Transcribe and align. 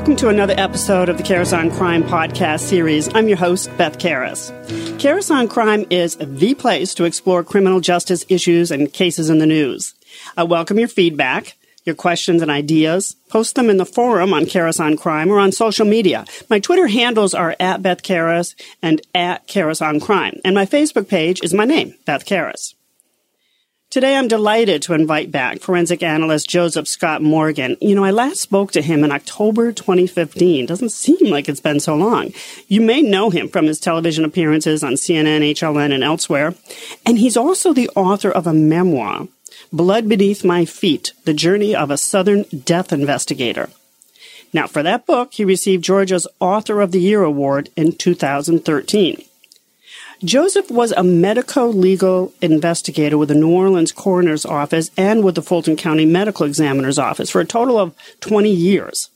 Welcome 0.00 0.16
to 0.16 0.28
another 0.30 0.54
episode 0.56 1.10
of 1.10 1.18
the 1.18 1.22
Karas 1.22 1.54
on 1.54 1.70
Crime 1.70 2.02
podcast 2.02 2.60
series. 2.60 3.14
I'm 3.14 3.28
your 3.28 3.36
host, 3.36 3.68
Beth 3.76 3.98
Karas. 3.98 4.50
Karas 4.98 5.30
on 5.30 5.46
Crime 5.46 5.84
is 5.90 6.16
the 6.16 6.54
place 6.54 6.94
to 6.94 7.04
explore 7.04 7.44
criminal 7.44 7.80
justice 7.80 8.24
issues 8.30 8.70
and 8.70 8.90
cases 8.90 9.28
in 9.28 9.40
the 9.40 9.46
news. 9.46 9.92
I 10.38 10.44
welcome 10.44 10.78
your 10.78 10.88
feedback, 10.88 11.54
your 11.84 11.94
questions 11.94 12.40
and 12.40 12.50
ideas. 12.50 13.14
Post 13.28 13.56
them 13.56 13.68
in 13.68 13.76
the 13.76 13.84
forum 13.84 14.32
on 14.32 14.44
Karas 14.44 14.80
on 14.80 14.96
Crime 14.96 15.30
or 15.30 15.38
on 15.38 15.52
social 15.52 15.84
media. 15.84 16.24
My 16.48 16.60
Twitter 16.60 16.86
handles 16.86 17.34
are 17.34 17.54
at 17.60 17.82
Beth 17.82 18.02
Karas 18.02 18.54
and 18.80 19.02
at 19.14 19.46
Karas 19.48 19.86
on 19.86 20.00
Crime. 20.00 20.40
And 20.46 20.54
my 20.54 20.64
Facebook 20.64 21.10
page 21.10 21.42
is 21.42 21.52
my 21.52 21.66
name, 21.66 21.94
Beth 22.06 22.24
Karas. 22.24 22.72
Today, 23.90 24.14
I'm 24.14 24.28
delighted 24.28 24.82
to 24.82 24.94
invite 24.94 25.32
back 25.32 25.58
forensic 25.58 26.00
analyst 26.00 26.48
Joseph 26.48 26.86
Scott 26.86 27.22
Morgan. 27.22 27.76
You 27.80 27.96
know, 27.96 28.04
I 28.04 28.12
last 28.12 28.40
spoke 28.40 28.70
to 28.70 28.82
him 28.82 29.02
in 29.02 29.10
October 29.10 29.72
2015. 29.72 30.64
Doesn't 30.64 30.90
seem 30.90 31.28
like 31.28 31.48
it's 31.48 31.58
been 31.58 31.80
so 31.80 31.96
long. 31.96 32.32
You 32.68 32.82
may 32.82 33.02
know 33.02 33.30
him 33.30 33.48
from 33.48 33.66
his 33.66 33.80
television 33.80 34.24
appearances 34.24 34.84
on 34.84 34.92
CNN, 34.92 35.40
HLN, 35.40 35.92
and 35.92 36.04
elsewhere. 36.04 36.54
And 37.04 37.18
he's 37.18 37.36
also 37.36 37.72
the 37.72 37.90
author 37.96 38.30
of 38.30 38.46
a 38.46 38.54
memoir, 38.54 39.26
Blood 39.72 40.08
Beneath 40.08 40.44
My 40.44 40.64
Feet 40.64 41.12
The 41.24 41.34
Journey 41.34 41.74
of 41.74 41.90
a 41.90 41.98
Southern 41.98 42.44
Death 42.64 42.92
Investigator. 42.92 43.70
Now, 44.52 44.68
for 44.68 44.84
that 44.84 45.04
book, 45.04 45.32
he 45.32 45.44
received 45.44 45.82
Georgia's 45.82 46.28
Author 46.38 46.80
of 46.80 46.92
the 46.92 47.00
Year 47.00 47.24
award 47.24 47.70
in 47.74 47.96
2013. 47.96 49.24
Joseph 50.22 50.70
was 50.70 50.92
a 50.92 51.02
medico 51.02 51.68
legal 51.68 52.34
investigator 52.42 53.16
with 53.16 53.30
the 53.30 53.34
New 53.34 53.50
Orleans 53.50 53.90
Coroner's 53.90 54.44
Office 54.44 54.90
and 54.96 55.24
with 55.24 55.34
the 55.34 55.42
Fulton 55.42 55.76
County 55.76 56.04
Medical 56.04 56.44
Examiner's 56.44 56.98
Office 56.98 57.30
for 57.30 57.40
a 57.40 57.46
total 57.46 57.78
of 57.78 57.94
20 58.20 58.50
years. 58.50 59.08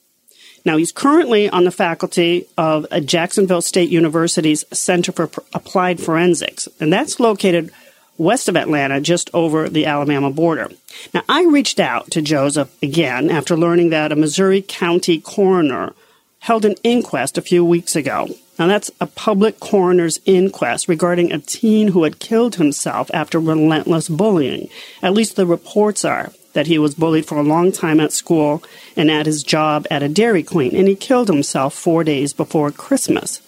Now, 0.65 0.79
he's 0.79 0.93
currently 0.93 1.51
on 1.51 1.65
the 1.65 1.71
faculty 1.71 2.47
of 2.57 2.87
uh, 2.91 3.01
Jacksonville 3.01 3.61
State 3.61 3.91
University's 3.91 4.65
Center 4.73 5.13
for 5.13 5.31
Applied 5.53 6.01
Forensics, 6.01 6.69
and 6.81 6.91
that's 6.91 7.21
located 7.21 7.71
west 8.17 8.49
of 8.49 8.57
Atlanta, 8.57 8.99
just 8.99 9.29
over 9.35 9.69
the 9.69 9.85
Alabama 9.85 10.31
border. 10.31 10.71
Now, 11.13 11.23
I 11.29 11.45
reached 11.45 11.81
out 11.81 12.11
to 12.13 12.23
Joseph 12.23 12.75
again 12.83 13.31
after 13.31 13.59
learning 13.59 13.91
that 13.91 14.13
a 14.13 14.17
Missouri 14.17 14.65
County 14.67 15.21
coroner 15.21 15.93
held 16.39 16.65
an 16.65 16.77
inquest 16.83 17.37
a 17.37 17.43
few 17.43 17.63
weeks 17.63 17.95
ago 17.95 18.29
now, 18.59 18.69
that's 18.69 18.91
a 19.01 19.07
public 19.07 19.59
coroner's 19.59 20.21
inquest 20.27 20.87
regarding 20.89 21.33
a 21.33 21.39
teen 21.39 21.89
who 21.89 22.05
had 22.05 22.21
killed 22.21 22.55
himself 22.55 23.11
after 23.13 23.41
relentless 23.41 24.09
bullying. 24.09 24.69
At 25.03 25.13
least 25.13 25.35
the 25.35 25.47
reports 25.47 26.05
are 26.05 26.33
that 26.53 26.69
he 26.69 26.79
was 26.79 26.95
bullied 26.95 27.27
for 27.27 27.37
a 27.37 27.43
long 27.43 27.73
time 27.73 27.99
at 27.99 28.13
school 28.13 28.63
and 28.97 29.11
at 29.11 29.27
his 29.27 29.43
job 29.43 29.89
at 29.91 30.05
a 30.05 30.09
Dairy 30.09 30.45
Queen, 30.45 30.77
and 30.77 30.87
he 30.87 30.95
killed 30.95 31.27
himself 31.27 31.75
four 31.75 32.05
days 32.05 32.33
before 32.33 32.71
Christmas 32.71 33.43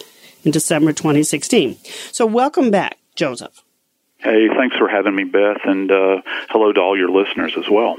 in 0.45 0.51
December 0.51 0.93
2016. 0.93 1.77
So, 2.11 2.27
welcome 2.27 2.73
back, 2.73 2.99
Joseph. 3.15 3.63
Hey, 4.19 4.49
thanks 4.49 4.77
for 4.77 4.89
having 4.89 5.15
me, 5.15 5.23
Beth, 5.23 5.61
and 5.65 5.89
uh, 5.89 6.21
hello 6.49 6.73
to 6.73 6.81
all 6.81 6.99
your 6.99 7.11
listeners 7.11 7.53
as 7.57 7.69
well. 7.71 7.97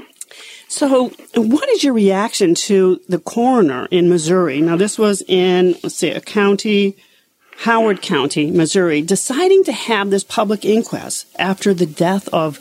So, 0.68 1.08
what 1.34 1.68
is 1.70 1.82
your 1.82 1.94
reaction 1.94 2.54
to 2.54 3.00
the 3.08 3.18
coroner 3.18 3.88
in 3.90 4.10
Missouri? 4.10 4.60
Now, 4.60 4.76
this 4.76 4.98
was 4.98 5.22
in, 5.26 5.74
let's 5.82 5.96
see, 5.96 6.10
a 6.10 6.20
county, 6.20 6.98
Howard 7.60 8.02
County, 8.02 8.50
Missouri, 8.50 9.00
deciding 9.00 9.64
to 9.64 9.72
have 9.72 10.10
this 10.10 10.24
public 10.24 10.66
inquest 10.66 11.26
after 11.38 11.72
the 11.72 11.86
death 11.86 12.28
of, 12.34 12.60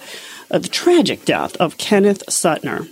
uh, 0.49 0.57
the 0.57 0.69
tragic 0.69 1.25
death 1.25 1.57
of 1.57 1.77
Kenneth 1.77 2.25
Suttner. 2.27 2.89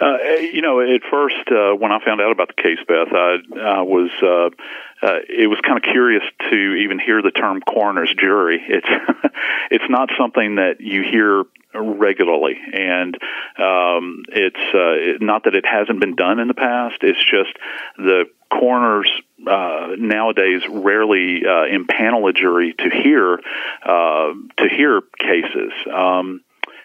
Uh, 0.00 0.16
you 0.40 0.62
know, 0.62 0.80
at 0.80 1.02
first, 1.08 1.36
uh, 1.48 1.74
when 1.74 1.92
I 1.92 2.04
found 2.04 2.20
out 2.20 2.32
about 2.32 2.48
the 2.48 2.60
case, 2.60 2.78
Beth, 2.88 3.12
I, 3.12 3.36
I 3.60 3.82
was, 3.82 4.10
uh, 4.22 5.06
uh, 5.06 5.18
it 5.28 5.46
was 5.48 5.60
kind 5.60 5.76
of 5.76 5.84
curious 5.84 6.24
to 6.50 6.56
even 6.56 6.98
hear 6.98 7.22
the 7.22 7.30
term 7.30 7.60
coroner's 7.60 8.12
jury. 8.18 8.60
It's, 8.66 8.88
it's 9.70 9.84
not 9.88 10.10
something 10.18 10.56
that 10.56 10.80
you 10.80 11.02
hear 11.02 11.44
regularly, 11.74 12.58
and 12.72 13.14
um, 13.58 14.22
it's 14.28 14.74
uh, 14.74 15.24
not 15.24 15.44
that 15.44 15.54
it 15.54 15.64
hasn't 15.64 16.00
been 16.00 16.16
done 16.16 16.38
in 16.38 16.48
the 16.48 16.54
past. 16.54 16.96
It's 17.02 17.18
just 17.18 17.56
the 17.96 18.24
coroners 18.50 19.10
uh, 19.46 19.90
nowadays 19.96 20.62
rarely 20.68 21.42
uh, 21.46 21.66
impanel 21.70 22.28
a 22.28 22.32
jury 22.32 22.74
to 22.74 22.90
hear 22.90 23.40
uh, 23.84 24.32
to 24.56 24.68
hear 24.68 25.00
cases. 25.18 25.72
Um, 25.92 26.42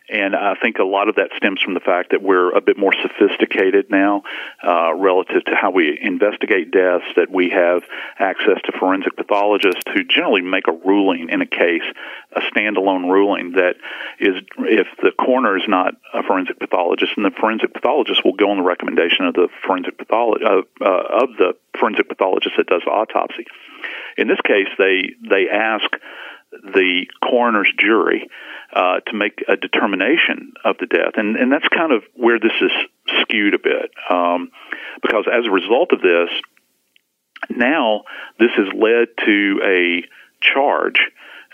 and 0.09 0.35
I 0.35 0.55
think 0.55 0.77
a 0.77 0.83
lot 0.83 1.09
of 1.09 1.15
that 1.15 1.31
stems 1.37 1.61
from 1.61 1.73
the 1.73 1.79
fact 1.79 2.11
that 2.11 2.21
we're 2.21 2.55
a 2.55 2.61
bit 2.61 2.77
more 2.77 2.93
sophisticated 3.01 3.89
now 3.89 4.23
uh, 4.63 4.93
relative 4.93 5.43
to 5.45 5.55
how 5.55 5.71
we 5.71 5.97
investigate 5.99 6.71
deaths, 6.71 7.05
that 7.15 7.31
we 7.31 7.49
have 7.49 7.83
access 8.19 8.61
to 8.65 8.71
forensic 8.79 9.17
pathologists 9.17 9.83
who 9.93 10.03
generally 10.03 10.41
make 10.41 10.67
a 10.67 10.71
ruling 10.71 11.29
in 11.29 11.41
a 11.41 11.45
case, 11.45 11.83
a 12.33 12.41
standalone 12.41 13.11
ruling 13.11 13.53
that 13.53 13.75
is, 14.19 14.35
if 14.59 14.87
the 15.01 15.11
coroner 15.11 15.57
is 15.57 15.67
not 15.67 15.95
a 16.13 16.21
forensic 16.23 16.59
pathologist, 16.59 17.13
and 17.17 17.25
the 17.25 17.31
forensic 17.31 17.73
pathologist 17.73 18.23
will 18.23 18.33
go 18.33 18.51
on 18.51 18.57
the 18.57 18.63
recommendation 18.63 19.25
of 19.25 19.33
the 19.33 19.47
forensic 19.65 19.97
pathologist, 19.97 20.45
uh, 20.45 20.61
uh, 20.85 21.23
of 21.23 21.29
the 21.37 21.55
forensic 21.79 22.07
pathologist 22.07 22.55
that 22.57 22.67
does 22.67 22.83
the 22.85 22.91
autopsy. 22.91 23.45
In 24.17 24.27
this 24.27 24.39
case, 24.41 24.69
they, 24.77 25.15
they 25.29 25.49
ask 25.49 25.85
the 26.63 27.05
coroner's 27.21 27.71
jury 27.77 28.29
uh, 28.73 28.99
to 29.01 29.13
make 29.13 29.43
a 29.47 29.55
determination 29.55 30.53
of 30.63 30.77
the 30.79 30.85
death, 30.85 31.13
and 31.15 31.35
and 31.35 31.51
that's 31.51 31.67
kind 31.69 31.91
of 31.91 32.03
where 32.13 32.39
this 32.39 32.53
is 32.61 32.71
skewed 33.21 33.53
a 33.53 33.59
bit, 33.59 33.91
um, 34.09 34.51
because 35.01 35.25
as 35.31 35.45
a 35.45 35.51
result 35.51 35.91
of 35.91 36.01
this, 36.01 36.29
now 37.49 38.03
this 38.39 38.51
has 38.55 38.67
led 38.73 39.07
to 39.25 39.59
a 39.63 40.03
charge. 40.41 40.99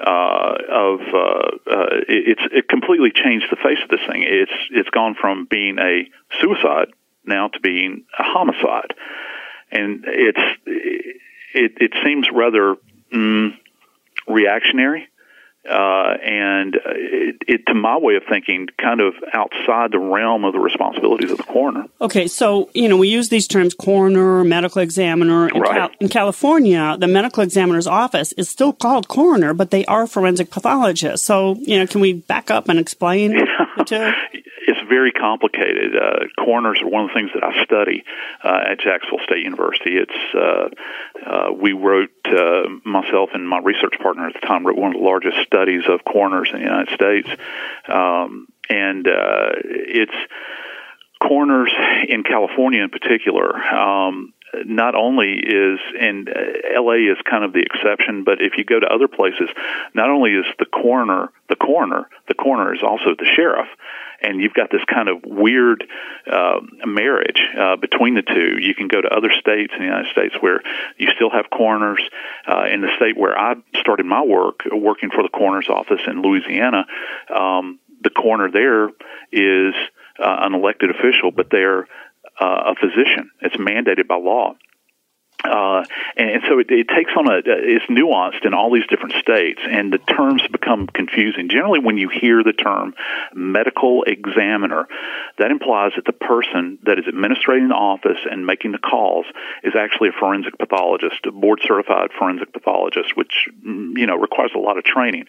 Uh, 0.04 0.56
of 0.68 1.00
uh, 1.14 1.52
uh, 1.70 1.86
it's 2.10 2.42
it 2.52 2.68
completely 2.68 3.12
changed 3.14 3.46
the 3.52 3.56
face 3.56 3.78
of 3.84 3.90
this 3.90 4.00
thing. 4.08 4.24
It's 4.26 4.52
it's 4.72 4.90
gone 4.90 5.14
from 5.14 5.46
being 5.48 5.78
a 5.78 6.10
suicide 6.40 6.88
now 7.24 7.50
to 7.50 7.60
being 7.60 8.06
a 8.18 8.24
homicide, 8.24 8.96
and 9.72 10.04
it's 10.08 10.62
it 11.54 11.74
it 11.78 11.92
seems 12.04 12.28
rather 12.34 12.78
mm, 13.14 13.52
reactionary 14.28 15.08
uh, 15.70 16.18
and 16.24 16.76
it, 16.86 17.36
it, 17.48 17.66
to 17.68 17.76
my 17.76 17.96
way 17.98 18.16
of 18.16 18.24
thinking, 18.28 18.68
kind 18.82 19.00
of 19.00 19.14
outside 19.32 19.92
the 19.92 20.00
realm 20.00 20.44
of 20.44 20.54
the 20.54 20.60
responsibilities 20.60 21.30
of 21.30 21.38
the 21.38 21.44
coroner. 21.44 21.86
Okay, 22.00 22.28
so 22.28 22.72
you 22.74 22.90
know 22.90 22.98
we 22.98 23.10
use 23.10 23.30
these 23.30 23.48
terms 23.48 23.76
coroner, 23.76 24.44
medical 24.44 24.82
examiner. 24.82 25.50
In, 25.50 25.62
right. 25.62 25.76
Cal- 25.76 25.92
in 26.00 26.10
California, 26.10 26.98
the 27.00 27.08
medical 27.08 27.44
examiner's 27.44 27.86
office 27.86 28.32
is 28.34 28.50
still 28.50 28.74
called 28.74 29.08
coroner, 29.08 29.54
but 29.54 29.70
they 29.70 29.86
are 29.86 30.08
forensic 30.08 30.50
pathologists. 30.50 31.26
So 31.26 31.56
you 31.60 31.78
know, 31.78 31.86
can 31.86 32.02
we 32.02 32.14
back 32.14 32.50
up 32.50 32.68
and 32.68 32.80
explain 32.80 33.34
the 33.34 33.46
it's 34.68 34.80
very 34.90 35.12
complicated. 35.12 35.96
Uh, 35.96 36.26
coroners 36.38 36.82
are 36.82 36.90
one 36.90 37.04
of 37.04 37.10
the 37.10 37.14
things 37.14 37.32
that 37.34 37.44
I 37.44 37.64
study 37.64 38.04
uh, 38.44 38.72
at 38.72 38.80
Jacksonville 38.80 39.24
State 39.26 39.44
University. 39.44 39.98
It's 39.98 40.36
uh, 40.36 40.70
uh, 41.26 41.52
we 41.54 41.74
wrote 41.74 42.12
uh, 42.26 42.64
myself 42.86 43.30
and 43.34 43.48
my 43.48 43.60
research 43.60 43.96
partner 44.02 44.28
at 44.28 44.34
the 44.34 44.46
time 44.46 44.66
wrote 44.66 44.78
one 44.78 44.96
of 44.96 45.02
the 45.02 45.06
largest 45.06 45.38
studies 45.46 45.84
of 45.88 46.04
coroners 46.04 46.50
in 46.54 46.60
the 46.60 46.66
United 46.66 46.94
States, 46.94 47.30
um, 47.88 48.48
and 48.70 49.08
uh, 49.08 49.52
it's 49.64 50.16
coroners 51.22 51.72
in 52.08 52.24
California 52.24 52.84
in 52.84 52.90
particular. 52.90 53.56
Um, 53.56 54.34
not 54.66 54.96
only 54.96 55.34
is 55.34 55.80
and 56.00 56.30
uh, 56.30 56.82
LA 56.82 57.12
is 57.12 57.18
kind 57.30 57.44
of 57.44 57.54
the 57.54 57.62
exception, 57.62 58.24
but 58.24 58.42
if 58.42 58.54
you 58.58 58.64
go 58.64 58.80
to 58.80 58.88
other 58.88 59.08
places, 59.08 59.50
not 59.94 60.10
only 60.10 60.32
is 60.32 60.46
the 60.60 60.66
coroner 60.66 61.30
the 61.50 61.56
coroner, 61.56 62.08
the 62.28 62.34
coroner 62.34 62.74
is 62.74 62.82
also 62.82 63.16
the 63.18 63.26
sheriff 63.36 63.68
and 64.22 64.40
you've 64.40 64.54
got 64.54 64.70
this 64.72 64.84
kind 64.86 65.10
of 65.10 65.24
weird 65.26 65.84
uh, 66.32 66.60
marriage 66.86 67.42
uh, 67.58 67.76
between 67.76 68.16
the 68.16 68.22
two. 68.22 68.58
You 68.60 68.76
can 68.76 68.88
go 68.88 69.02
to 69.02 69.08
other 69.08 69.32
states 69.40 69.74
in 69.74 69.80
the 69.80 69.86
United 69.86 70.12
States 70.12 70.36
where 70.40 70.62
you 70.98 71.10
still 71.16 71.30
have 71.30 71.50
coroners. 71.50 72.02
Uh, 72.48 72.66
in 72.72 72.82
the 72.82 72.90
state 72.96 73.18
where 73.18 73.38
I 73.38 73.56
started 73.80 74.06
my 74.06 74.22
work, 74.24 74.62
working 74.72 75.10
for 75.10 75.24
the 75.24 75.30
coroner's 75.30 75.70
office 75.70 76.02
in 76.08 76.22
Louisiana, 76.22 76.86
um, 77.34 77.80
the 78.04 78.10
coroner 78.10 78.50
there 78.52 78.90
is 79.32 79.74
uh, 80.20 80.38
an 80.42 80.54
elected 80.54 80.90
official, 80.92 81.32
but 81.32 81.48
they're 81.52 81.88
uh, 82.40 82.74
a 82.74 82.76
physician. 82.76 83.32
It's 83.42 83.58
mandated 83.58 84.08
by 84.08 84.16
law. 84.16 84.56
Uh, 85.44 85.84
and, 86.18 86.30
and, 86.30 86.44
so 86.48 86.60
it, 86.60 86.70
it, 86.70 86.88
takes 86.88 87.12
on 87.18 87.28
a, 87.28 87.42
it's 87.46 87.86
nuanced 87.86 88.46
in 88.46 88.54
all 88.54 88.72
these 88.72 88.86
different 88.88 89.16
states, 89.16 89.60
and 89.68 89.92
the 89.92 89.98
terms 89.98 90.44
become 90.52 90.86
confusing. 90.86 91.50
Generally, 91.50 91.80
when 91.80 91.98
you 91.98 92.10
hear 92.10 92.44
the 92.44 92.54
term 92.54 92.94
medical 93.34 94.04
examiner, 94.04 94.88
that 95.40 95.50
implies 95.50 95.94
that 95.96 96.06
the 96.06 96.14
person 96.14 96.78
that 96.84 97.00
is 97.00 97.06
administrating 97.08 97.70
the 97.70 97.76
office 97.76 98.20
and 98.30 98.46
making 98.46 98.72
the 98.72 98.78
calls 98.78 99.26
is 99.64 99.74
actually 99.76 100.10
a 100.10 100.20
forensic 100.20 100.58
pathologist, 100.60 101.26
a 101.26 101.32
board 101.32 101.60
certified 101.66 102.12
forensic 102.18 102.54
pathologist, 102.54 103.18
which, 103.18 103.48
you 103.64 104.06
know, 104.06 104.18
requires 104.18 104.52
a 104.56 104.60
lot 104.60 104.78
of 104.78 104.84
training 104.84 105.26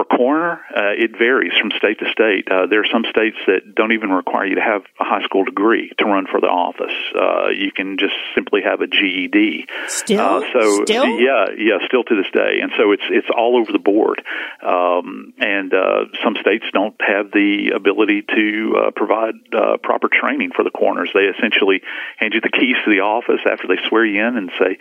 for 0.00 0.16
coroner, 0.16 0.60
uh, 0.74 0.92
it 0.96 1.16
varies 1.18 1.52
from 1.60 1.70
state 1.76 1.98
to 1.98 2.10
state. 2.10 2.48
Uh, 2.50 2.66
there 2.66 2.80
are 2.80 2.90
some 2.90 3.04
states 3.10 3.36
that 3.46 3.74
don't 3.74 3.92
even 3.92 4.10
require 4.10 4.46
you 4.46 4.54
to 4.54 4.60
have 4.60 4.82
a 4.98 5.04
high 5.04 5.22
school 5.24 5.44
degree 5.44 5.92
to 5.98 6.04
run 6.04 6.26
for 6.26 6.40
the 6.40 6.46
office. 6.46 6.94
Uh, 7.14 7.48
you 7.48 7.72
can 7.72 7.98
just 7.98 8.14
simply 8.34 8.62
have 8.62 8.80
a 8.80 8.86
GED. 8.86 9.66
Still, 9.88 10.20
uh, 10.20 10.40
so 10.52 10.84
still, 10.84 11.06
yeah, 11.18 11.46
yeah, 11.56 11.78
still 11.86 12.04
to 12.04 12.16
this 12.16 12.30
day, 12.32 12.60
and 12.62 12.72
so 12.76 12.92
it's 12.92 13.04
it's 13.10 13.28
all 13.34 13.56
over 13.56 13.72
the 13.72 13.78
board. 13.78 14.22
Um, 14.62 15.34
and 15.38 15.72
uh, 15.74 16.04
some 16.22 16.36
states 16.40 16.64
don't 16.72 16.96
have 17.00 17.32
the 17.32 17.72
ability 17.74 18.22
to 18.22 18.76
uh, 18.76 18.90
provide 18.92 19.34
uh, 19.52 19.76
proper 19.82 20.08
training 20.08 20.52
for 20.54 20.64
the 20.64 20.70
coroners. 20.70 21.10
They 21.12 21.28
essentially 21.28 21.82
hand 22.16 22.34
you 22.34 22.40
the 22.40 22.50
keys 22.50 22.76
to 22.84 22.90
the 22.90 23.00
office 23.00 23.40
after 23.50 23.66
they 23.66 23.76
swear 23.88 24.04
you 24.04 24.24
in 24.24 24.36
and 24.36 24.50
say, 24.58 24.78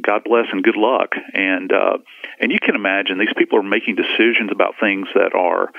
"God 0.00 0.24
bless 0.24 0.46
and 0.52 0.62
good 0.62 0.76
luck." 0.76 1.12
And 1.34 1.72
uh, 1.72 1.98
and 2.40 2.52
you 2.52 2.58
can 2.58 2.74
imagine 2.74 3.18
these 3.18 3.36
people 3.36 3.58
are 3.58 3.62
making 3.62 3.96
decisions 3.96 4.50
about 4.50 4.61
things 4.80 5.08
that 5.14 5.34
are 5.34 5.70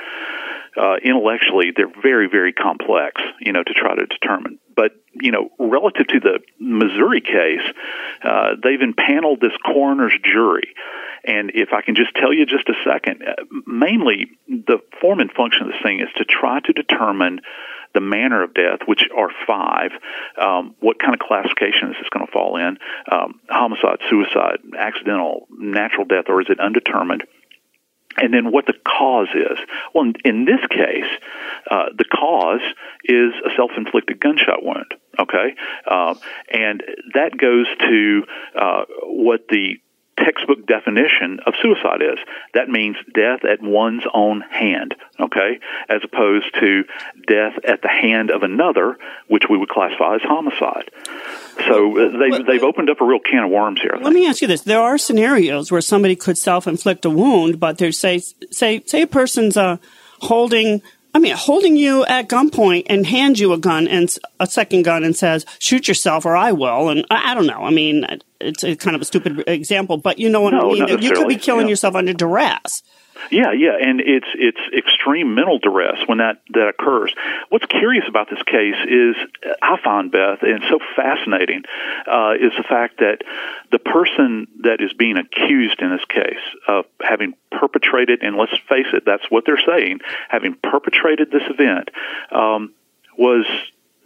uh, 0.76 0.96
intellectually 1.04 1.72
they're 1.76 1.92
very 2.02 2.28
very 2.28 2.54
complex 2.54 3.22
you 3.40 3.52
know 3.52 3.64
to 3.64 3.74
try 3.74 3.96
to 3.96 4.06
determine 4.06 4.60
but 4.76 4.92
you 5.14 5.32
know 5.32 5.50
relative 5.60 6.08
to 6.08 6.20
the 6.20 6.40
missouri 6.60 7.22
case 7.22 7.66
uh, 8.24 8.56
they've 8.64 8.82
impaneled 8.82 9.40
this 9.40 9.54
coroner's 9.66 10.18
jury 10.24 10.74
and 11.26 11.52
if 11.54 11.70
I 11.72 11.82
can 11.82 11.96
just 11.96 12.14
tell 12.16 12.34
you 12.34 12.46
just 12.46 12.68
a 12.68 12.74
second, 12.84 13.24
uh, 13.24 13.44
mainly 13.66 14.28
the 14.48 14.80
form 15.00 15.22
and 15.22 15.32
function 15.32 15.64
of 15.64 15.68
this 15.70 15.82
thing 15.82 16.02
is 16.02 16.10
to 16.18 16.26
try 16.26 16.60
to 16.60 16.74
determine 16.74 17.40
the 17.94 18.02
manner 18.02 18.44
of 18.44 18.54
death, 18.54 18.80
which 18.86 19.04
are 19.16 19.30
five. 19.48 19.92
Um, 20.38 20.76
what 20.80 21.00
kind 21.00 21.14
of 21.14 21.20
classification 21.20 21.92
is 21.92 21.96
this 22.02 22.10
going 22.10 22.26
to 22.26 22.32
fall 22.32 22.58
in? 22.58 22.78
Um, 23.10 23.40
homicide, 23.50 24.00
suicide, 24.10 24.60
accidental, 24.78 25.48
natural 25.50 26.06
death, 26.06 26.26
or 26.28 26.42
is 26.42 26.48
it 26.50 26.60
undetermined? 26.60 27.24
And 28.18 28.34
then 28.34 28.52
what 28.52 28.66
the 28.66 28.74
cause 28.86 29.30
is. 29.34 29.58
Well, 29.94 30.12
in, 30.24 30.46
this 30.46 30.60
case, 30.70 31.10
uh, 31.70 31.86
the 31.98 32.06
cause 32.06 32.62
is 33.06 33.34
a 33.46 33.56
self-inflicted 33.56 34.20
gunshot 34.20 34.64
wound. 34.64 34.94
Okay, 35.20 35.56
uh, 35.88 36.16
and 36.52 36.84
that 37.14 37.38
goes 37.38 37.68
to 37.80 38.24
uh, 38.56 38.86
what 39.04 39.48
the 39.50 39.78
textbook 40.18 40.66
definition 40.68 41.40
of 41.46 41.54
suicide 41.62 42.02
is. 42.02 42.20
That 42.54 42.70
means 42.70 42.96
death 43.14 43.44
at 43.46 43.62
one's 43.62 44.04
own 44.14 44.42
hand, 44.42 44.96
okay, 45.20 45.60
as 45.90 46.02
opposed 46.04 46.54
to 46.60 46.84
death 47.28 47.54
at 47.68 47.82
the 47.82 47.90
hand 47.90 48.32
of 48.32 48.44
another, 48.44 48.98
which 49.28 49.44
we 49.50 49.58
would 49.58 49.70
classify 49.70 50.16
as 50.16 50.22
homicide. 50.24 50.92
So 51.68 51.98
uh, 51.98 52.18
they've, 52.18 52.46
they've 52.46 52.64
opened 52.64 52.90
up 52.90 53.02
a 53.02 53.06
real 53.06 53.20
can 53.20 53.44
of 53.44 53.50
worms 53.52 53.82
here. 53.82 53.98
Let 54.00 54.14
me 54.14 54.28
ask 54.28 54.42
you 54.42 54.48
this: 54.48 54.62
There 54.62 54.82
are 54.82 54.98
scenarios 54.98 55.72
where 55.72 55.82
somebody 55.82 56.16
could 56.16 56.38
self-inflict 56.38 57.06
a 57.06 57.10
wound, 57.10 57.60
but 57.60 57.78
there's 57.78 57.98
say 57.98 58.20
say 58.52 58.84
say 58.86 59.04
a 59.04 59.08
person's 59.08 59.58
uh, 59.58 59.78
holding 60.22 60.82
I 61.16 61.20
mean, 61.20 61.36
holding 61.36 61.78
you 61.78 62.04
at 62.06 62.28
gunpoint 62.28 62.88
and 62.88 63.06
hands 63.06 63.40
you 63.40 63.54
a 63.54 63.58
gun 63.58 63.88
and 63.88 64.14
a 64.40 64.48
second 64.48 64.82
gun 64.84 65.04
and 65.04 65.16
says, 65.16 65.46
shoot 65.60 65.88
yourself 65.88 66.26
or 66.26 66.36
I 66.36 66.54
will. 66.54 66.90
And 66.90 67.06
I, 67.12 67.32
I 67.32 67.36
don't 67.36 67.46
know. 67.46 67.64
I 67.64 67.70
mean, 67.70 68.06
it's 68.44 68.64
a 68.64 68.76
kind 68.76 68.96
of 68.96 69.02
a 69.02 69.06
stupid 69.06 69.44
example, 69.48 69.98
but 69.98 70.20
you 70.20 70.30
know 70.30 70.42
what 70.42 70.54
no, 70.54 70.72
I 70.72 70.74
mean? 70.74 71.02
You 71.02 71.12
could 71.12 71.28
be 71.28 71.38
killing 71.38 71.68
yeah. 71.68 71.72
yourself 71.72 71.96
under 71.96 72.14
duress. 72.14 72.84
Yeah, 73.32 73.54
yeah, 73.54 73.78
and 73.80 74.02
it's 74.02 74.28
it's 74.36 74.60
extreme 74.76 75.36
mental 75.36 75.60
duress 75.60 76.08
when 76.08 76.18
that 76.18 76.42
that 76.54 76.68
occurs. 76.70 77.14
What's 77.50 77.66
curious 77.66 78.06
about 78.08 78.30
this 78.30 78.42
case 78.44 78.76
is 78.88 79.16
I 79.62 79.78
find 79.84 80.12
Beth 80.12 80.42
and 80.42 80.64
so 80.70 80.80
fascinating 80.96 81.64
uh, 82.08 82.34
is 82.40 82.52
the 82.58 82.64
fact 82.68 83.00
that 83.00 83.20
the 83.72 83.80
person 83.80 84.48
that 84.64 84.82
is 84.82 84.94
being 84.94 85.18
accused 85.18 85.82
in 85.82 85.92
this 85.92 86.06
case 86.06 86.44
of 86.68 86.86
having 87.02 87.34
perpetrated, 87.52 88.24
and 88.24 88.36
let's 88.36 88.58
face 88.70 88.88
it, 88.94 89.04
that's 89.06 89.30
what 89.30 89.46
they're 89.46 89.62
saying, 89.66 90.00
having 90.30 90.56
perpetrated 90.62 91.32
this 91.32 91.44
event, 91.48 91.90
um, 92.32 92.74
was 93.18 93.46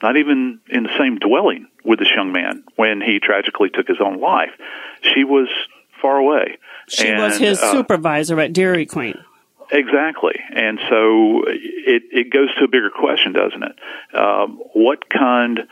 not 0.01 0.17
even 0.17 0.59
in 0.69 0.83
the 0.83 0.95
same 0.97 1.17
dwelling 1.17 1.67
with 1.87 1.99
this 1.99 2.09
young 2.15 2.31
man 2.31 2.63
when 2.75 3.01
he 3.01 3.19
tragically 3.19 3.69
took 3.69 3.87
his 3.87 3.97
own 4.03 4.19
life. 4.19 4.51
She 5.01 5.23
was 5.23 5.47
far 6.01 6.17
away. 6.17 6.57
She 6.87 7.07
and, 7.07 7.21
was 7.21 7.37
his 7.37 7.59
uh, 7.59 7.71
supervisor 7.71 8.39
at 8.39 8.53
Dairy 8.53 8.85
Queen. 8.85 9.17
Exactly, 9.71 10.35
and 10.53 10.79
so 10.89 11.43
it 11.45 12.03
it 12.11 12.31
goes 12.31 12.53
to 12.55 12.65
a 12.65 12.67
bigger 12.67 12.89
question, 12.89 13.33
doesn't 13.33 13.63
it? 13.63 14.15
Um, 14.15 14.59
what 14.73 15.09
kind 15.09 15.67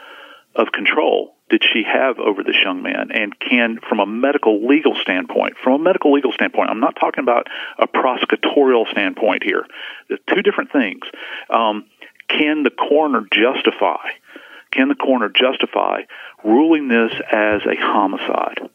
of 0.54 0.72
control 0.74 1.36
did 1.50 1.64
she 1.64 1.84
have 1.84 2.20
over 2.20 2.44
this 2.44 2.58
young 2.62 2.82
man? 2.82 3.12
And 3.14 3.40
can, 3.40 3.80
from 3.88 4.00
a 4.00 4.06
medical 4.06 4.68
legal 4.68 4.96
standpoint, 5.02 5.56
from 5.64 5.74
a 5.74 5.80
medical 5.80 6.12
legal 6.12 6.34
standpoint, 6.34 6.70
I'm 6.70 6.80
not 6.82 6.98
talking 7.00 7.24
about 7.24 7.48
a 7.78 7.88
prosecutorial 7.88 8.90
standpoint 8.92 9.44
here. 9.44 9.66
There's 10.10 10.20
two 10.28 10.42
different 10.42 10.72
things. 10.72 11.04
Um, 11.50 11.86
can 12.28 12.64
the 12.64 12.72
coroner 12.72 13.26
justify? 13.32 14.10
Can 14.76 14.90
the 14.90 14.96
coroner 14.96 15.30
justify 15.30 16.02
ruling 16.44 16.90
this 16.90 17.12
as 17.32 17.62
a 17.66 17.76
homicide? 17.80 18.70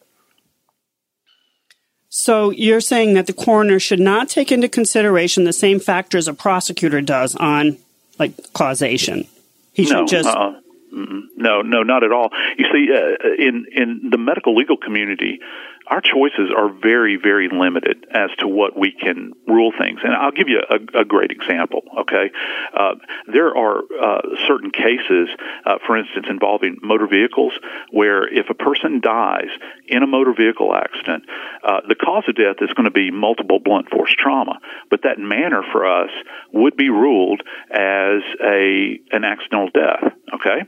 So 2.09 2.51
you're 2.51 2.81
saying 2.81 3.15
that 3.15 3.27
the 3.27 3.33
coroner 3.33 3.79
should 3.79 4.01
not 4.01 4.29
take 4.29 4.51
into 4.51 4.69
consideration 4.69 5.45
the 5.45 5.53
same 5.53 5.79
factors 5.79 6.27
a 6.27 6.35
prosecutor 6.35 7.01
does 7.01 7.37
on 7.37 7.77
like 8.19 8.33
causation. 8.53 9.27
He 9.73 9.85
should 9.85 9.93
no, 9.93 10.07
just 10.07 10.29
uh, 10.29 10.53
no, 10.93 11.63
no, 11.63 11.83
not 11.83 12.03
at 12.03 12.13
all. 12.13 12.31
You 12.59 12.67
see, 12.73 12.89
uh, 12.93 13.29
in 13.39 13.67
in 13.73 14.11
the 14.11 14.19
medical 14.19 14.57
legal 14.57 14.77
community, 14.77 15.41
our 15.91 16.01
choices 16.01 16.51
are 16.57 16.69
very, 16.73 17.17
very 17.17 17.49
limited 17.49 18.07
as 18.15 18.31
to 18.39 18.47
what 18.47 18.79
we 18.79 18.93
can 18.93 19.33
rule 19.49 19.73
things. 19.77 20.01
And 20.05 20.15
I'll 20.15 20.31
give 20.31 20.49
you 20.49 20.61
a, 20.71 21.01
a 21.01 21.05
great 21.05 21.33
example. 21.33 21.83
Okay, 22.03 22.31
uh, 22.75 22.95
there 23.27 23.57
are 23.57 23.83
uh, 24.01 24.21
certain 24.47 24.71
cases, 24.71 25.29
uh, 25.67 25.79
for 25.87 25.99
instance, 25.99 26.27
involving 26.31 26.79
motor 26.81 27.09
vehicles, 27.09 27.53
where 27.91 28.27
if 28.33 28.49
a 28.51 28.55
person 28.55 29.01
dies 29.01 29.51
in 29.89 30.05
a 30.05 30.07
motor 30.07 30.33
vehicle 30.33 30.73
accident, 30.75 31.25
uh, 31.65 31.81
the 31.89 31.97
cause 31.97 32.25
of 32.29 32.37
death 32.37 32.57
is 32.61 32.73
going 32.75 32.85
to 32.85 32.93
be 32.93 33.11
multiple 33.11 33.59
blunt 33.59 33.91
force 33.91 34.15
trauma. 34.17 34.61
But 34.91 35.03
that 35.03 35.19
manner 35.19 35.63
for 35.73 35.85
us 35.87 36.11
would 36.53 36.77
be 36.77 36.89
ruled 36.89 37.43
as 37.71 38.23
a 38.41 39.01
an 39.11 39.25
accidental 39.25 39.71
death. 39.75 40.13
Okay. 40.35 40.63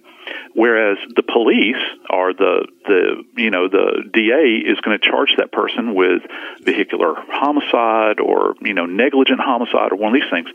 Whereas 0.55 0.99
the 1.17 1.23
police 1.23 1.83
or 2.11 2.33
the 2.33 2.67
the 2.85 3.25
you 3.37 3.51
know 3.51 3.69
the 3.69 4.05
DA 4.13 4.71
is 4.71 4.79
going 4.81 4.99
to 4.99 5.11
charge 5.11 5.35
that 5.39 5.51
person 5.53 5.95
with 5.95 6.23
vehicular 6.61 7.15
homicide 7.29 8.21
or 8.21 8.55
you 8.61 8.75
know 8.75 8.87
negligent 8.87 9.41
homicide 9.41 9.93
or 9.93 9.97
one 9.97 10.15
of 10.15 10.21
these 10.21 10.31
things. 10.31 10.49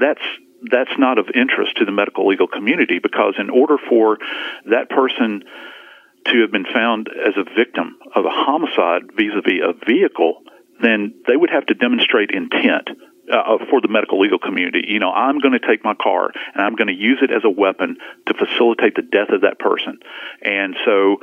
That's 0.00 0.22
that's 0.70 0.98
not 0.98 1.18
of 1.18 1.26
interest 1.34 1.76
to 1.78 1.84
the 1.84 1.92
medical 1.92 2.26
legal 2.26 2.46
community 2.46 2.98
because 2.98 3.34
in 3.38 3.50
order 3.50 3.76
for 3.88 4.18
that 4.66 4.88
person 4.88 5.44
to 6.26 6.40
have 6.40 6.52
been 6.52 6.66
found 6.66 7.08
as 7.08 7.34
a 7.36 7.44
victim 7.54 7.98
of 8.14 8.24
a 8.24 8.30
homicide 8.30 9.02
vis-a-vis 9.16 9.60
a 9.60 9.72
vehicle, 9.84 10.42
then 10.80 11.14
they 11.26 11.36
would 11.36 11.50
have 11.50 11.66
to 11.66 11.74
demonstrate 11.74 12.30
intent 12.30 12.90
uh, 13.32 13.58
for 13.70 13.80
the 13.80 13.88
medical 13.88 14.20
legal 14.20 14.38
community. 14.38 14.84
You 14.86 14.98
know, 14.98 15.10
I'm 15.10 15.38
going 15.38 15.58
to 15.58 15.66
take 15.66 15.84
my 15.84 15.94
car 15.94 16.30
and 16.54 16.62
I'm 16.62 16.74
going 16.74 16.88
to 16.88 16.94
use 16.94 17.18
it 17.22 17.30
as 17.30 17.42
a 17.44 17.50
weapon 17.50 17.96
to 18.26 18.34
facilitate 18.34 18.94
the 18.94 19.02
death 19.02 19.30
of 19.30 19.40
that 19.42 19.58
person. 19.58 19.98
And 20.42 20.76
so 20.84 21.16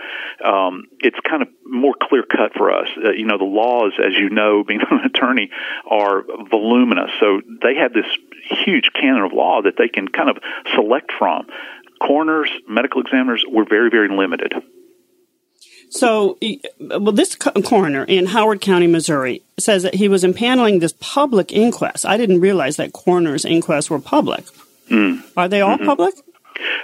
um, 0.43 0.87
it's 0.99 1.19
kind 1.27 1.43
of 1.43 1.49
more 1.65 1.93
clear 2.01 2.23
cut 2.23 2.53
for 2.55 2.71
us. 2.73 2.87
Uh, 2.97 3.11
you 3.11 3.25
know, 3.25 3.37
the 3.37 3.43
laws, 3.43 3.93
as 4.03 4.13
you 4.17 4.29
know, 4.29 4.63
being 4.67 4.81
an 4.89 5.05
attorney, 5.05 5.51
are 5.89 6.23
voluminous. 6.49 7.11
So 7.19 7.41
they 7.61 7.75
have 7.75 7.93
this 7.93 8.07
huge 8.65 8.89
canon 8.93 9.23
of 9.23 9.33
law 9.33 9.61
that 9.61 9.75
they 9.77 9.87
can 9.87 10.07
kind 10.07 10.29
of 10.29 10.37
select 10.73 11.11
from. 11.17 11.47
Coroners, 12.01 12.49
medical 12.67 13.01
examiners, 13.01 13.43
were 13.47 13.65
very, 13.65 13.89
very 13.89 14.07
limited. 14.09 14.53
So, 15.89 16.37
well, 16.79 17.11
this 17.11 17.35
coroner 17.35 18.03
in 18.03 18.27
Howard 18.27 18.61
County, 18.61 18.87
Missouri, 18.87 19.41
says 19.57 19.83
that 19.83 19.95
he 19.95 20.07
was 20.07 20.23
impaneling 20.23 20.79
this 20.79 20.93
public 20.99 21.51
inquest. 21.51 22.05
I 22.05 22.17
didn't 22.17 22.41
realize 22.41 22.77
that 22.77 22.93
coroner's 22.93 23.43
inquests 23.43 23.89
were 23.89 23.99
public. 23.99 24.45
Mm. 24.89 25.23
Are 25.35 25.47
they 25.47 25.61
all 25.61 25.77
mm-hmm. 25.77 25.85
public? 25.85 26.15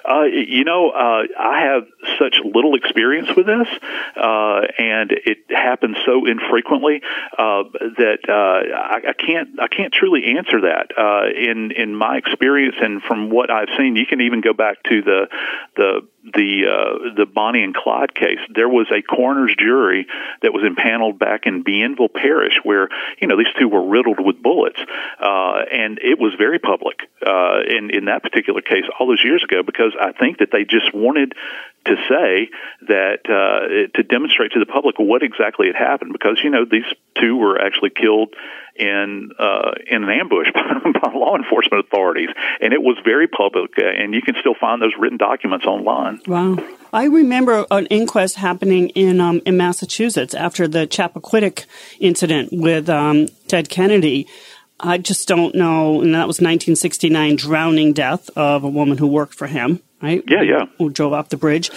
Uh, 0.08 0.24
you 0.24 0.64
know, 0.64 0.90
uh, 0.90 1.24
I 1.40 1.62
have 1.62 1.84
such 2.20 2.36
little 2.44 2.76
experience 2.76 3.30
with 3.36 3.46
this, 3.46 3.68
uh, 4.16 4.62
and 4.78 5.12
it 5.12 5.38
happens 5.50 5.98
so 6.06 6.26
infrequently 6.26 7.02
uh, 7.38 7.64
that 7.98 8.20
uh, 8.28 8.76
I, 8.76 9.10
I 9.10 9.14
can't 9.14 9.60
I 9.60 9.68
can't 9.68 9.94
truly 9.94 10.38
answer 10.38 10.62
that. 10.62 10.92
Uh, 10.98 11.30
in 11.36 11.72
in 11.72 11.96
my 11.96 12.18
experience 12.18 12.76
and 12.82 13.02
from 13.02 13.30
what 13.30 13.50
I've 13.50 13.70
seen, 13.78 13.96
you 13.96 14.06
can 14.06 14.22
even 14.22 14.42
go 14.42 14.54
back 14.54 14.84
to 14.84 15.02
the 15.02 15.28
the 15.76 16.02
the 16.34 16.66
uh, 16.66 17.16
the 17.16 17.26
Bonnie 17.26 17.64
and 17.64 17.76
Clyde 17.76 18.16
case, 18.16 18.40
there 18.54 18.70
was 18.70 18.88
a 18.92 19.02
coroner's 19.02 19.56
jury 19.58 20.08
that 20.42 20.54
was 20.54 20.64
impaneled 20.66 21.20
back 21.20 21.46
in 21.46 21.64
Bienville 21.64 22.10
Parish, 22.10 22.60
where 22.64 22.90
you 23.22 23.28
know 23.28 23.38
these 23.38 23.54
two 23.60 23.68
were 23.68 23.86
riddled 23.86 24.20
with 24.20 24.42
bullets, 24.42 24.80
uh, 25.20 25.62
and 25.72 26.00
it 26.02 26.18
was 26.20 26.34
very 26.38 26.58
public 26.58 27.02
uh, 27.26 27.62
in 27.68 27.92
in 27.92 28.06
that 28.06 28.24
particular 28.24 28.62
case 28.62 28.86
all 29.00 29.08
those 29.08 29.24
years 29.24 29.44
ago 29.44 29.62
because 29.66 29.94
I 30.00 30.12
think 30.12 30.40
that 30.40 30.50
they 30.52 30.64
just 30.64 30.94
wanted 30.94 31.34
to 31.86 31.96
say 32.10 32.50
that 32.88 33.20
uh, 33.30 33.96
to 33.96 34.04
demonstrate 34.04 34.52
to 34.54 34.60
the 34.60 34.66
public 34.66 34.98
what 34.98 35.22
exactly 35.24 35.68
had 35.68 35.76
happened 35.76 36.14
because 36.14 36.40
you 36.44 36.50
know 36.50 36.66
these 36.66 36.86
two 37.20 37.36
were 37.38 37.62
actually 37.62 37.92
killed 37.92 38.34
in 38.76 39.32
uh, 39.40 39.72
in 39.88 40.04
an 40.04 40.10
ambush 40.10 40.48
by, 40.54 41.12
law 41.14 41.36
enforcement 41.38 41.86
authorities, 41.86 42.30
and 42.60 42.74
it 42.74 42.82
was 42.82 42.98
very 43.06 43.28
public, 43.28 43.72
uh, 43.78 43.86
and 43.86 44.14
you 44.14 44.22
can 44.22 44.36
still 44.40 44.56
find 44.56 44.82
those 44.82 44.94
written 45.00 45.18
documents 45.18 45.66
online. 45.66 46.20
Wow. 46.28 46.58
I 46.92 47.06
remember 47.06 47.66
an 47.72 47.86
inquest 47.88 48.36
happening 48.36 48.90
in 48.90 49.22
um, 49.22 49.42
in 49.46 49.58
Massachusetts 49.58 50.34
after 50.34 50.68
the 50.68 50.88
Chappaquiddick 50.88 51.66
incident 52.00 52.50
with 52.52 52.90
um, 52.90 53.28
Ted 53.48 53.70
Kennedy. 53.70 54.28
I 54.80 54.98
just 54.98 55.28
don't 55.28 55.56
know, 55.56 56.02
and 56.02 56.14
that 56.14 56.28
was 56.28 56.42
1969 56.42 57.38
drowning 57.38 57.94
death 57.94 58.30
of 58.36 58.64
a 58.64 58.70
woman 58.70 58.98
who 58.98 59.08
worked 59.08 59.34
for 59.34 59.48
him, 59.48 59.82
right? 60.02 60.24
Yeah, 60.28 60.42
yeah. 60.42 60.66
Who 60.78 60.90
drove 60.90 61.14
off 61.14 61.30
the 61.30 61.38
bridge. 61.38 61.72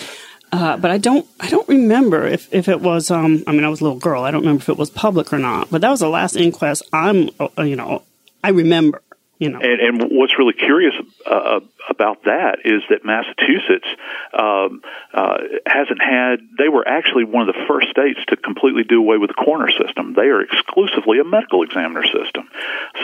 Uh, 0.50 0.76
but 0.76 0.90
I 0.90 0.98
don't, 0.98 1.26
I 1.38 1.48
don't 1.50 1.68
remember 1.68 2.26
if, 2.26 2.52
if 2.52 2.68
it 2.68 2.80
was. 2.80 3.10
Um, 3.10 3.44
I 3.46 3.52
mean, 3.52 3.64
I 3.64 3.68
was 3.68 3.80
a 3.80 3.84
little 3.84 3.98
girl. 3.98 4.24
I 4.24 4.30
don't 4.30 4.40
remember 4.40 4.62
if 4.62 4.68
it 4.68 4.78
was 4.78 4.90
public 4.90 5.32
or 5.32 5.38
not. 5.38 5.70
But 5.70 5.82
that 5.82 5.90
was 5.90 6.00
the 6.00 6.08
last 6.08 6.36
inquest. 6.36 6.82
I'm, 6.92 7.30
uh, 7.38 7.62
you 7.62 7.76
know, 7.76 8.02
I 8.42 8.50
remember. 8.50 9.02
You 9.38 9.50
know. 9.50 9.60
And, 9.60 9.80
and 9.80 10.10
what's 10.10 10.36
really 10.36 10.54
curious 10.54 10.94
uh, 11.24 11.60
about 11.88 12.24
that 12.24 12.58
is 12.64 12.82
that 12.90 13.04
Massachusetts 13.04 13.86
um, 14.32 14.82
uh, 15.14 15.38
hasn't 15.64 16.02
had. 16.02 16.40
They 16.58 16.68
were 16.68 16.86
actually 16.86 17.24
one 17.24 17.48
of 17.48 17.54
the 17.54 17.64
first 17.68 17.88
states 17.90 18.18
to 18.28 18.36
completely 18.36 18.82
do 18.82 18.98
away 18.98 19.16
with 19.16 19.28
the 19.28 19.34
coroner 19.34 19.70
system. 19.70 20.14
They 20.14 20.26
are 20.26 20.40
exclusively 20.40 21.20
a 21.20 21.24
medical 21.24 21.62
examiner 21.62 22.04
system, 22.04 22.48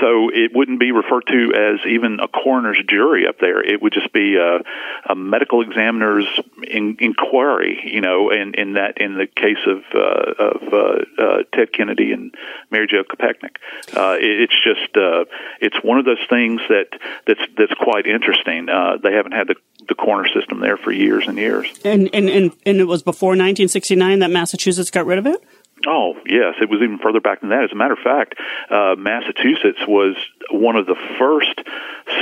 so 0.01 0.31
it 0.31 0.51
wouldn't 0.55 0.81
be 0.81 0.91
referred 0.91 1.27
to 1.29 1.53
as 1.55 1.87
even 1.87 2.19
a 2.19 2.27
coroner's 2.27 2.83
jury 2.89 3.29
up 3.29 3.39
there. 3.39 3.63
It 3.63 3.81
would 3.81 3.93
just 3.93 4.13
be 4.13 4.35
a, 4.37 4.61
a 5.09 5.15
medical 5.15 5.63
examiner's 5.63 6.27
in, 6.67 6.97
inquiry. 6.99 7.81
You 7.85 8.01
know, 8.01 8.31
in, 8.31 8.55
in 8.55 8.73
that 8.73 8.99
in 8.99 9.15
the 9.15 9.29
case 9.29 9.65
of 9.67 9.85
uh, 9.95 10.33
of 10.39 10.73
uh, 10.73 11.23
uh, 11.23 11.43
Ted 11.53 11.73
Kennedy 11.73 12.13
and 12.13 12.35
Mary 12.71 12.89
Jo 12.89 13.05
Kopechne, 13.05 13.51
uh, 13.97 14.17
it, 14.19 14.51
it's 14.51 14.65
just 14.65 14.97
uh, 14.97 15.25
it's 15.61 15.77
one 15.85 15.99
of 15.99 16.05
those 16.05 16.24
things 16.29 16.61
that 16.69 16.89
that's 17.27 17.41
that's 17.57 17.75
quite 17.75 18.07
interesting. 18.07 18.69
Uh, 18.69 18.99
they 19.03 19.13
haven't 19.13 19.33
had 19.33 19.49
the 19.49 19.57
the 19.89 19.95
coroner 19.95 20.29
system 20.29 20.61
there 20.61 20.77
for 20.77 20.93
years 20.93 21.27
and 21.27 21.39
years. 21.39 21.67
And 21.85 22.09
and 22.13 22.29
and, 22.29 22.53
and 22.65 22.79
it 22.79 22.85
was 22.85 23.03
before 23.03 23.31
1969 23.31 24.21
that 24.21 24.31
Massachusetts 24.31 24.91
got 24.91 25.07
rid 25.07 25.19
of 25.19 25.27
it. 25.27 25.43
Oh, 25.87 26.15
yes. 26.27 26.55
It 26.61 26.69
was 26.69 26.81
even 26.83 26.99
further 26.99 27.21
back 27.21 27.41
than 27.41 27.51
that. 27.51 27.65
As 27.65 27.73
a 27.73 27.75
matter 27.75 27.95
of 27.95 27.99
fact, 27.99 28.35
uh, 28.71 28.95
Massachusetts 28.97 29.81
was 29.87 30.17
one 30.51 30.77
of 30.77 30.87
the 30.87 30.97
first 31.19 31.61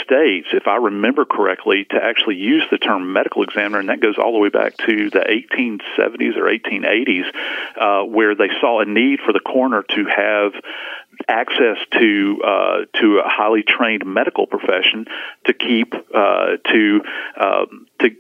states, 0.03 0.49
if 0.53 0.67
I 0.67 0.77
remember 0.77 1.25
correctly, 1.25 1.87
to 1.91 1.97
actually 1.97 2.37
use 2.37 2.65
the 2.71 2.79
term 2.79 3.13
medical 3.13 3.43
examiner, 3.43 3.79
and 3.79 3.89
that 3.89 4.01
goes 4.01 4.17
all 4.19 4.33
the 4.33 4.39
way 4.39 4.49
back 4.49 4.77
to 4.79 5.11
the 5.11 5.21
1870s 5.21 6.37
or 6.37 6.45
1880s, 6.45 7.25
uh, 7.77 8.05
where 8.07 8.35
they 8.35 8.49
saw 8.61 8.81
a 8.81 8.85
need 8.85 9.21
for 9.21 9.33
the 9.33 9.41
coroner 9.41 9.83
to 9.83 10.05
have 10.05 10.53
access 11.29 11.77
to 11.93 12.41
uh, 12.45 12.79
to 13.01 13.19
a 13.19 13.29
highly 13.29 13.63
trained 13.63 14.05
medical 14.07 14.47
profession 14.47 15.07
to 15.45 15.53
keep 15.53 15.95
uh, 16.15 16.57
to 16.65 17.01
um, 17.39 17.87
to 18.01 18.11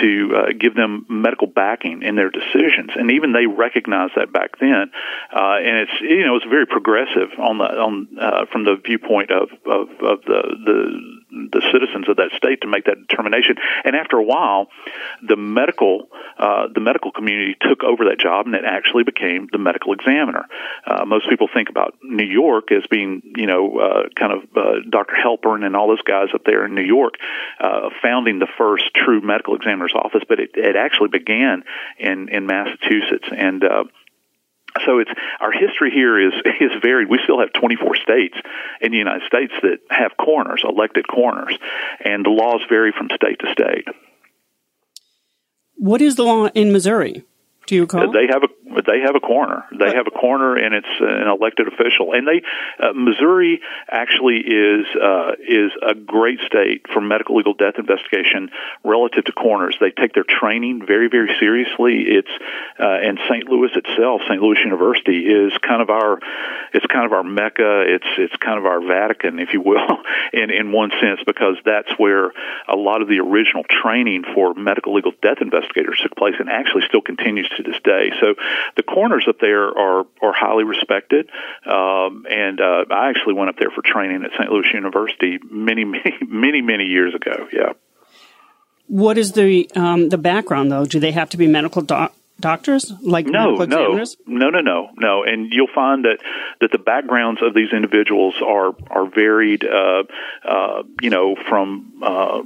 to 0.00 0.36
uh, 0.36 0.52
give 0.58 0.74
them 0.74 1.06
medical 1.08 1.46
backing 1.46 2.02
in 2.02 2.14
their 2.14 2.30
decisions, 2.30 2.90
and 2.94 3.10
even 3.12 3.32
they 3.32 3.46
recognized 3.46 4.14
that 4.16 4.32
back 4.32 4.58
then. 4.58 4.91
Uh, 5.32 5.58
and 5.58 5.76
it's 5.88 6.00
you 6.00 6.24
know 6.24 6.36
it's 6.36 6.46
very 6.46 6.66
progressive 6.66 7.30
on 7.38 7.58
the 7.58 7.64
on 7.64 8.08
uh, 8.20 8.46
from 8.50 8.64
the 8.64 8.76
viewpoint 8.84 9.30
of 9.30 9.50
of, 9.66 9.88
of 10.00 10.22
the 10.26 10.42
the 10.64 11.22
the 11.52 11.62
citizens 11.72 12.08
of 12.08 12.16
that 12.16 12.30
state 12.36 12.60
to 12.60 12.68
make 12.68 12.84
that 12.84 13.06
determination. 13.08 13.56
And 13.84 13.96
after 13.96 14.16
a 14.16 14.22
while, 14.22 14.68
the 15.26 15.36
medical 15.36 16.08
uh, 16.38 16.68
the 16.74 16.80
medical 16.80 17.12
community 17.12 17.56
took 17.60 17.82
over 17.82 18.04
that 18.06 18.18
job, 18.18 18.46
and 18.46 18.54
it 18.54 18.64
actually 18.64 19.04
became 19.04 19.48
the 19.50 19.58
medical 19.58 19.92
examiner. 19.92 20.46
Uh, 20.86 21.04
most 21.04 21.28
people 21.28 21.48
think 21.52 21.68
about 21.68 21.94
New 22.02 22.26
York 22.26 22.72
as 22.72 22.84
being, 22.90 23.22
you 23.36 23.46
know, 23.46 23.78
uh, 23.78 24.02
kind 24.16 24.32
of 24.32 24.42
uh, 24.56 24.80
Dr. 24.88 25.14
Helpern 25.14 25.64
and 25.64 25.76
all 25.76 25.88
those 25.88 26.02
guys 26.02 26.28
up 26.34 26.44
there 26.44 26.64
in 26.64 26.74
New 26.74 26.82
York 26.84 27.14
uh, 27.60 27.90
founding 28.02 28.38
the 28.38 28.48
first 28.58 28.84
true 28.94 29.20
medical 29.20 29.54
examiner's 29.54 29.94
office, 29.94 30.22
but 30.28 30.40
it, 30.40 30.50
it 30.54 30.76
actually 30.76 31.08
began 31.08 31.64
in 31.98 32.28
in 32.28 32.46
Massachusetts 32.46 33.28
and. 33.30 33.64
Uh, 33.64 33.84
so 34.84 34.98
it's 34.98 35.10
our 35.40 35.52
history 35.52 35.90
here 35.90 36.18
is 36.18 36.32
is 36.60 36.72
varied. 36.82 37.08
We 37.08 37.18
still 37.24 37.40
have 37.40 37.52
24 37.52 37.96
states 37.96 38.36
in 38.80 38.92
the 38.92 38.98
United 38.98 39.26
States 39.26 39.52
that 39.62 39.78
have 39.90 40.12
coroners, 40.16 40.62
elected 40.64 41.06
coroners, 41.08 41.58
and 42.04 42.24
the 42.24 42.30
laws 42.30 42.60
vary 42.68 42.92
from 42.92 43.08
state 43.14 43.38
to 43.40 43.52
state. 43.52 43.86
What 45.76 46.00
is 46.00 46.16
the 46.16 46.22
law 46.22 46.46
in 46.48 46.72
Missouri? 46.72 47.24
Do 47.66 47.76
you 47.76 47.82
recall? 47.82 48.10
They 48.12 48.26
have 48.26 48.42
a 48.42 48.48
they 48.82 49.00
have 49.04 49.14
a 49.14 49.20
coroner. 49.20 49.64
They 49.70 49.94
have 49.94 50.06
a 50.06 50.10
coroner, 50.10 50.56
and 50.56 50.74
it's 50.74 50.94
an 51.00 51.28
elected 51.28 51.68
official. 51.68 52.12
And 52.12 52.26
they 52.26 52.42
uh, 52.82 52.92
Missouri 52.92 53.60
actually 53.88 54.38
is 54.38 54.86
uh, 54.96 55.32
is 55.38 55.70
a 55.80 55.94
great 55.94 56.40
state 56.40 56.86
for 56.92 57.00
medical 57.00 57.36
legal 57.36 57.54
death 57.54 57.74
investigation 57.78 58.50
relative 58.82 59.24
to 59.26 59.32
coroners. 59.32 59.76
They 59.80 59.90
take 59.90 60.14
their 60.14 60.24
training 60.26 60.84
very 60.86 61.08
very 61.08 61.30
seriously. 61.38 62.02
It's 62.08 62.30
uh, 62.80 62.98
and 63.02 63.20
St. 63.28 63.48
Louis 63.48 63.70
itself, 63.76 64.22
St. 64.26 64.40
Louis 64.40 64.58
University, 64.64 65.26
is 65.26 65.52
kind 65.62 65.82
of 65.82 65.90
our 65.90 66.18
it's 66.74 66.86
kind 66.86 67.06
of 67.06 67.12
our 67.12 67.24
mecca. 67.24 67.84
It's 67.86 68.10
it's 68.18 68.36
kind 68.36 68.58
of 68.58 68.66
our 68.66 68.80
Vatican, 68.80 69.38
if 69.38 69.52
you 69.52 69.60
will, 69.60 70.02
in 70.32 70.50
in 70.50 70.72
one 70.72 70.90
sense, 71.00 71.20
because 71.24 71.56
that's 71.64 71.90
where 71.96 72.32
a 72.66 72.76
lot 72.76 73.02
of 73.02 73.08
the 73.08 73.20
original 73.20 73.62
training 73.64 74.24
for 74.34 74.54
medical 74.54 74.94
legal 74.94 75.12
death 75.22 75.38
investigators 75.40 76.00
took 76.02 76.16
place, 76.16 76.34
and 76.40 76.48
actually 76.48 76.82
still 76.88 77.02
continues 77.02 77.48
to 77.56 77.62
this 77.62 77.80
day. 77.84 78.10
So 78.20 78.34
the 78.76 78.82
coroners 78.82 79.26
up 79.28 79.38
there 79.40 79.66
are 79.68 80.04
are 80.22 80.32
highly 80.32 80.64
respected, 80.64 81.30
um, 81.66 82.26
and 82.28 82.60
uh, 82.60 82.84
I 82.90 83.10
actually 83.10 83.34
went 83.34 83.50
up 83.50 83.56
there 83.58 83.70
for 83.70 83.82
training 83.82 84.24
at 84.24 84.30
St. 84.38 84.50
Louis 84.50 84.66
University 84.72 85.38
many 85.50 85.84
many 85.84 86.18
many 86.26 86.62
many 86.62 86.84
years 86.84 87.14
ago. 87.14 87.48
Yeah. 87.52 87.72
What 88.88 89.16
is 89.18 89.32
the 89.32 89.70
um, 89.74 90.08
the 90.08 90.18
background 90.18 90.70
though? 90.70 90.84
Do 90.84 91.00
they 91.00 91.12
have 91.12 91.30
to 91.30 91.36
be 91.36 91.46
medical 91.46 91.82
doc- 91.82 92.14
doctors 92.42 92.92
like 93.00 93.24
no 93.24 93.54
no 93.54 93.64
no 94.26 94.50
no 94.50 94.60
no 94.60 94.90
no 94.98 95.24
and 95.24 95.52
you'll 95.52 95.72
find 95.72 96.04
that 96.04 96.18
that 96.60 96.72
the 96.72 96.78
backgrounds 96.78 97.40
of 97.40 97.54
these 97.54 97.72
individuals 97.72 98.34
are 98.44 98.74
are 98.90 99.06
varied 99.06 99.64
uh, 99.64 100.02
uh, 100.44 100.82
you 101.00 101.08
know 101.08 101.36
from 101.48 102.02
uh, 102.02 102.42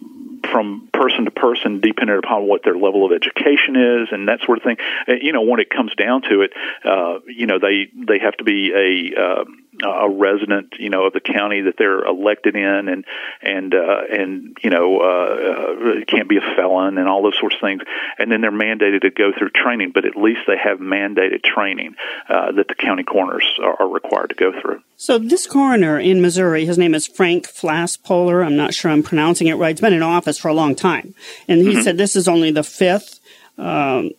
from 0.56 0.88
person 0.90 1.26
to 1.26 1.30
person, 1.30 1.80
depending 1.80 2.16
upon 2.16 2.48
what 2.48 2.62
their 2.64 2.78
level 2.78 3.04
of 3.04 3.12
education 3.12 3.76
is 3.76 4.08
and 4.10 4.26
that 4.28 4.40
sort 4.40 4.56
of 4.56 4.64
thing. 4.64 4.78
Uh, 5.06 5.12
you 5.20 5.30
know, 5.30 5.42
when 5.42 5.60
it 5.60 5.68
comes 5.68 5.94
down 5.96 6.22
to 6.22 6.40
it, 6.40 6.54
uh, 6.82 7.18
you 7.26 7.44
know, 7.46 7.58
they 7.58 7.88
they 7.92 8.18
have 8.18 8.34
to 8.38 8.44
be 8.44 8.72
a 8.72 9.20
uh, 9.20 9.44
a 9.85 10.09
resident, 10.09 10.75
you 10.78 10.90
know, 10.90 11.06
of 11.06 11.12
the 11.12 11.21
county 11.21 11.62
that 11.62 11.75
they're 11.78 12.04
elected 12.04 12.56
in, 12.56 12.88
and 12.88 13.04
and 13.42 13.75
uh, 13.75 14.02
and 14.11 14.56
you 14.62 14.71
know, 14.71 15.00
uh, 15.00 15.04
uh, 15.04 16.04
can't 16.06 16.28
be 16.28 16.37
a 16.37 16.54
felon 16.56 16.99
and 16.99 17.09
all 17.09 17.23
those 17.23 17.38
sorts 17.38 17.56
of 17.56 17.61
things. 17.61 17.83
And 18.18 18.30
then 18.30 18.40
they're 18.40 18.50
mandated 18.50 19.02
to 19.02 19.11
go 19.11 19.33
through 19.37 19.50
training, 19.50 19.92
but 19.92 20.04
at 20.04 20.16
least 20.16 20.40
they 20.47 20.56
have 20.56 20.78
mandated 20.78 21.42
training 21.42 21.97
uh, 22.28 22.52
that 22.52 22.68
the 22.68 22.75
county 22.75 23.02
coroners 23.02 23.47
are, 23.62 23.83
are 23.83 23.88
required 23.88 24.30
to 24.30 24.35
go 24.35 24.52
through. 24.61 24.83
So 24.97 25.18
this 25.18 25.47
coroner 25.47 25.99
in 25.99 26.23
Missouri, 26.23 26.64
his 26.64 26.78
name 26.78 26.95
is 26.95 27.06
Frank 27.06 27.47
Flaspohler. 27.47 28.45
I'm 28.45 28.56
not 28.56 28.75
sure 28.75 28.90
I'm 28.90 29.02
pronouncing 29.02 29.47
it 29.49 29.54
right. 29.54 29.76
He's 29.76 29.80
been 29.80 29.92
in 29.92 30.02
office 30.02 30.38
for 30.38 30.49
a 30.49 30.54
long 30.54 30.75
time, 30.75 31.14
and 31.49 31.61
he 31.61 31.75
mm-hmm. 31.75 31.83
said 31.83 31.99
this 31.99 32.16
is 32.16 32.28
only 32.28 32.50
the 32.50 32.64
fifth. 32.64 33.21
Um, 33.59 34.12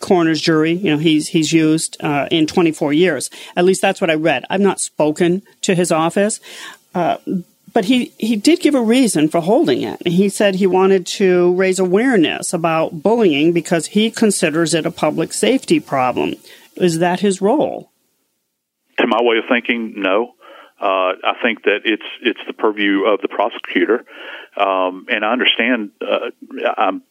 coroner's 0.00 0.40
jury. 0.40 0.72
You 0.72 0.92
know, 0.92 0.98
he's 0.98 1.28
he's 1.28 1.52
used 1.52 1.96
uh, 2.00 2.28
in 2.30 2.46
24 2.46 2.92
years. 2.92 3.30
At 3.56 3.64
least 3.64 3.82
that's 3.82 4.00
what 4.00 4.10
I 4.10 4.14
read. 4.14 4.44
I've 4.50 4.60
not 4.60 4.80
spoken 4.80 5.42
to 5.62 5.74
his 5.74 5.92
office, 5.92 6.40
uh, 6.94 7.18
but 7.72 7.86
he 7.86 8.12
he 8.18 8.36
did 8.36 8.60
give 8.60 8.74
a 8.74 8.80
reason 8.80 9.28
for 9.28 9.40
holding 9.40 9.82
it. 9.82 10.06
He 10.06 10.28
said 10.28 10.56
he 10.56 10.66
wanted 10.66 11.06
to 11.18 11.54
raise 11.54 11.78
awareness 11.78 12.52
about 12.52 13.02
bullying 13.02 13.52
because 13.52 13.86
he 13.88 14.10
considers 14.10 14.74
it 14.74 14.86
a 14.86 14.90
public 14.90 15.32
safety 15.32 15.80
problem. 15.80 16.34
Is 16.76 16.98
that 16.98 17.20
his 17.20 17.40
role? 17.40 17.90
To 18.98 19.06
my 19.06 19.20
way 19.20 19.38
of 19.38 19.44
thinking, 19.48 19.94
no. 19.96 20.32
Uh, 20.78 21.16
I 21.24 21.34
think 21.42 21.62
that 21.64 21.80
it's 21.84 22.04
it's 22.20 22.40
the 22.46 22.52
purview 22.52 23.04
of 23.06 23.22
the 23.22 23.28
prosecutor, 23.28 24.04
um, 24.58 25.06
and 25.08 25.24
I 25.24 25.32
understand. 25.32 25.90
Uh, 26.02 26.30
I'm 26.76 27.02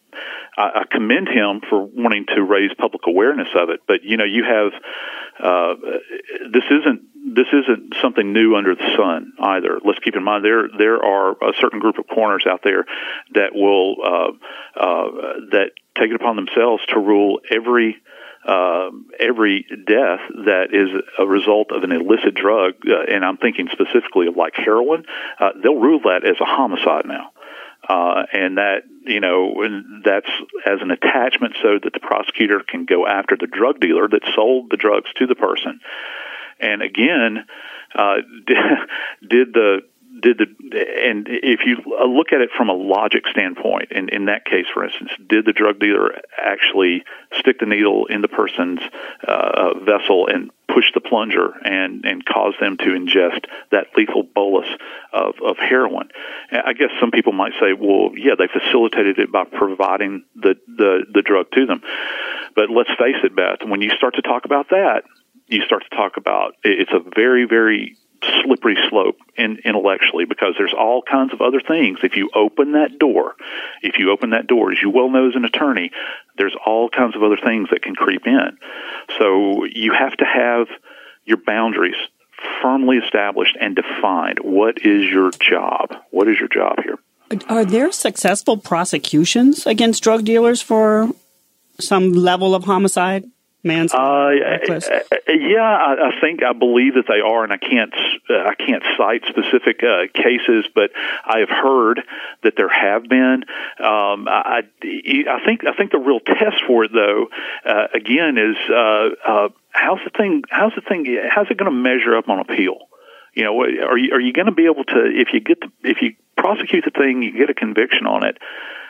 I, 0.58 0.82
I 0.82 0.84
commend 0.90 1.28
him 1.28 1.62
for 1.70 1.84
wanting 1.84 2.26
to 2.36 2.44
raise 2.44 2.72
public 2.78 3.04
awareness 3.08 3.50
of 3.56 3.70
it. 3.70 3.82
But 3.88 4.04
you 4.04 4.18
know, 4.18 4.24
you 4.24 4.44
have 4.44 4.72
uh, 5.40 5.76
this 6.52 6.64
isn't 6.70 7.02
this 7.36 7.48
isn't 7.52 7.96
something 8.02 8.34
new 8.34 8.56
under 8.56 8.76
the 8.76 8.96
sun 8.96 9.34
either. 9.40 9.80
Let's 9.84 10.00
keep 10.00 10.16
in 10.16 10.24
mind 10.24 10.46
there 10.46 10.70
there 10.78 11.04
are 11.04 11.32
a 11.32 11.54
certain 11.60 11.80
group 11.80 11.98
of 11.98 12.08
corners 12.08 12.46
out 12.48 12.62
there 12.64 12.86
that 13.34 13.54
will 13.54 13.96
uh, 14.04 14.80
uh, 14.80 15.12
that 15.52 15.72
take 15.98 16.12
it 16.12 16.16
upon 16.16 16.36
themselves 16.36 16.86
to 16.88 17.00
rule 17.00 17.40
every 17.50 17.98
uh, 18.46 18.92
every 19.20 19.66
death 19.88 20.20
that 20.46 20.68
is 20.72 20.90
a 21.18 21.26
result 21.26 21.72
of 21.72 21.84
an 21.84 21.92
illicit 21.92 22.36
drug, 22.36 22.76
uh, 22.88 23.12
and 23.12 23.26
I'm 23.26 23.38
thinking 23.38 23.70
specifically 23.72 24.28
of 24.28 24.36
like 24.36 24.54
heroin, 24.56 25.06
uh, 25.40 25.50
they'll 25.62 25.80
rule 25.80 26.02
that 26.04 26.24
as 26.24 26.40
a 26.40 26.46
homicide 26.46 27.06
now. 27.08 27.32
Uh, 27.90 28.24
and 28.32 28.58
that 28.58 28.84
you 29.06 29.20
know, 29.20 29.56
that's 30.04 30.30
as 30.66 30.82
an 30.82 30.92
attachment 30.92 31.56
so 31.62 31.80
that 31.82 31.94
the 31.94 32.00
prosecutor 32.00 32.62
can 32.68 32.86
go 32.86 33.08
after 33.08 33.36
the 33.40 33.48
drug 33.48 33.80
dealer 33.80 34.08
that 34.08 34.22
sold 34.36 34.70
the 34.70 34.78
drugs 34.78 35.10
to 35.18 35.28
the 35.28 35.36
person. 35.36 35.80
And 36.60 36.82
again, 36.82 37.46
uh, 37.94 38.16
did, 38.46 38.58
did 39.30 39.54
the 39.54 39.82
did 40.26 40.40
the 40.40 40.48
and 41.06 41.28
if 41.30 41.62
you 41.66 41.78
look 41.86 42.34
at 42.34 42.42
it 42.42 42.50
from 42.58 42.70
a 42.70 42.74
logic 42.74 43.28
standpoint, 43.30 43.92
in 43.92 44.10
in 44.10 44.26
that 44.26 44.44
case, 44.44 44.66
for 44.74 44.84
instance, 44.84 45.12
did 45.30 45.46
the 45.46 45.54
drug 45.54 45.80
dealer 45.80 46.20
actually 46.36 47.04
stick 47.40 47.60
the 47.60 47.68
needle 47.68 48.08
in 48.08 48.22
the 48.22 48.28
person's 48.28 48.80
uh, 49.28 49.78
vessel 49.86 50.28
and 50.28 50.50
push 50.68 50.86
the 50.96 51.00
plunger 51.00 51.54
and 51.64 52.06
and 52.06 52.26
cause 52.26 52.56
them 52.60 52.76
to 52.78 52.86
ingest 52.86 53.46
that 53.72 53.88
lethal 53.96 54.24
bolus 54.24 54.68
of 55.14 55.36
of 55.46 55.58
heroin? 55.58 56.10
I 56.52 56.74
guess 56.74 56.90
some 57.00 57.12
people 57.12 57.32
might 57.32 57.54
say, 57.62 57.74
well, 57.74 58.10
yeah, 58.18 58.34
they 58.38 58.48
facilitated 58.48 59.20
it 59.20 59.32
by 59.32 59.44
providing 59.44 60.26
the 60.36 60.56
the 60.66 61.06
the 61.14 61.22
drug 61.22 61.52
to 61.52 61.68
them. 61.68 61.84
But 62.56 62.72
let's 62.72 62.90
face 62.98 63.22
it, 63.24 63.36
Beth, 63.36 63.68
when 63.68 63.82
you 63.82 63.92
start 63.92 64.16
to 64.16 64.24
talk 64.24 64.46
about 64.46 64.70
that, 64.70 65.04
you 65.48 65.62
start 65.66 65.84
to 65.88 65.96
talk 65.96 66.18
about 66.18 66.56
it's 66.64 66.92
a 66.92 67.00
very 67.16 67.46
very 67.46 67.96
slippery 68.44 68.78
slope 68.90 69.18
in, 69.36 69.60
intellectually 69.64 70.26
because 70.26 70.56
there's 70.58 70.74
all 70.74 71.02
kinds 71.02 71.34
of 71.34 71.42
other 71.42 71.62
things. 71.62 72.00
If 72.04 72.16
you 72.16 72.30
open 72.34 72.74
that 72.74 73.00
door, 73.00 73.36
if 73.82 73.98
you 74.00 74.12
open 74.12 74.32
that 74.32 74.48
door, 74.48 74.72
as 74.72 74.78
you 74.82 74.90
well 74.90 75.10
know 75.10 75.28
as 75.28 75.36
an 75.36 75.46
attorney, 75.46 75.92
there's 76.38 76.56
all 76.66 76.90
kinds 76.90 77.16
of 77.16 77.24
other 77.24 77.38
things 77.38 77.70
that 77.72 77.82
can 77.82 77.96
creep 77.96 78.26
in. 78.26 78.58
So 79.18 79.66
you 79.66 79.94
have 79.94 80.16
to 80.18 80.26
have 80.26 80.68
your 81.26 81.38
boundaries 81.38 81.96
firmly 82.62 82.98
established 82.98 83.58
and 83.60 83.76
defined. 83.76 84.40
What 84.42 84.86
is 84.86 85.10
your 85.10 85.32
job? 85.32 85.96
What 86.12 86.28
is 86.28 86.38
your 86.40 86.50
job 86.50 86.78
here? 86.84 87.00
Are 87.50 87.66
there 87.66 87.92
successful 87.92 88.58
prosecutions 88.58 89.66
against 89.66 90.04
drug 90.04 90.26
dealers 90.26 90.62
for 90.62 91.10
some 91.80 92.14
level 92.14 92.54
of 92.54 92.66
homicide? 92.66 93.26
Manslaughter? 93.66 94.36
Uh, 94.46 95.18
yeah, 95.28 95.62
I, 95.62 96.10
I 96.10 96.22
think 96.22 96.44
I 96.44 96.54
believe 96.54 96.94
that 96.96 97.06
they 97.08 97.20
are, 97.20 97.44
and 97.44 97.52
I 97.52 97.58
can't 97.58 97.94
I 98.30 98.54
can't 98.56 98.84
cite 98.98 99.24
specific 99.28 99.84
uh, 99.84 100.08
cases, 100.14 100.66
but 100.74 100.92
I 101.26 101.40
have 101.40 101.50
heard 101.50 102.02
that 102.44 102.54
there 102.56 102.70
have 102.70 103.04
been. 103.10 103.44
Um, 103.80 104.28
I, 104.30 104.62
I 104.82 105.46
think 105.46 105.66
I 105.66 105.74
think 105.76 105.92
the 105.92 106.00
real 106.00 106.20
test 106.20 106.64
for 106.68 106.86
it, 106.86 106.92
though, 106.94 107.28
uh, 107.66 107.88
again, 107.94 108.38
is 108.38 108.58
uh, 108.70 109.10
uh, 109.28 109.50
how's 109.72 110.00
the 110.04 110.12
thing? 110.16 110.44
How's 110.50 110.74
the 110.76 110.82
thing? 110.82 111.06
How's 111.30 111.48
it 111.50 111.58
going 111.58 111.72
to 111.72 111.78
measure 111.78 112.16
up 112.16 112.30
on 112.30 112.40
appeal? 112.40 112.88
You 113.34 113.44
know, 113.44 113.62
are 113.62 113.98
you 113.98 114.14
are 114.14 114.22
you 114.22 114.32
going 114.32 114.46
to 114.46 114.54
be 114.54 114.66
able 114.66 114.86
to 114.86 115.06
if 115.06 115.34
you 115.34 115.42
get 115.42 115.60
the, 115.60 115.72
if 115.84 116.02
you 116.02 116.16
prosecute 116.38 116.86
the 116.86 116.92
thing, 116.92 117.22
you 117.22 117.38
get 117.38 117.50
a 117.50 117.54
conviction 117.54 118.06
on 118.06 118.26
it? 118.26 118.38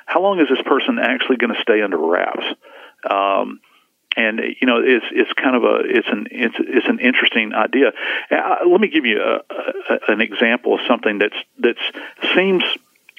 How 0.05 0.21
long 0.21 0.39
is 0.39 0.47
this 0.49 0.61
person 0.65 0.99
actually 0.99 1.37
going 1.37 1.53
to 1.53 1.61
stay 1.61 1.81
under 1.81 1.97
wraps? 1.97 2.45
Um, 3.09 3.59
and 4.15 4.39
you 4.61 4.67
know 4.67 4.81
it's 4.83 5.05
it's 5.11 5.33
kind 5.33 5.55
of 5.55 5.63
a 5.63 5.79
it's 5.85 6.07
an 6.07 6.27
it's 6.31 6.55
it's 6.59 6.87
an 6.87 6.99
interesting 6.99 7.53
idea. 7.53 7.91
Uh, 8.31 8.55
let 8.67 8.79
me 8.79 8.87
give 8.87 9.05
you 9.05 9.21
a, 9.21 9.41
a, 9.89 10.11
an 10.13 10.21
example 10.21 10.75
of 10.75 10.79
something 10.87 11.19
that's 11.19 11.35
that's 11.59 11.81
seems 12.35 12.63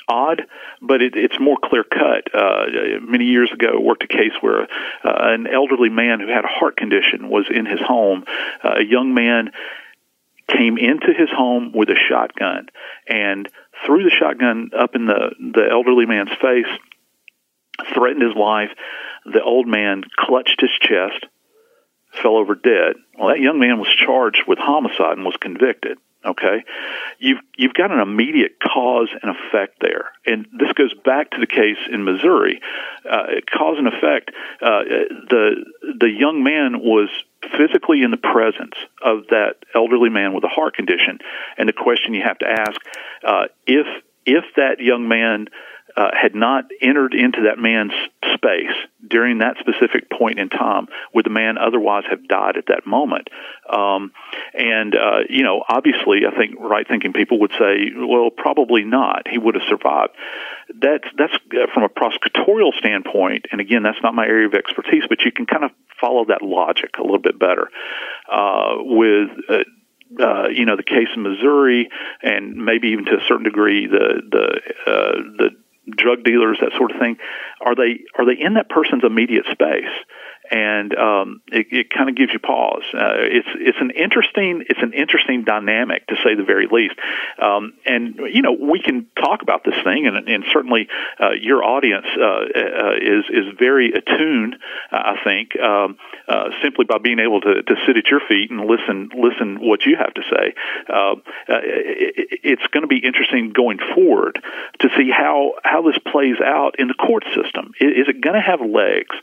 odd, 0.09 0.43
but 0.81 1.03
it, 1.03 1.17
it's 1.17 1.39
more 1.41 1.57
clear 1.63 1.85
cut. 1.85 2.33
Uh, 2.35 2.67
many 3.03 3.25
years 3.25 3.51
ago, 3.53 3.81
worked 3.81 4.05
a 4.05 4.09
case 4.09 4.33
where 4.41 4.63
uh, 4.63 4.67
an 5.05 5.47
elderly 5.47 5.89
man 5.89 6.21
who 6.21 6.29
had 6.29 6.45
a 6.45 6.49
heart 6.49 6.77
condition 6.77 7.29
was 7.29 7.47
in 7.51 7.67
his 7.67 7.81
home. 7.81 8.25
Uh, 8.63 8.77
a 8.79 8.85
young 8.85 9.15
man 9.15 9.51
came 10.49 10.79
into 10.79 11.13
his 11.13 11.29
home 11.31 11.73
with 11.75 11.89
a 11.89 11.97
shotgun 12.09 12.69
and 13.09 13.49
threw 13.85 14.05
the 14.05 14.11
shotgun 14.11 14.71
up 14.79 14.95
in 14.95 15.07
the 15.07 15.35
the 15.41 15.69
elderly 15.71 16.07
man's 16.07 16.31
face, 16.41 16.67
threatened 17.93 18.23
his 18.23 18.35
life 18.37 18.71
the 19.33 19.43
old 19.43 19.67
man 19.67 20.03
clutched 20.17 20.61
his 20.61 20.71
chest, 20.81 21.27
fell 22.23 22.37
over 22.37 22.55
dead. 22.55 22.97
Well, 23.19 23.29
that 23.29 23.41
young 23.41 23.59
man 23.59 23.79
was 23.79 23.89
charged 23.89 24.43
with 24.47 24.59
homicide 24.59 25.17
and 25.17 25.25
was 25.25 25.37
convicted. 25.41 25.99
Okay, 26.25 26.65
you've 27.21 27.39
you've 27.57 27.75
got 27.75 27.93
an 27.93 28.01
immediate 28.01 28.59
cause 28.61 29.09
and 29.23 29.37
effect 29.37 29.77
there, 29.81 30.07
and 30.25 30.47
this 30.59 30.73
goes 30.73 30.93
back 31.05 31.31
to 31.31 31.39
the 31.39 31.47
case 31.47 31.79
in 31.89 32.05
Missouri. 32.05 32.61
Uh, 33.09 33.27
cause 33.49 33.77
and 33.79 33.87
effect. 33.87 34.33
Uh, 34.61 34.83
the 35.29 35.65
the 36.01 36.11
young 36.11 36.43
man 36.43 36.81
was 36.81 37.11
physically 37.57 38.03
in 38.03 38.11
the 38.11 38.17
presence 38.17 38.75
of 39.05 39.29
that 39.31 39.57
elderly 39.73 40.11
man 40.11 40.35
with 40.35 40.43
a 40.43 40.49
heart 40.49 40.75
condition, 40.75 41.19
and 41.59 41.69
the 41.69 41.73
question 41.73 42.13
you 42.13 42.23
have 42.23 42.39
to 42.39 42.49
ask: 42.49 42.81
uh, 43.23 43.45
if 43.65 43.87
if 44.25 44.45
that 44.57 44.81
young 44.81 45.07
man 45.07 45.47
uh, 45.97 46.11
had 46.13 46.35
not 46.35 46.65
entered 46.83 47.15
into 47.15 47.43
that 47.43 47.59
man's 47.59 47.93
space 48.35 48.75
during 49.09 49.39
that 49.39 49.57
specific 49.59 50.11
point 50.11 50.39
in 50.39 50.49
time, 50.49 50.89
would 51.15 51.25
the 51.25 51.31
man 51.31 51.57
otherwise 51.59 52.05
have 52.11 52.27
died 52.29 52.57
at 52.57 52.67
that 52.69 52.87
moment? 52.87 53.29
Um, 53.71 54.13
and 54.53 54.95
uh, 54.95 55.21
you 55.29 55.43
know, 55.43 55.63
obviously, 55.69 56.27
I 56.27 56.37
think 56.37 56.57
right 56.59 56.87
thinking 56.87 57.13
people 57.13 57.41
would 57.41 57.53
say, 57.59 57.91
well, 57.97 58.31
probably 58.31 58.85
not. 58.85 59.27
He 59.29 59.39
would 59.39 59.55
have 59.55 59.65
survived. 59.69 60.13
That's 60.75 61.09
that's 61.17 61.35
uh, 61.35 61.67
from 61.73 61.85
a 61.85 61.89
prosecutorial 61.89 62.77
standpoint, 62.79 63.47
and 63.51 63.61
again, 63.61 63.83
that's 63.83 64.03
not 64.03 64.15
my 64.15 64.27
area 64.27 64.47
of 64.47 64.55
expertise, 64.55 65.05
but 65.09 65.23
you 65.23 65.33
can 65.33 65.47
kind 65.47 65.65
of 65.65 65.71
follow 66.01 66.27
that 66.27 66.43
logic 66.43 66.99
a 66.99 67.03
little 67.03 67.19
bit 67.19 67.39
better 67.39 67.69
uh, 68.31 68.77
with. 68.79 69.31
Uh, 69.49 69.65
uh, 70.21 70.47
you 70.49 70.65
know 70.65 70.77
the 70.77 70.85
case 70.85 71.09
in 71.17 71.23
Missouri, 71.25 71.89
and 72.23 72.55
maybe 72.55 72.91
even 72.91 73.05
to 73.07 73.17
a 73.17 73.25
certain 73.27 73.43
degree 73.43 73.89
the 73.89 74.23
the 74.31 74.61
uh, 74.87 75.23
the 75.37 75.51
drug 75.89 76.25
dealers, 76.25 76.59
that 76.61 76.73
sort 76.77 76.91
of 76.91 76.99
thing, 76.99 77.17
are 77.65 77.75
they 77.75 78.01
are 78.19 78.27
they 78.27 78.41
in 78.41 78.55
that 78.55 78.69
person's 78.69 79.05
immediate 79.05 79.47
space? 79.51 79.93
And 80.51 80.95
um, 80.97 81.41
it, 81.53 81.67
it 81.71 81.91
kind 81.91 82.09
of 82.09 82.17
gives 82.17 82.33
you 82.33 82.39
pause. 82.39 82.85
Uh, 82.93 83.15
it's 83.17 83.49
it's 83.55 83.79
an 83.81 83.91
interesting 83.91 84.65
it's 84.69 84.83
an 84.83 84.93
interesting 84.93 85.45
dynamic 85.45 86.07
to 86.09 86.17
say 86.17 86.35
the 86.35 86.45
very 86.45 86.67
least. 86.71 86.95
Um, 87.41 87.75
and 87.85 88.17
you 88.33 88.43
know 88.43 88.53
we 88.53 88.81
can 88.81 89.07
talk 89.17 89.43
about 89.43 89.65
this 89.65 89.75
thing, 89.85 90.07
and, 90.07 90.17
and 90.29 90.45
certainly 90.53 90.89
uh, 91.21 91.33
your 91.41 91.65
audience 91.65 92.07
uh, 92.17 92.25
uh 92.25 92.95
is 93.01 93.25
is 93.31 93.55
very 93.59 93.93
attuned. 93.93 94.57
I 94.91 95.17
think 95.25 95.59
um, 95.61 95.99
uh, 96.29 96.51
simply 96.63 96.85
by 96.85 96.99
being 96.99 97.19
able 97.19 97.41
to, 97.41 97.63
to 97.63 97.75
sit 97.87 97.97
at 97.97 98.07
your 98.07 98.21
feet 98.29 98.51
and 98.51 98.61
listen 98.61 99.11
listen 99.15 99.59
what 99.61 99.85
you 99.85 99.97
have 99.97 100.15
to 100.15 100.23
say. 100.23 100.55
Uh, 100.89 101.17
it, 101.49 102.41
it's 102.43 102.67
going 102.69 102.83
to 102.83 102.89
be 102.89 102.99
interesting 102.99 103.53
going 103.53 103.79
forward 103.95 104.43
to 104.81 104.89
see 104.97 105.11
how 105.11 105.55
how 105.65 105.83
this 105.83 105.99
plays 106.11 106.41
out 106.45 106.79
in 106.79 106.89
the 106.89 106.95
court 106.95 107.25
system. 107.35 107.73
Is, 107.81 108.03
is 108.03 108.09
it 108.09 108.21
going 108.21 108.35
to 108.35 108.41
have 108.41 108.61
legs? 108.61 109.15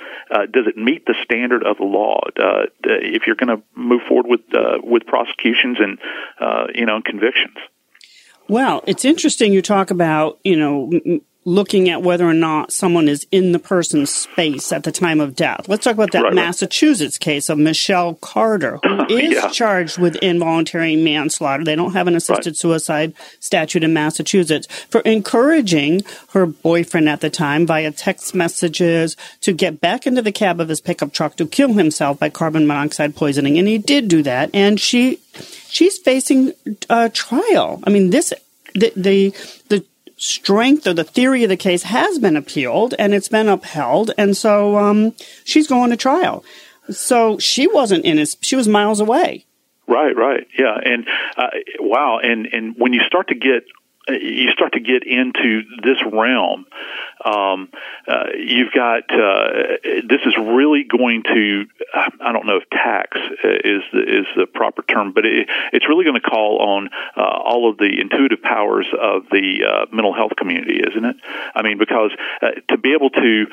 does 0.52 0.68
it 0.68 0.78
meet 0.78 1.06
the 1.06 1.13
the 1.14 1.24
standard 1.24 1.64
of 1.64 1.78
the 1.78 1.84
law. 1.84 2.20
Uh, 2.38 2.66
if 2.84 3.24
you're 3.28 3.36
going 3.36 3.58
to 3.58 3.64
move 3.76 4.02
forward 4.08 4.28
with 4.28 4.42
uh, 4.54 4.78
with 4.84 5.06
prosecutions 5.06 5.78
and 5.80 6.00
uh, 6.40 6.68
you 6.74 6.86
know 6.86 7.02
convictions. 7.04 7.58
Well, 8.48 8.84
it's 8.88 9.06
interesting 9.06 9.54
you 9.54 9.62
talk 9.62 9.92
about 9.92 10.40
you 10.44 10.58
know 10.58 10.92
looking 11.46 11.90
at 11.90 12.02
whether 12.02 12.28
or 12.28 12.34
not 12.34 12.72
someone 12.72 13.10
is 13.10 13.28
in 13.32 13.52
the 13.52 13.60
person's 13.60 14.10
space 14.10 14.72
at 14.72 14.84
the 14.84 14.92
time 14.92 15.20
of 15.20 15.36
death. 15.36 15.68
Let's 15.68 15.84
talk 15.84 15.94
about 15.94 16.12
that 16.14 16.24
right, 16.24 16.34
Massachusetts 16.34 17.18
case 17.18 17.50
of 17.50 17.58
Michelle 17.58 18.16
Carter, 18.16 18.78
who 18.78 19.06
is 19.10 19.34
yeah. 19.34 19.50
charged 19.50 19.98
with 19.98 20.16
involuntary 20.18 20.96
manslaughter. 20.96 21.64
They 21.64 21.76
don't 21.76 21.94
have 21.94 22.08
an 22.08 22.16
assisted 22.16 22.52
right. 22.52 22.58
suicide 22.58 23.14
statute 23.40 23.84
in 23.84 23.94
Massachusetts 23.94 24.68
for 24.90 25.02
encouraging 25.02 26.04
her 26.30 26.46
boyfriend 26.46 27.10
at 27.10 27.22
the 27.22 27.30
time 27.30 27.68
via 27.68 27.92
text 27.92 28.34
messages 28.34 29.18
to 29.42 29.52
get 29.52 29.82
back 29.82 30.08
into 30.08 30.22
the 30.22 30.32
cab 30.32 30.62
of 30.62 30.70
his 30.70 30.82
pickup 30.82 31.14
truck 31.14 31.36
to 31.38 31.46
kill 31.46 31.74
himself 31.74 32.20
by 32.20 32.30
carbon 32.30 32.66
monoxide 32.66 33.16
poisoning. 33.16 33.58
And 33.58 33.68
he 33.68 33.78
did 33.78 34.08
do 34.08 34.24
that. 34.24 34.50
And 34.54 34.80
she, 34.80 35.20
she's 35.68 35.98
facing 35.98 36.54
a 36.90 37.10
trial. 37.10 37.82
I 37.84 37.90
mean, 37.90 38.12
this, 38.12 38.34
the, 38.74 38.94
the, 38.96 39.34
the 39.70 39.86
strength 40.24 40.88
or 40.88 40.94
the 40.94 41.04
theory 41.04 41.44
of 41.44 41.50
the 41.50 41.58
case 41.58 41.84
has 41.84 42.18
been 42.18 42.38
appealed 42.38 42.96
and 42.98 43.14
it's 43.14 43.28
been 43.28 43.50
upheld. 43.50 44.12
And 44.18 44.36
so 44.38 44.78
um, 44.78 45.14
she's 45.44 45.68
going 45.68 45.90
to 45.90 45.98
trial. 45.98 46.46
So 46.90 47.38
she 47.40 47.68
wasn't 47.68 48.06
in 48.06 48.18
his, 48.18 48.38
she 48.42 48.56
was 48.56 48.68
miles 48.68 49.00
away. 49.00 49.46
Right, 49.88 50.16
right. 50.16 50.48
Yeah. 50.58 50.78
And 50.84 51.06
uh, 51.38 51.48
wow. 51.80 52.20
And, 52.24 52.48
and 52.48 52.76
when 52.78 52.94
you 52.94 53.02
start 53.06 53.28
to 53.28 53.36
get 53.36 53.64
you 54.10 54.52
start 54.52 54.74
to 54.74 54.80
get 54.80 55.04
into 55.06 55.64
this 55.82 55.98
realm, 56.12 56.66
um, 57.24 57.70
uh, 58.08 58.26
you've 58.38 58.74
got 58.74 59.10
uh, 59.12 59.78
this 60.08 60.22
is 60.26 60.36
really 60.38 60.84
going 60.84 61.24
to 61.24 61.66
I 61.94 62.32
don't 62.32 62.46
know 62.46 62.58
if 62.58 62.70
tax 62.70 63.18
is 63.44 63.82
the, 63.94 64.02
is 64.02 64.26
the 64.36 64.46
proper 64.46 64.84
term, 64.84 65.14
but 65.14 65.26
it, 65.26 65.48
it's 65.72 65.88
really 65.88 66.04
going 66.04 66.20
to 66.20 66.28
call 66.28 66.60
on 66.60 66.90
uh, 67.16 67.22
all 67.22 67.70
of 67.70 67.78
the 67.78 68.00
intuitive 68.00 68.42
powers 68.42 68.88
of 69.00 69.24
the 69.32 69.60
uh, 69.64 69.86
mental 69.92 70.14
health 70.14 70.34
community, 70.38 70.82
isn't 70.88 71.06
it? 71.06 71.16
I 71.56 71.62
mean, 71.62 71.78
because 71.78 72.12
uh, 72.42 72.52
to 72.70 72.78
be 72.78 72.94
able 72.94 73.10
to 73.12 73.46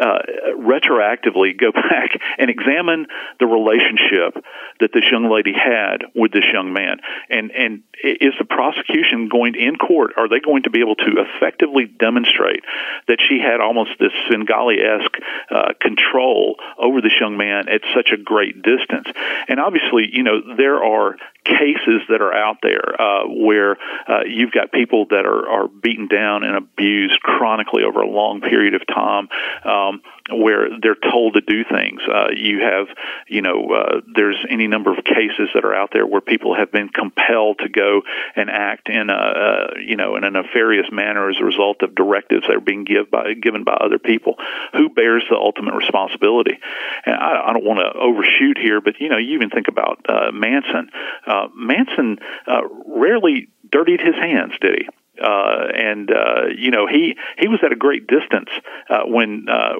uh, 0.00 0.18
retroactively 0.56 1.58
go 1.58 1.72
back 1.72 2.10
and 2.38 2.50
examine 2.50 3.06
the 3.38 3.46
relationship 3.46 4.44
that 4.80 4.90
this 4.92 5.04
young 5.10 5.30
lady 5.30 5.52
had 5.52 6.04
with 6.14 6.32
this 6.32 6.44
young 6.52 6.72
man, 6.72 6.98
and 7.28 7.50
and 7.52 7.82
is 8.02 8.34
the 8.38 8.44
prosecution 8.44 9.28
going 9.28 9.54
in 9.54 9.76
court? 9.76 10.12
Are 10.16 10.28
they 10.28 10.40
going 10.40 10.64
to 10.64 10.70
be 10.70 10.80
able 10.80 10.96
to 10.96 11.24
effectively 11.24 11.86
demonstrate 11.86 12.64
that 13.08 13.18
she 13.28 13.38
had 13.38 13.60
almost 13.60 13.90
this 13.98 14.12
Svengali 14.26 14.78
esque 14.80 15.16
uh, 15.50 15.72
control 15.80 16.56
over 16.78 17.00
this 17.00 17.12
young 17.20 17.36
man 17.36 17.68
at 17.68 17.82
such 17.94 18.10
a 18.12 18.16
great 18.16 18.62
distance? 18.62 19.08
And 19.48 19.60
obviously, 19.60 20.08
you 20.12 20.22
know, 20.22 20.56
there 20.56 20.82
are 20.82 21.16
cases 21.44 22.02
that 22.08 22.20
are 22.20 22.32
out 22.32 22.58
there 22.62 23.00
uh, 23.00 23.26
where 23.26 23.76
uh, 24.08 24.20
you've 24.26 24.52
got 24.52 24.70
people 24.70 25.06
that 25.06 25.26
are, 25.26 25.48
are 25.48 25.68
beaten 25.68 26.06
down 26.06 26.44
and 26.44 26.56
abused 26.56 27.20
chronically 27.20 27.82
over 27.84 28.00
a 28.00 28.08
long 28.08 28.40
period 28.40 28.74
of 28.74 28.86
time. 28.86 29.28
Um, 29.64 30.02
where 30.30 30.68
they're 30.80 30.94
told 30.94 31.34
to 31.34 31.40
do 31.40 31.64
things. 31.64 32.00
Uh, 32.06 32.28
you 32.34 32.60
have, 32.60 32.86
you 33.26 33.42
know, 33.42 33.66
uh, 33.72 34.00
there's 34.14 34.36
any 34.48 34.66
number 34.66 34.96
of 34.96 35.04
cases 35.04 35.48
that 35.54 35.64
are 35.64 35.74
out 35.74 35.90
there 35.92 36.06
where 36.06 36.20
people 36.20 36.54
have 36.54 36.70
been 36.70 36.88
compelled 36.88 37.58
to 37.58 37.68
go 37.68 38.02
and 38.36 38.50
act 38.50 38.88
in 38.88 39.10
a, 39.10 39.12
uh, 39.12 39.66
you 39.80 39.96
know, 39.96 40.16
in 40.16 40.24
a 40.24 40.30
nefarious 40.30 40.86
manner 40.92 41.28
as 41.28 41.36
a 41.40 41.44
result 41.44 41.82
of 41.82 41.94
directives 41.94 42.46
that 42.46 42.56
are 42.56 42.60
being 42.60 42.84
give 42.84 43.10
by, 43.10 43.34
given 43.34 43.64
by 43.64 43.74
other 43.74 43.98
people. 43.98 44.36
Who 44.72 44.88
bears 44.88 45.24
the 45.28 45.36
ultimate 45.36 45.74
responsibility? 45.74 46.58
And 47.04 47.14
I, 47.14 47.48
I 47.48 47.52
don't 47.52 47.64
want 47.64 47.80
to 47.80 47.98
overshoot 47.98 48.58
here, 48.58 48.80
but 48.80 49.00
you 49.00 49.08
know, 49.08 49.18
you 49.18 49.34
even 49.34 49.50
think 49.50 49.68
about 49.68 50.04
uh, 50.08 50.30
Manson. 50.32 50.90
Uh, 51.26 51.48
Manson 51.54 52.18
uh, 52.46 52.62
rarely 52.86 53.48
dirtied 53.70 54.00
his 54.00 54.14
hands, 54.14 54.52
did 54.60 54.78
he? 54.78 54.88
Uh, 55.20 55.68
and 55.74 56.10
uh, 56.10 56.46
you 56.56 56.70
know 56.70 56.86
he 56.86 57.16
he 57.38 57.48
was 57.48 57.60
at 57.62 57.72
a 57.72 57.76
great 57.76 58.06
distance 58.06 58.48
uh, 58.88 59.02
when 59.04 59.46
uh, 59.48 59.74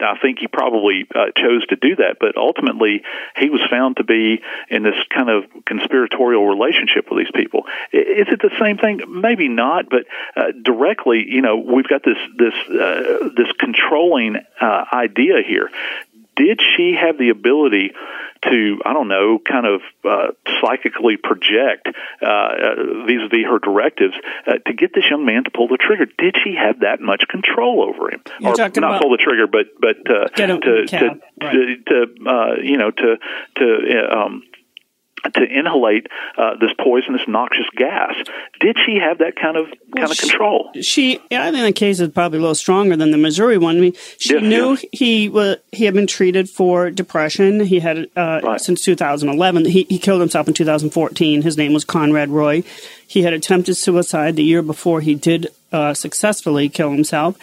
I 0.00 0.18
think 0.20 0.38
he 0.38 0.46
probably 0.46 1.06
uh, 1.14 1.26
chose 1.36 1.66
to 1.66 1.76
do 1.76 1.96
that. 1.96 2.16
But 2.20 2.36
ultimately, 2.36 3.02
he 3.36 3.50
was 3.50 3.60
found 3.70 3.96
to 3.98 4.04
be 4.04 4.40
in 4.70 4.82
this 4.82 4.96
kind 5.14 5.28
of 5.28 5.44
conspiratorial 5.66 6.46
relationship 6.46 7.10
with 7.10 7.18
these 7.18 7.32
people. 7.34 7.64
Is 7.92 8.28
it 8.28 8.40
the 8.40 8.54
same 8.58 8.78
thing? 8.78 9.00
Maybe 9.08 9.48
not, 9.48 9.90
but 9.90 10.06
uh, 10.36 10.52
directly, 10.62 11.24
you 11.28 11.42
know, 11.42 11.56
we've 11.56 11.88
got 11.88 12.02
this 12.02 12.18
this 12.36 12.54
uh, 12.68 13.28
this 13.36 13.52
controlling 13.58 14.36
uh, 14.60 14.84
idea 14.92 15.42
here. 15.46 15.70
Did 16.38 16.60
she 16.76 16.96
have 16.98 17.18
the 17.18 17.28
ability? 17.28 17.92
to 18.42 18.80
I 18.84 18.92
don't 18.92 19.08
know, 19.08 19.38
kind 19.38 19.66
of 19.66 19.80
uh, 20.04 20.28
psychically 20.60 21.16
project 21.16 21.88
uh, 22.22 22.48
vis 23.06 23.22
a 23.24 23.28
vis 23.28 23.44
her 23.50 23.58
directives 23.58 24.14
uh, 24.46 24.58
to 24.64 24.72
get 24.72 24.94
this 24.94 25.04
young 25.10 25.24
man 25.24 25.44
to 25.44 25.50
pull 25.50 25.68
the 25.68 25.76
trigger. 25.76 26.06
Did 26.06 26.36
she 26.42 26.54
have 26.54 26.80
that 26.80 27.00
much 27.00 27.24
control 27.28 27.82
over 27.82 28.10
him, 28.12 28.22
You're 28.40 28.52
or 28.52 28.56
not 28.56 28.76
about, 28.76 29.02
pull 29.02 29.10
the 29.10 29.16
trigger, 29.16 29.46
but 29.46 29.66
but 29.80 29.96
uh, 30.08 30.28
to, 30.28 30.46
to, 30.46 30.86
to, 30.86 31.20
right. 31.42 31.52
to 31.52 31.76
to 31.86 32.30
uh, 32.30 32.54
you 32.62 32.76
know 32.76 32.90
to 32.90 33.16
to 33.56 34.08
uh, 34.12 34.16
um, 34.16 34.42
to 35.34 35.40
inhalate 35.40 36.06
uh, 36.36 36.56
this 36.60 36.70
poisonous, 36.78 37.22
noxious 37.26 37.66
gas. 37.76 38.14
Did 38.60 38.76
she 38.84 38.96
have 38.96 39.18
that 39.18 39.36
kind 39.36 39.56
of 39.56 39.68
well, 39.68 40.06
kind 40.06 40.10
of 40.10 40.18
control? 40.18 40.70
She, 40.80 41.20
yeah, 41.30 41.46
I 41.46 41.50
think 41.50 41.64
the 41.64 41.72
case 41.72 42.00
is 42.00 42.08
probably 42.10 42.38
a 42.38 42.40
little 42.42 42.54
stronger 42.54 42.96
than 42.96 43.10
the 43.10 43.18
Missouri 43.18 43.58
one. 43.58 43.76
I 43.76 43.80
mean, 43.80 43.94
she 44.18 44.34
yes, 44.34 44.42
knew 44.42 44.70
yes. 44.70 44.84
he 44.92 45.28
was 45.28 45.56
he 45.72 45.84
had 45.84 45.94
been 45.94 46.06
treated 46.06 46.48
for 46.48 46.90
depression. 46.90 47.60
He 47.60 47.80
had 47.80 48.08
uh, 48.16 48.40
right. 48.42 48.60
since 48.60 48.82
2011. 48.84 49.64
He, 49.66 49.86
he 49.88 49.98
killed 49.98 50.20
himself 50.20 50.48
in 50.48 50.54
2014. 50.54 51.42
His 51.42 51.56
name 51.56 51.72
was 51.72 51.84
Conrad 51.84 52.30
Roy. 52.30 52.62
He 53.06 53.22
had 53.22 53.32
attempted 53.32 53.74
suicide 53.74 54.36
the 54.36 54.44
year 54.44 54.62
before. 54.62 55.00
He 55.00 55.14
did 55.14 55.48
uh, 55.72 55.94
successfully 55.94 56.68
kill 56.68 56.90
himself. 56.90 57.38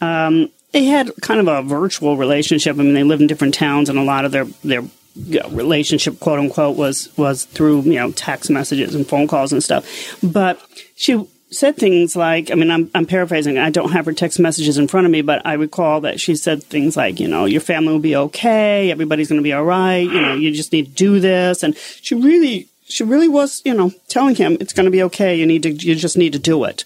Um, 0.00 0.50
they 0.72 0.84
had 0.84 1.10
kind 1.20 1.40
of 1.40 1.48
a 1.48 1.62
virtual 1.62 2.16
relationship. 2.16 2.78
I 2.78 2.82
mean, 2.82 2.94
they 2.94 3.02
lived 3.02 3.22
in 3.22 3.28
different 3.28 3.54
towns, 3.54 3.88
and 3.88 3.98
a 3.98 4.04
lot 4.04 4.24
of 4.24 4.32
their 4.32 4.44
their 4.64 4.82
you 5.14 5.40
know, 5.40 5.48
relationship, 5.50 6.20
quote 6.20 6.38
unquote, 6.38 6.76
was 6.76 7.16
was 7.16 7.44
through 7.44 7.82
you 7.82 7.94
know 7.94 8.12
text 8.12 8.50
messages 8.50 8.94
and 8.94 9.06
phone 9.06 9.28
calls 9.28 9.52
and 9.52 9.62
stuff. 9.62 9.86
But 10.22 10.60
she 10.96 11.26
said 11.50 11.76
things 11.76 12.14
like, 12.14 12.50
I 12.50 12.54
mean, 12.54 12.70
I'm, 12.70 12.90
I'm 12.94 13.06
paraphrasing. 13.06 13.58
I 13.58 13.70
don't 13.70 13.90
have 13.90 14.06
her 14.06 14.12
text 14.12 14.38
messages 14.38 14.78
in 14.78 14.86
front 14.86 15.06
of 15.06 15.10
me, 15.10 15.20
but 15.20 15.44
I 15.44 15.54
recall 15.54 16.00
that 16.02 16.20
she 16.20 16.36
said 16.36 16.62
things 16.62 16.96
like, 16.96 17.18
you 17.18 17.26
know, 17.26 17.44
your 17.44 17.60
family 17.60 17.92
will 17.92 17.98
be 17.98 18.14
okay, 18.14 18.90
everybody's 18.90 19.28
going 19.28 19.40
to 19.40 19.42
be 19.42 19.52
all 19.52 19.64
right. 19.64 19.98
You 19.98 20.20
know, 20.20 20.34
you 20.34 20.52
just 20.52 20.72
need 20.72 20.86
to 20.86 20.92
do 20.92 21.20
this, 21.20 21.62
and 21.62 21.76
she 21.76 22.14
really, 22.14 22.68
she 22.84 23.04
really 23.04 23.28
was, 23.28 23.62
you 23.64 23.74
know, 23.74 23.90
telling 24.08 24.36
him 24.36 24.56
it's 24.60 24.72
going 24.72 24.84
to 24.84 24.90
be 24.90 25.02
okay. 25.04 25.34
You 25.34 25.46
need 25.46 25.64
to, 25.64 25.70
you 25.70 25.94
just 25.96 26.16
need 26.16 26.32
to 26.34 26.38
do 26.38 26.62
it. 26.64 26.84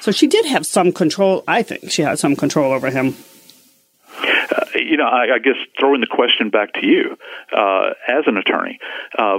So 0.00 0.10
she 0.10 0.26
did 0.26 0.46
have 0.46 0.66
some 0.66 0.92
control. 0.92 1.44
I 1.46 1.62
think 1.62 1.90
she 1.90 2.02
had 2.02 2.18
some 2.18 2.34
control 2.34 2.72
over 2.72 2.90
him 2.90 3.14
you 4.84 4.96
know, 4.96 5.04
I, 5.04 5.34
I 5.34 5.38
guess 5.38 5.56
throwing 5.78 6.00
the 6.00 6.06
question 6.06 6.50
back 6.50 6.74
to 6.74 6.86
you 6.86 7.16
uh, 7.56 7.90
as 8.08 8.24
an 8.26 8.36
attorney, 8.36 8.78
uh, 9.18 9.38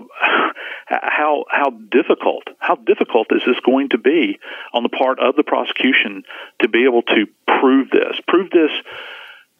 how 0.87 1.45
how 1.49 1.69
difficult 1.69 2.43
how 2.59 2.75
difficult 2.75 3.27
is 3.31 3.41
this 3.45 3.59
going 3.65 3.89
to 3.89 3.97
be 3.97 4.39
on 4.73 4.83
the 4.83 4.89
part 4.89 5.19
of 5.19 5.35
the 5.35 5.43
prosecution 5.43 6.23
to 6.61 6.67
be 6.67 6.85
able 6.85 7.01
to 7.03 7.25
prove 7.47 7.89
this, 7.89 8.19
prove 8.27 8.49
this 8.49 8.71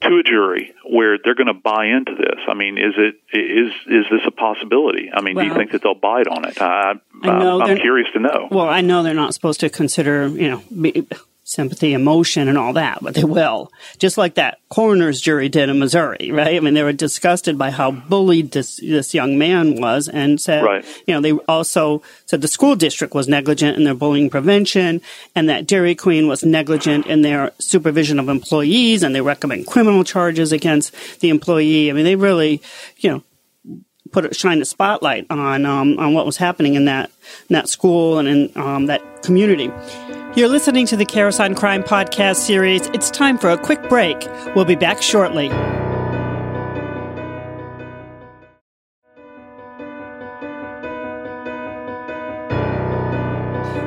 to 0.02 0.18
a 0.18 0.24
jury 0.24 0.74
where 0.86 1.18
they're 1.24 1.36
going 1.36 1.48
to 1.48 1.54
buy 1.54 1.86
into 1.86 2.14
this? 2.16 2.40
I 2.48 2.54
mean, 2.54 2.78
is 2.78 2.94
it 2.98 3.16
is 3.32 3.72
is 3.88 4.06
this 4.12 4.22
a 4.26 4.32
possibility? 4.32 5.10
I 5.14 5.22
mean, 5.22 5.36
well, 5.36 5.46
do 5.46 5.52
you 5.52 5.56
think 5.56 5.72
that 5.72 5.82
they'll 5.82 5.96
bite 5.96 6.28
on 6.28 6.46
it? 6.48 6.62
I, 6.62 6.94
I 7.24 7.70
am 7.70 7.78
curious 7.78 8.10
to 8.14 8.20
know. 8.20 8.48
Well, 8.52 8.68
I 8.68 8.82
know 8.82 9.04
they're 9.04 9.14
not 9.14 9.34
supposed 9.34 9.62
to 9.62 9.70
consider, 9.70 10.28
you 10.28 10.50
know, 10.50 10.64
sympathy, 11.54 11.94
emotion, 11.94 12.48
and 12.48 12.58
all 12.58 12.74
that, 12.74 13.00
but 13.02 13.14
they 13.14 13.24
will. 13.24 13.72
Just 14.00 14.18
like 14.18 14.36
that 14.36 14.60
coroner's 14.70 15.22
jury 15.22 15.50
did 15.50 15.70
in 15.70 15.80
Missouri, 15.80 16.32
right? 16.32 16.56
I 16.56 16.60
mean, 16.60 16.74
they 16.74 16.84
were 16.84 16.92
disgusted 16.92 17.58
by 17.58 17.70
how 17.70 17.92
bullied 17.92 18.52
this, 18.52 18.78
this 18.78 19.14
young 19.14 19.38
man 19.38 19.80
was 19.80 20.08
and 20.08 20.42
said, 20.42 20.64
right. 20.64 20.86
you 21.06 21.14
know, 21.14 21.22
they 21.22 21.32
also 21.48 22.02
said 22.26 22.42
the 22.42 22.48
school 22.48 22.76
district 22.76 23.14
was 23.14 23.28
negligent 23.28 23.78
in 23.78 23.84
their 23.84 23.94
bullying 23.94 24.30
prevention 24.30 25.02
and 25.36 25.48
that 25.48 25.68
Dairy 25.68 25.96
Queen 25.96 26.28
was 26.28 26.44
negligent 26.44 27.06
in 27.06 27.22
their 27.22 27.52
supervision 27.60 28.20
of 28.20 28.30
employees 28.30 29.04
and 29.04 29.14
they 29.14 29.22
recommend 29.22 29.68
criminal 29.68 30.04
charges 30.04 30.52
against 30.52 31.20
the 31.20 31.30
employee. 31.30 31.90
I 31.90 31.94
mean, 31.94 32.06
they 32.06 32.16
really, 32.16 32.62
you 32.98 33.12
know, 33.12 33.24
put 34.14 34.26
a, 34.26 34.34
shine 34.34 34.62
a 34.62 34.66
spotlight 34.66 35.26
on 35.30 35.66
um, 35.66 36.00
on 36.00 36.14
what 36.14 36.26
was 36.26 36.38
happening 36.38 36.76
in 36.76 36.86
that 36.86 37.12
in 37.50 37.54
that 37.54 37.68
school 37.68 38.20
and 38.20 38.28
in 38.28 38.52
um, 38.56 38.86
that 38.86 39.24
community. 39.24 39.72
You're 40.36 40.50
listening 40.50 40.88
to 40.88 40.96
the 40.96 41.06
Karas 41.06 41.40
on 41.44 41.54
Crime 41.54 41.84
podcast 41.84 42.38
series. 42.38 42.88
It's 42.88 43.12
time 43.12 43.38
for 43.38 43.50
a 43.50 43.58
quick 43.58 43.88
break. 43.90 44.18
We'll 44.56 44.66
be 44.66 44.76
back 44.76 45.02
shortly. 45.02 45.50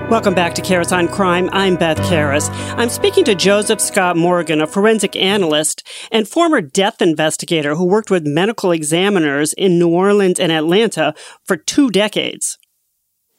Welcome 0.09 0.35
back 0.35 0.55
to 0.55 0.63
Karas 0.63 0.97
on 0.97 1.09
Crime. 1.09 1.51
I'm 1.53 1.75
Beth 1.75 1.99
Karas. 1.99 2.49
I'm 2.79 2.91
speaking 2.91 3.25
to 3.25 3.35
Joseph 3.35 3.81
Scott 3.81 4.17
Morgan, 4.17 4.61
a 4.61 4.67
forensic 4.69 5.17
analyst 5.17 5.85
and 6.13 6.29
former 6.29 6.61
death 6.61 7.03
investigator 7.03 7.75
who 7.75 7.85
worked 7.85 8.09
with 8.09 8.25
medical 8.25 8.71
examiners 8.71 9.53
in 9.53 9.81
New 9.81 9.89
Orleans 9.89 10.39
and 10.39 10.53
Atlanta 10.53 11.13
for 11.43 11.57
two 11.57 11.91
decades. 11.91 12.57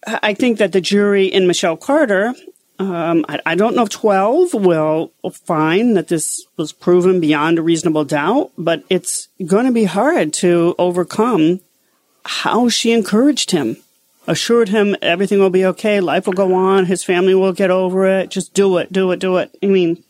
I 0.06 0.34
think 0.34 0.58
that 0.58 0.73
the 0.73 0.82
jury 0.82 1.27
in 1.27 1.47
Michelle 1.47 1.77
Carter 1.77 2.34
um, 2.80 3.25
I, 3.30 3.39
I, 3.45 3.56
don't 3.56 3.75
know 3.75 3.84
if 3.84 3.89
12 3.89 4.53
will 4.53 5.12
find 5.32 5.97
that 5.97 6.10
this 6.10 6.45
was 6.58 6.71
proven 6.71 7.19
beyond 7.19 7.58
a 7.58 7.63
reasonable 7.63 8.06
doubt, 8.06 8.51
but 8.58 8.84
it's 8.89 9.30
going 9.43 9.65
to 9.65 9.71
be 9.71 9.86
hard 9.86 10.32
to 10.34 10.75
overcome 10.77 11.62
how 12.23 12.69
she 12.69 12.91
encouraged 12.91 13.49
him, 13.49 13.77
assured 14.28 14.70
him 14.70 14.96
everything 15.02 15.40
will 15.40 15.50
be 15.50 15.66
okay, 15.66 16.00
life 16.00 16.26
will 16.26 16.34
go 16.34 16.54
on, 16.54 16.86
his 16.86 17.04
family 17.04 17.34
will 17.34 17.54
get 17.54 17.72
over 17.72 18.06
it, 18.06 18.30
just 18.30 18.54
do 18.54 18.78
it, 18.78 18.92
do 18.92 19.12
it, 19.12 19.20
do 19.20 19.38
it. 19.38 19.58
I 19.63 19.68
mean, 19.68 20.04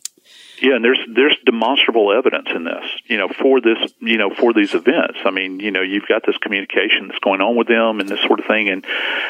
yeah, 0.62 0.76
and 0.76 0.84
there's 0.84 1.00
there's 1.14 1.38
demonstrable 1.46 2.12
evidence 2.12 2.48
in 2.54 2.64
this, 2.64 2.84
you 3.06 3.18
know, 3.18 3.28
for 3.30 3.62
this, 3.62 3.94
you 4.00 4.18
know, 4.18 4.34
for 4.34 4.54
these 4.54 4.74
events. 4.74 5.20
I 5.24 5.30
mean, 5.30 5.60
you 5.60 5.70
know, 5.70 5.82
you've 5.82 6.08
got 6.08 6.24
this 6.26 6.38
communication 6.38 7.08
that's 7.08 7.20
going 7.20 7.42
on 7.42 7.56
with 7.56 7.68
them 7.68 8.00
and 8.00 8.10
this 8.10 8.22
sort 8.22 8.40
of 8.40 8.48
thing, 8.48 8.70
and 8.70 8.84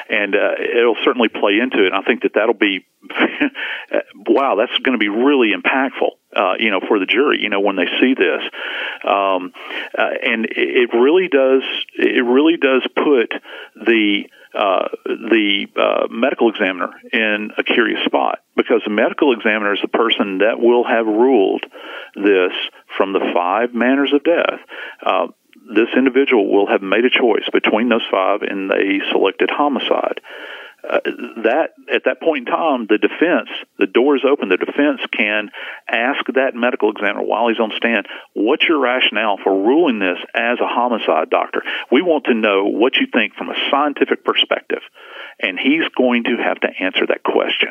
and 0.09 0.35
uh, 0.35 0.51
it'll 0.57 0.95
certainly 1.03 1.27
play 1.27 1.59
into 1.59 1.83
it. 1.83 1.87
And 1.87 1.95
I 1.95 2.01
think 2.01 2.21
that 2.21 2.33
that'll 2.35 2.53
be, 2.53 2.85
wow, 4.25 4.55
that's 4.55 4.77
going 4.79 4.93
to 4.93 4.97
be 4.97 5.09
really 5.09 5.51
impactful. 5.53 6.11
Uh, 6.35 6.55
you 6.59 6.69
know, 6.69 6.81
for 6.85 6.99
the 6.99 7.05
jury, 7.05 7.41
you 7.41 7.49
know, 7.49 7.61
when 7.61 7.77
they 7.77 7.87
see 8.01 8.13
this, 8.13 8.41
um, 9.05 9.53
uh, 9.97 10.09
and 10.21 10.45
it 10.51 10.93
really 10.93 11.29
does, 11.29 11.63
it 11.95 12.23
really 12.25 12.57
does 12.57 12.85
put 12.95 13.31
the 13.75 14.25
uh, 14.53 14.87
the 15.05 15.67
uh, 15.75 16.07
medical 16.09 16.49
examiner 16.49 16.89
in 17.13 17.51
a 17.57 17.63
curious 17.63 18.03
spot 18.05 18.39
because 18.55 18.81
the 18.83 18.89
medical 18.89 19.33
examiner 19.33 19.73
is 19.73 19.79
the 19.81 19.87
person 19.87 20.39
that 20.39 20.59
will 20.59 20.83
have 20.83 21.05
ruled 21.05 21.63
this 22.15 22.53
from 22.97 23.13
the 23.13 23.19
five 23.33 23.73
manners 23.73 24.11
of 24.13 24.23
death. 24.23 24.59
Uh, 25.05 25.27
this 25.75 25.89
individual 25.95 26.51
will 26.51 26.67
have 26.67 26.81
made 26.81 27.05
a 27.05 27.09
choice 27.09 27.47
between 27.51 27.89
those 27.89 28.05
five 28.09 28.41
and 28.41 28.69
they 28.71 28.99
selected 29.11 29.49
homicide. 29.51 30.21
Uh, 30.89 30.99
that 31.43 31.71
at 31.93 32.03
that 32.05 32.21
point 32.21 32.47
in 32.47 32.53
time, 32.53 32.87
the 32.87 32.97
defense, 32.97 33.49
the 33.77 33.87
door 33.87 34.15
is 34.15 34.23
open. 34.23 34.49
The 34.49 34.57
defense 34.57 35.01
can 35.15 35.49
ask 35.87 36.25
that 36.35 36.55
medical 36.55 36.91
examiner 36.91 37.23
while 37.23 37.49
he's 37.49 37.59
on 37.59 37.71
stand, 37.75 38.07
"What's 38.33 38.67
your 38.67 38.79
rationale 38.79 39.37
for 39.43 39.51
ruling 39.51 39.99
this 39.99 40.17
as 40.33 40.59
a 40.59 40.67
homicide, 40.67 41.29
doctor? 41.29 41.63
We 41.91 42.01
want 42.01 42.25
to 42.25 42.33
know 42.33 42.65
what 42.65 42.95
you 42.95 43.07
think 43.11 43.35
from 43.35 43.49
a 43.49 43.55
scientific 43.69 44.23
perspective." 44.23 44.81
And 45.39 45.59
he's 45.59 45.87
going 45.95 46.23
to 46.25 46.37
have 46.37 46.59
to 46.61 46.69
answer 46.79 47.05
that 47.07 47.23
question. 47.23 47.69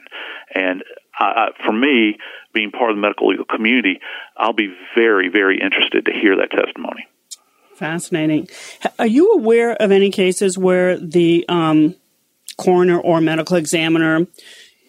And 0.54 0.84
uh, 1.18 1.46
for 1.64 1.72
me, 1.72 2.18
being 2.52 2.70
part 2.70 2.90
of 2.90 2.96
the 2.96 3.00
medical 3.00 3.28
legal 3.28 3.44
community, 3.44 4.00
I'll 4.36 4.52
be 4.52 4.72
very, 4.94 5.28
very 5.28 5.60
interested 5.60 6.06
to 6.06 6.12
hear 6.12 6.36
that 6.36 6.50
testimony. 6.50 7.08
Fascinating. 7.76 8.48
Are 8.98 9.06
you 9.06 9.32
aware 9.34 9.72
of 9.72 9.90
any 9.90 10.10
cases 10.10 10.56
where 10.56 10.96
the 10.96 11.44
um, 11.48 11.94
coroner 12.56 12.98
or 12.98 13.20
medical 13.20 13.56
examiner 13.56 14.26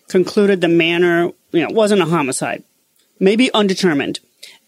concluded 0.07 0.61
the 0.61 0.67
manner, 0.67 1.31
you 1.51 1.61
know, 1.61 1.69
wasn't 1.69 2.01
a 2.01 2.05
homicide, 2.05 2.63
maybe 3.19 3.53
undetermined, 3.53 4.19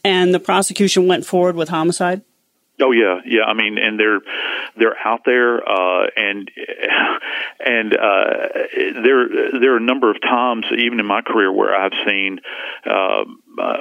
and 0.04 0.34
the 0.34 0.40
prosecution 0.40 1.08
went 1.08 1.26
forward 1.26 1.56
with 1.56 1.70
homicide? 1.70 2.22
Oh 2.82 2.92
yeah, 2.92 3.20
yeah. 3.26 3.44
I 3.44 3.54
mean, 3.54 3.78
and 3.78 4.00
they're 4.00 4.22
they're 4.78 4.96
out 5.06 5.22
there, 5.26 5.68
uh, 5.68 6.08
and 6.16 6.50
and 7.66 7.94
uh, 7.94 8.48
there 9.04 9.30
there 9.60 9.74
are 9.74 9.78
a 9.78 9.82
number 9.82 10.10
of 10.10 10.22
times, 10.22 10.66
even 10.78 11.00
in 11.00 11.06
my 11.06 11.22
career, 11.22 11.52
where 11.52 11.76
I've 11.76 11.94
seen 12.06 12.40
uh, 12.86 13.26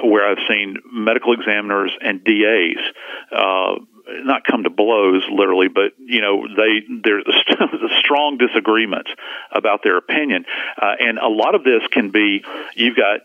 where 0.03 0.29
I've 0.29 0.45
seen 0.49 0.77
medical 0.91 1.33
examiners 1.33 1.91
and 2.01 2.23
DAs. 2.23 2.83
Uh, 3.31 3.75
not 4.23 4.43
come 4.43 4.63
to 4.63 4.69
blows 4.69 5.23
literally, 5.31 5.67
but 5.67 5.93
you 5.99 6.21
know 6.21 6.47
they 6.47 6.81
there's 7.03 7.25
strong 7.99 8.37
disagreements 8.37 9.11
about 9.51 9.81
their 9.83 9.97
opinion, 9.97 10.45
uh, 10.81 10.95
and 10.99 11.19
a 11.19 11.27
lot 11.27 11.55
of 11.55 11.63
this 11.63 11.81
can 11.91 12.09
be 12.11 12.43
you've 12.75 12.95
got 12.95 13.21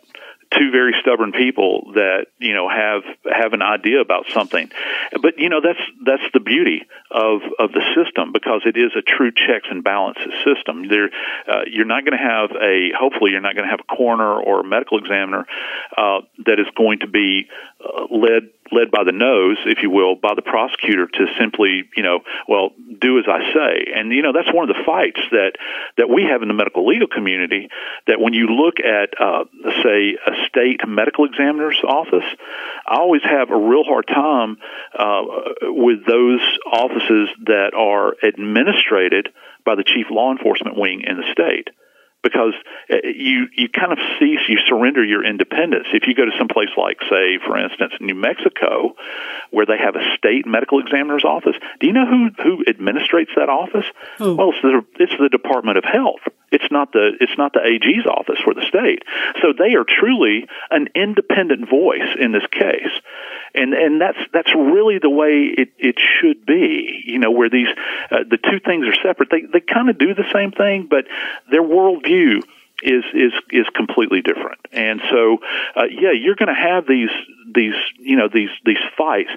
two 0.59 0.71
very 0.71 0.95
stubborn 1.01 1.33
people 1.33 1.93
that 1.95 2.27
you 2.39 2.55
know 2.55 2.69
have 2.69 3.03
have 3.25 3.53
an 3.53 3.63
idea 3.63 4.01
about 4.01 4.27
something. 4.31 4.71
But 5.21 5.39
you 5.39 5.49
know 5.49 5.61
that's 5.63 5.81
that's 6.05 6.23
the 6.33 6.41
beauty 6.41 6.87
of 7.11 7.43
of 7.59 7.73
the 7.73 7.83
system 7.95 8.33
because 8.33 8.63
it 8.65 8.77
is 8.77 8.93
a 8.97 9.03
true 9.03 9.31
checks 9.31 9.69
and 9.71 9.83
balances 9.83 10.33
system. 10.45 10.89
There 10.89 11.11
uh, 11.49 11.63
you're 11.67 11.87
not 11.87 12.05
going 12.05 12.17
to 12.17 12.25
have 12.25 12.51
a 12.51 12.93
hopefully 12.99 13.33
you're 13.33 13.41
not 13.41 13.55
going 13.55 13.67
to 13.67 13.71
have 13.71 13.81
a 13.81 13.97
coroner 13.97 14.41
or 14.41 14.61
a 14.61 14.65
medical 14.65 14.99
examiner 14.99 15.47
uh, 15.97 16.21
that 16.47 16.59
is 16.59 16.67
going 16.77 17.01
to 17.01 17.09
be 17.09 17.47
uh, 17.85 18.07
led 18.11 18.51
led 18.73 18.91
by 18.91 19.05
the 19.05 19.13
nose, 19.13 19.59
if 19.67 19.83
you 19.83 19.91
will, 19.91 20.17
by 20.17 20.35
the 20.35 20.43
prosecutor 20.43 21.07
to 21.07 21.27
simply, 21.39 21.85
you 21.97 22.03
know, 22.03 22.21
well, 22.49 22.71
do 23.01 23.19
as 23.19 23.27
I 23.29 23.53
say. 23.53 23.93
And 23.95 24.11
you 24.11 24.23
know, 24.23 24.33
that's 24.33 24.53
one 24.53 24.69
of 24.69 24.75
the 24.75 24.83
fights 24.85 25.21
that 25.31 25.53
that 25.99 26.09
we 26.09 26.25
have 26.25 26.43
in 26.43 26.49
the 26.49 26.55
medical 26.55 26.87
legal 26.87 27.09
community. 27.09 27.69
That 28.07 28.21
when 28.21 28.33
you 28.33 28.47
look 28.49 28.81
at, 28.81 29.21
uh, 29.21 29.45
say, 29.83 30.17
a 30.27 30.47
state 30.49 30.81
medical 30.87 31.25
examiner's 31.27 31.81
office, 31.87 32.27
I 32.87 32.97
always 32.97 33.23
have 33.23 33.51
a 33.51 33.57
real 33.57 33.85
hard 33.85 34.07
time 34.07 34.57
uh, 34.99 35.23
with 35.63 36.07
those 36.07 36.41
offices 36.71 37.29
that 37.47 37.73
are 37.77 38.15
administrated 38.23 39.29
by 39.65 39.75
the 39.75 39.85
chief 39.85 40.07
law 40.11 40.33
enforcement 40.33 40.79
wing 40.79 41.03
in 41.07 41.17
the 41.17 41.31
state 41.33 41.69
because 42.25 42.55
uh, 42.91 42.97
you 43.05 43.47
you 43.55 43.69
kind 43.69 43.93
of 43.93 43.99
cease 44.19 44.41
you 44.49 44.59
surrender 44.67 45.05
your 45.05 45.25
independence. 45.25 45.87
If 45.93 46.09
you 46.09 46.15
go 46.17 46.25
to 46.25 46.33
some 46.37 46.49
place 46.49 46.71
like 46.77 46.99
say 47.09 47.39
for 47.39 47.57
instance 47.57 47.93
New 48.01 48.17
Mexico 48.17 48.97
where 49.51 49.67
they 49.67 49.79
have 49.79 49.95
a 49.95 50.03
state 50.17 50.47
medical 50.47 50.81
examiner's 50.81 51.25
office 51.25 51.55
do 51.79 51.87
you 51.87 51.93
know 51.93 52.07
who 52.07 52.31
who 52.43 52.65
administrates 52.65 53.31
that 53.37 53.49
office? 53.49 53.87
Oh. 54.19 54.35
well 54.35 54.51
it's 54.51 54.63
the 54.63 54.83
it's 54.99 55.15
the 55.21 55.29
Department 55.29 55.79
of 55.79 55.85
Health 55.85 56.25
it's 56.55 56.71
not 56.71 56.93
the 56.93 57.13
it's 57.21 57.37
not 57.37 57.53
the 57.53 57.61
AG's 57.61 58.07
office 58.07 58.39
for 58.43 58.55
the 58.55 58.63
state 58.63 59.03
so 59.43 59.53
they 59.53 59.75
are 59.75 59.85
truly 59.85 60.47
an 60.71 60.89
independent 60.95 61.69
voice 61.69 62.17
in 62.19 62.33
this 62.33 62.47
case 62.51 62.95
and 63.55 63.73
and 63.73 64.01
that's 64.01 64.19
that's 64.33 64.53
really 64.55 64.99
the 64.99 65.11
way 65.11 65.55
it 65.57 65.71
it 65.79 65.97
should 65.99 66.45
be. 66.45 67.03
You 67.07 67.19
know, 67.19 67.31
where 67.31 67.49
these 67.49 67.69
uh, 68.11 68.25
the 68.29 68.39
two 68.39 68.59
things 68.65 68.87
are 68.87 68.95
separate. 69.03 69.31
They 69.31 69.43
they 69.43 69.61
kind 69.61 69.89
of 69.89 69.99
do 69.99 70.15
the 70.15 70.29
same 70.33 70.51
thing, 70.51 70.89
but 70.91 71.07
their 71.51 71.63
worldview 71.63 72.43
is 72.83 73.05
is 73.15 73.33
is 73.51 73.67
completely 73.75 74.23
different. 74.23 74.61
And 74.73 75.01
so, 75.09 75.39
uh, 75.77 75.85
yeah, 75.85 76.13
you're 76.13 76.35
going 76.35 76.49
to 76.49 76.61
have 76.61 76.87
these 76.87 77.11
these 77.53 77.75
you 77.99 78.17
know 78.17 78.29
these 78.33 78.51
these 78.65 78.83
fights. 78.97 79.31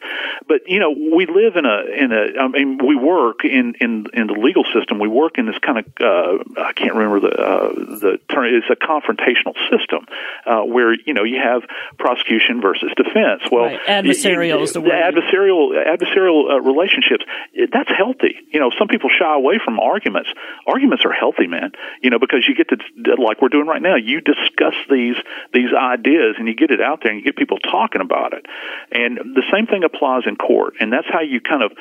But 0.47 0.67
you 0.67 0.79
know 0.79 0.91
we 0.91 1.25
live 1.25 1.55
in 1.55 1.65
a 1.65 1.83
in 1.85 2.11
a 2.11 2.39
I 2.39 2.47
mean 2.47 2.79
we 2.85 2.95
work 2.95 3.43
in 3.43 3.75
in 3.79 4.07
in 4.13 4.27
the 4.27 4.33
legal 4.33 4.63
system. 4.73 4.99
We 4.99 5.07
work 5.07 5.37
in 5.37 5.45
this 5.45 5.57
kind 5.59 5.79
of 5.79 5.85
uh, 5.99 6.43
I 6.61 6.73
can't 6.73 6.95
remember 6.95 7.19
the 7.19 7.35
uh, 7.35 7.69
the 7.73 8.19
term. 8.29 8.45
It's 8.45 8.69
a 8.69 8.75
confrontational 8.75 9.55
system 9.69 10.05
uh, 10.45 10.61
where 10.61 10.93
you 10.93 11.13
know 11.13 11.23
you 11.23 11.39
have 11.41 11.63
prosecution 11.97 12.61
versus 12.61 12.91
defense. 12.95 13.43
Well, 13.51 13.65
right. 13.65 13.79
adversarial 13.87 14.61
is 14.61 14.73
the 14.73 14.81
word. 14.81 14.91
Adversarial 14.91 15.73
adversarial 15.75 16.51
uh, 16.51 16.61
relationships. 16.61 17.25
That's 17.71 17.91
healthy. 17.91 18.37
You 18.51 18.59
know, 18.59 18.71
some 18.77 18.87
people 18.87 19.09
shy 19.09 19.33
away 19.33 19.59
from 19.63 19.79
arguments. 19.79 20.29
Arguments 20.65 21.05
are 21.05 21.13
healthy, 21.13 21.47
man. 21.47 21.71
You 22.01 22.09
know, 22.09 22.19
because 22.19 22.45
you 22.47 22.55
get 22.55 22.69
to 22.69 22.77
like 23.15 23.41
we're 23.41 23.49
doing 23.49 23.67
right 23.67 23.81
now. 23.81 23.95
You 23.95 24.21
discuss 24.21 24.75
these 24.89 25.15
these 25.53 25.73
ideas 25.73 26.35
and 26.37 26.47
you 26.47 26.55
get 26.55 26.71
it 26.71 26.81
out 26.81 27.01
there 27.03 27.11
and 27.11 27.19
you 27.19 27.25
get 27.25 27.35
people 27.35 27.59
talking 27.59 28.01
about 28.07 28.33
it. 28.33 28.45
And 28.91 29.17
the 29.35 29.43
same 29.51 29.67
thing 29.67 29.83
applies 29.83 30.23
in 30.25 30.35
court, 30.35 30.75
and 30.79 30.91
that's 30.91 31.07
how 31.07 31.21
you 31.21 31.41
kind 31.41 31.63
of 31.63 31.71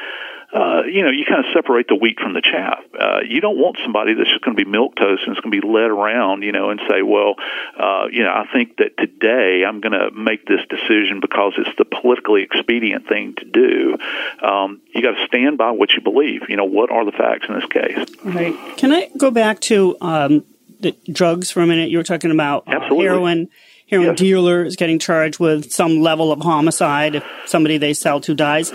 uh, 0.52 0.82
you 0.84 1.02
know, 1.02 1.10
you 1.10 1.24
kind 1.24 1.44
of 1.44 1.52
separate 1.52 1.88
the 1.88 1.94
wheat 1.94 2.18
from 2.20 2.32
the 2.32 2.40
chaff. 2.40 2.78
Uh, 2.98 3.20
you 3.26 3.40
don't 3.40 3.58
want 3.58 3.76
somebody 3.82 4.14
that's 4.14 4.30
just 4.30 4.44
going 4.44 4.56
to 4.56 4.64
be 4.64 4.68
milk 4.68 4.94
toast 4.94 5.22
and 5.26 5.36
it's 5.36 5.40
going 5.40 5.52
to 5.52 5.60
be 5.60 5.66
led 5.66 5.90
around, 5.90 6.42
you 6.42 6.52
know, 6.52 6.70
and 6.70 6.80
say, 6.88 7.02
well, 7.02 7.34
uh, 7.78 8.06
you 8.10 8.22
know, 8.22 8.30
I 8.30 8.46
think 8.52 8.76
that 8.76 8.96
today 8.96 9.64
I'm 9.66 9.80
going 9.80 9.92
to 9.92 10.10
make 10.12 10.46
this 10.46 10.60
decision 10.68 11.20
because 11.20 11.54
it's 11.58 11.76
the 11.76 11.84
politically 11.84 12.42
expedient 12.42 13.08
thing 13.08 13.34
to 13.34 13.44
do. 13.44 13.98
Um, 14.40 14.80
you 14.94 15.02
got 15.02 15.16
to 15.16 15.26
stand 15.26 15.58
by 15.58 15.72
what 15.72 15.90
you 15.92 16.00
believe. 16.00 16.48
You 16.48 16.56
know, 16.56 16.64
what 16.64 16.90
are 16.90 17.04
the 17.04 17.12
facts 17.12 17.46
in 17.48 17.54
this 17.56 17.66
case? 17.66 17.98
Right. 18.24 18.54
Can 18.76 18.92
I 18.92 19.10
go 19.18 19.30
back 19.30 19.60
to 19.62 19.96
um, 20.00 20.44
the 20.80 20.94
drugs 21.10 21.50
for 21.50 21.60
a 21.60 21.66
minute? 21.66 21.90
You 21.90 21.98
were 21.98 22.04
talking 22.04 22.30
about 22.30 22.64
uh, 22.66 22.80
heroin 22.88 23.48
heroin 23.88 24.08
yes. 24.08 24.18
dealer 24.18 24.64
is 24.64 24.76
getting 24.76 24.98
charged 24.98 25.38
with 25.38 25.72
some 25.72 26.00
level 26.00 26.32
of 26.32 26.40
homicide 26.40 27.16
if 27.16 27.24
somebody 27.46 27.78
they 27.78 27.94
sell 27.94 28.20
to 28.20 28.34
dies. 28.34 28.70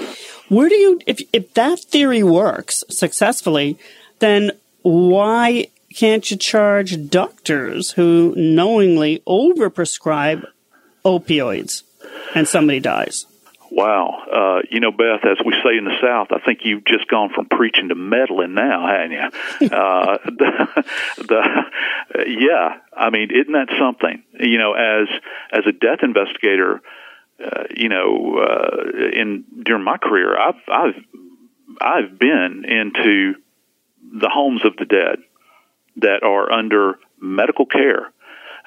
Where 0.50 0.70
do 0.70 0.76
you, 0.76 1.00
if, 1.06 1.22
if 1.34 1.54
that 1.54 1.80
theory 1.80 2.24
works 2.24 2.84
successfully, 2.90 3.78
then 4.20 4.52
why 4.82 5.68
can't 5.96 6.30
you 6.30 6.38
charge 6.38 7.10
doctors 7.10 7.92
who 7.92 8.34
knowingly 8.38 9.22
overprescribe 9.28 10.46
opioids 11.06 11.84
and 12.34 12.48
somebody 12.48 12.80
dies? 12.80 13.26
Wow. 13.72 14.24
Uh, 14.30 14.62
you 14.70 14.82
know, 14.82 14.92
Beth, 14.92 15.24
as 15.24 15.38
we 15.46 15.54
say 15.64 15.78
in 15.78 15.86
the 15.86 15.98
South, 16.02 16.28
I 16.32 16.40
think 16.44 16.66
you've 16.66 16.84
just 16.84 17.08
gone 17.08 17.30
from 17.34 17.46
preaching 17.46 17.88
to 17.88 17.96
meddling 17.96 18.54
now, 18.54 18.86
haven't 18.86 19.12
you? 19.12 19.68
uh, 19.72 20.18
the, 20.26 20.84
the, 21.18 22.26
yeah, 22.28 22.80
I 22.96 23.10
mean, 23.10 23.32
isn't 23.32 23.54
that 23.54 23.70
something? 23.80 24.24
You 24.38 24.58
know, 24.58 24.74
as, 24.74 25.08
as 25.54 25.62
a 25.66 25.72
death 25.72 26.00
investigator, 26.04 26.82
uh, 27.42 27.64
you 27.74 27.88
know, 27.88 28.40
uh, 28.40 29.08
in, 29.14 29.46
during 29.64 29.86
my 29.86 29.98
career, 29.98 30.38
I've, 30.38 30.62
I've, 30.68 31.04
I've 31.80 32.20
been 32.20 32.66
into 32.68 33.36
the 34.20 34.30
homes 34.30 34.66
of 34.66 34.76
the 34.76 34.86
dead 34.86 35.20
that 35.98 36.24
are 36.24 36.52
under 36.52 37.00
medical 37.22 37.66
care. 37.66 38.12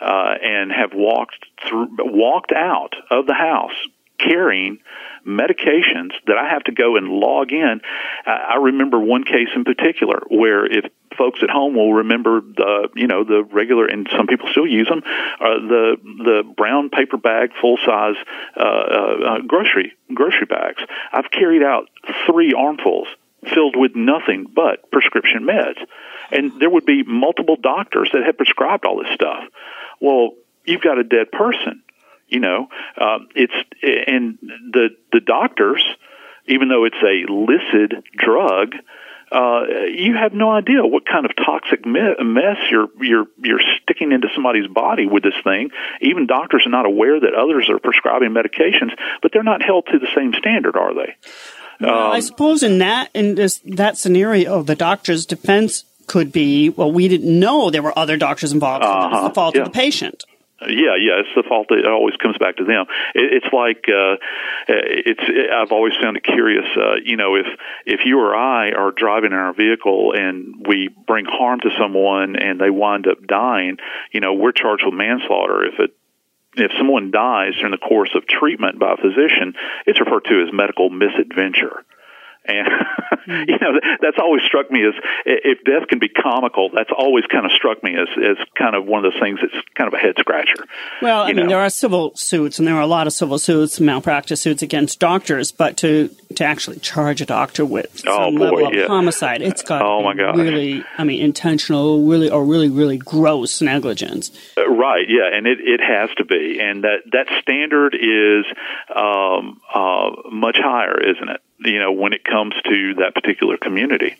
Uh, 0.00 0.34
and 0.42 0.72
have 0.72 0.90
walked 0.92 1.46
through, 1.68 1.86
walked 2.00 2.50
out 2.50 2.94
of 3.12 3.28
the 3.28 3.32
house 3.32 3.76
carrying 4.18 4.78
medications 5.26 6.12
that 6.26 6.36
I 6.36 6.48
have 6.50 6.64
to 6.64 6.72
go 6.72 6.96
and 6.96 7.08
log 7.08 7.52
in. 7.52 7.80
I 8.26 8.56
remember 8.60 8.98
one 8.98 9.24
case 9.24 9.48
in 9.54 9.64
particular 9.64 10.20
where 10.28 10.66
if 10.66 10.84
folks 11.16 11.40
at 11.42 11.50
home 11.50 11.74
will 11.74 11.94
remember 11.94 12.40
the 12.40 12.88
you 12.94 13.06
know 13.06 13.24
the 13.24 13.44
regular 13.44 13.86
and 13.86 14.08
some 14.16 14.26
people 14.26 14.48
still 14.50 14.66
use 14.66 14.88
them 14.88 15.02
uh, 15.40 15.54
the 15.60 15.96
the 16.02 16.54
brown 16.56 16.90
paper 16.90 17.16
bag 17.16 17.50
full 17.60 17.78
size 17.86 18.16
uh, 18.56 18.62
uh, 18.62 19.38
grocery 19.46 19.92
grocery 20.12 20.46
bags. 20.46 20.82
I've 21.12 21.30
carried 21.30 21.62
out 21.62 21.88
three 22.26 22.52
armfuls 22.52 23.08
filled 23.54 23.76
with 23.76 23.94
nothing 23.94 24.46
but 24.52 24.90
prescription 24.90 25.44
meds, 25.44 25.78
and 26.32 26.60
there 26.60 26.70
would 26.70 26.86
be 26.86 27.02
multiple 27.02 27.56
doctors 27.56 28.10
that 28.12 28.24
had 28.24 28.36
prescribed 28.36 28.84
all 28.84 29.02
this 29.02 29.12
stuff. 29.14 29.44
Well, 30.00 30.30
you've 30.64 30.80
got 30.80 30.98
a 30.98 31.04
dead 31.04 31.30
person 31.30 31.83
you 32.34 32.40
know, 32.40 32.68
uh, 32.98 33.18
it's 33.34 33.54
and 33.82 34.38
the 34.72 34.88
the 35.12 35.20
doctors, 35.20 35.82
even 36.46 36.68
though 36.68 36.84
it's 36.84 37.02
a 37.02 37.32
listed 37.32 38.04
drug, 38.16 38.74
uh, 39.30 39.62
you 39.88 40.14
have 40.14 40.34
no 40.34 40.50
idea 40.50 40.84
what 40.84 41.06
kind 41.06 41.24
of 41.26 41.32
toxic 41.36 41.86
mess 41.86 42.58
you're 42.70 42.88
you're 43.00 43.26
you're 43.42 43.60
sticking 43.82 44.12
into 44.12 44.28
somebody's 44.34 44.66
body 44.66 45.06
with 45.06 45.22
this 45.22 45.34
thing. 45.42 45.70
Even 46.00 46.26
doctors 46.26 46.64
are 46.66 46.70
not 46.70 46.86
aware 46.86 47.18
that 47.18 47.34
others 47.34 47.70
are 47.70 47.78
prescribing 47.78 48.30
medications, 48.30 48.92
but 49.22 49.32
they're 49.32 49.42
not 49.42 49.62
held 49.62 49.86
to 49.92 49.98
the 49.98 50.08
same 50.14 50.32
standard, 50.34 50.76
are 50.76 50.94
they? 50.94 51.16
Well, 51.80 52.06
um, 52.06 52.12
I 52.12 52.20
suppose 52.20 52.62
in 52.62 52.78
that 52.78 53.10
in 53.14 53.34
this 53.34 53.60
that 53.64 53.96
scenario, 53.96 54.62
the 54.62 54.76
doctor's 54.76 55.26
defense 55.26 55.84
could 56.06 56.32
be, 56.32 56.68
well, 56.68 56.92
we 56.92 57.08
didn't 57.08 57.38
know 57.38 57.70
there 57.70 57.82
were 57.82 57.98
other 57.98 58.16
doctors 58.16 58.52
involved. 58.52 58.84
So 58.84 58.90
uh-huh. 58.90 59.16
It's 59.16 59.28
the 59.28 59.34
fault 59.34 59.54
yeah. 59.54 59.62
of 59.62 59.68
the 59.68 59.72
patient. 59.72 60.24
Yeah, 60.62 60.96
yeah, 60.96 61.20
it's 61.20 61.34
the 61.34 61.42
fault 61.42 61.68
that 61.68 61.84
always 61.84 62.16
comes 62.16 62.38
back 62.38 62.56
to 62.56 62.64
them. 62.64 62.86
It, 63.14 63.42
it's 63.42 63.52
like 63.52 63.84
uh, 63.88 64.16
it's. 64.68 65.20
I've 65.52 65.72
always 65.72 65.94
found 65.96 66.16
it 66.16 66.22
curious. 66.22 66.64
Uh, 66.76 66.94
you 67.04 67.16
know, 67.16 67.34
if 67.34 67.46
if 67.84 68.06
you 68.06 68.20
or 68.20 68.34
I 68.36 68.70
are 68.70 68.92
driving 68.92 69.32
in 69.32 69.38
our 69.38 69.52
vehicle 69.52 70.12
and 70.14 70.64
we 70.66 70.88
bring 70.88 71.26
harm 71.26 71.60
to 71.60 71.70
someone 71.76 72.36
and 72.36 72.60
they 72.60 72.70
wind 72.70 73.08
up 73.08 73.26
dying, 73.26 73.78
you 74.12 74.20
know, 74.20 74.34
we're 74.34 74.52
charged 74.52 74.84
with 74.86 74.94
manslaughter. 74.94 75.64
If 75.64 75.80
it 75.80 75.96
if 76.56 76.70
someone 76.78 77.10
dies 77.10 77.54
during 77.56 77.72
the 77.72 77.78
course 77.78 78.10
of 78.14 78.26
treatment 78.26 78.78
by 78.78 78.94
a 78.94 78.96
physician, 78.96 79.54
it's 79.86 79.98
referred 79.98 80.24
to 80.26 80.46
as 80.46 80.52
medical 80.52 80.88
misadventure. 80.88 81.84
And 82.46 82.66
you 83.48 83.58
know 83.60 83.80
that's 84.00 84.18
always 84.18 84.42
struck 84.42 84.70
me 84.70 84.84
as 84.84 84.94
if 85.24 85.64
death 85.64 85.88
can 85.88 85.98
be 85.98 86.08
comical. 86.08 86.70
That's 86.70 86.90
always 86.96 87.24
kind 87.26 87.46
of 87.46 87.52
struck 87.52 87.82
me 87.82 87.96
as 87.96 88.08
as 88.18 88.36
kind 88.54 88.76
of 88.76 88.84
one 88.86 89.04
of 89.04 89.12
those 89.12 89.20
things 89.20 89.40
that's 89.40 89.54
kind 89.74 89.88
of 89.88 89.94
a 89.94 89.98
head 89.98 90.14
scratcher. 90.18 90.64
Well, 91.00 91.22
I 91.22 91.32
mean, 91.32 91.48
there 91.48 91.60
are 91.60 91.70
civil 91.70 92.14
suits, 92.16 92.58
and 92.58 92.68
there 92.68 92.74
are 92.74 92.82
a 92.82 92.86
lot 92.86 93.06
of 93.06 93.12
civil 93.12 93.38
suits, 93.38 93.80
malpractice 93.80 94.42
suits 94.42 94.62
against 94.62 95.00
doctors. 95.00 95.52
But 95.52 95.76
to 95.78 96.10
to 96.36 96.44
actually 96.44 96.80
charge 96.80 97.20
a 97.20 97.26
doctor 97.26 97.64
with 97.64 98.02
oh, 98.06 98.30
boy, 98.30 98.44
level 98.44 98.66
of 98.66 98.74
yeah. 98.74 98.86
homicide, 98.86 99.40
it's 99.40 99.62
got 99.62 99.82
oh 99.82 100.02
my 100.02 100.14
god, 100.14 100.36
really, 100.36 100.84
I 100.98 101.04
mean, 101.04 101.22
intentional, 101.22 102.06
really, 102.06 102.30
or 102.30 102.44
really, 102.44 102.68
really 102.68 102.98
gross 102.98 103.62
negligence. 103.62 104.30
Uh, 104.56 104.68
right? 104.68 105.06
Yeah, 105.08 105.30
and 105.32 105.46
it 105.46 105.58
it 105.60 105.80
has 105.80 106.10
to 106.16 106.24
be, 106.24 106.60
and 106.60 106.84
that 106.84 106.98
that 107.12 107.26
standard 107.40 107.94
is 107.94 108.44
um, 108.94 109.60
uh, 109.72 110.10
much 110.30 110.58
higher, 110.58 111.00
isn't 111.00 111.28
it? 111.28 111.40
You 111.64 111.78
know, 111.78 111.92
when 111.92 112.12
it 112.12 112.24
comes 112.24 112.54
to 112.64 112.94
that 112.94 113.14
particular 113.14 113.56
community. 113.56 114.16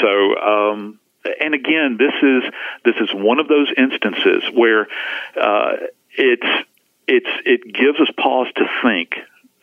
So, 0.00 0.36
um, 0.36 1.00
and 1.40 1.54
again, 1.54 1.96
this 1.98 2.12
is 2.22 2.42
this 2.84 2.96
is 3.00 3.14
one 3.14 3.38
of 3.38 3.48
those 3.48 3.72
instances 3.76 4.44
where 4.52 4.88
uh, 5.40 5.76
it's 6.16 6.66
it's 7.06 7.30
it 7.44 7.72
gives 7.72 8.00
us 8.00 8.08
pause 8.16 8.48
to 8.56 8.68
think 8.82 9.16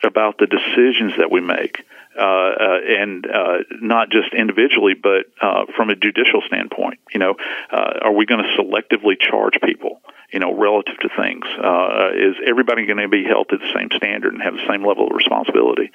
about 0.03 0.37
the 0.37 0.47
decisions 0.47 1.13
that 1.17 1.29
we 1.31 1.41
make. 1.41 1.83
Uh, 2.17 2.21
uh, 2.21 2.79
and 2.85 3.25
uh, 3.25 3.59
not 3.79 4.09
just 4.09 4.33
individually, 4.33 4.93
but 4.93 5.27
from 5.75 5.89
a 5.89 5.95
judicial 5.95 6.41
standpoint. 6.45 6.99
You 7.13 7.19
know, 7.19 7.35
are 7.71 8.11
we 8.11 8.25
going 8.25 8.43
to 8.43 8.61
selectively 8.61 9.19
charge 9.19 9.59
people? 9.63 10.01
you 10.31 10.39
know, 10.39 10.53
relative 10.53 10.97
to 10.99 11.09
things? 11.09 11.45
Uh, 11.45 12.11
is 12.15 12.35
everybody 12.45 12.85
going 12.85 12.99
to 12.99 13.09
be 13.09 13.25
held 13.25 13.49
to 13.49 13.57
the 13.57 13.69
same 13.75 13.89
standard 13.95 14.33
and 14.33 14.41
have 14.41 14.53
the 14.53 14.65
same 14.67 14.85
level 14.85 15.07
of 15.07 15.13
responsibility? 15.13 15.91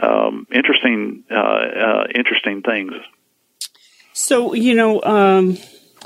Um, 0.00 0.46
interesting, 0.52 1.24
uh, 1.30 1.34
uh, 1.34 2.06
interesting 2.14 2.62
things. 2.62 2.92
So, 4.12 4.52
you 4.52 4.74
know, 4.74 5.02
um, 5.02 5.56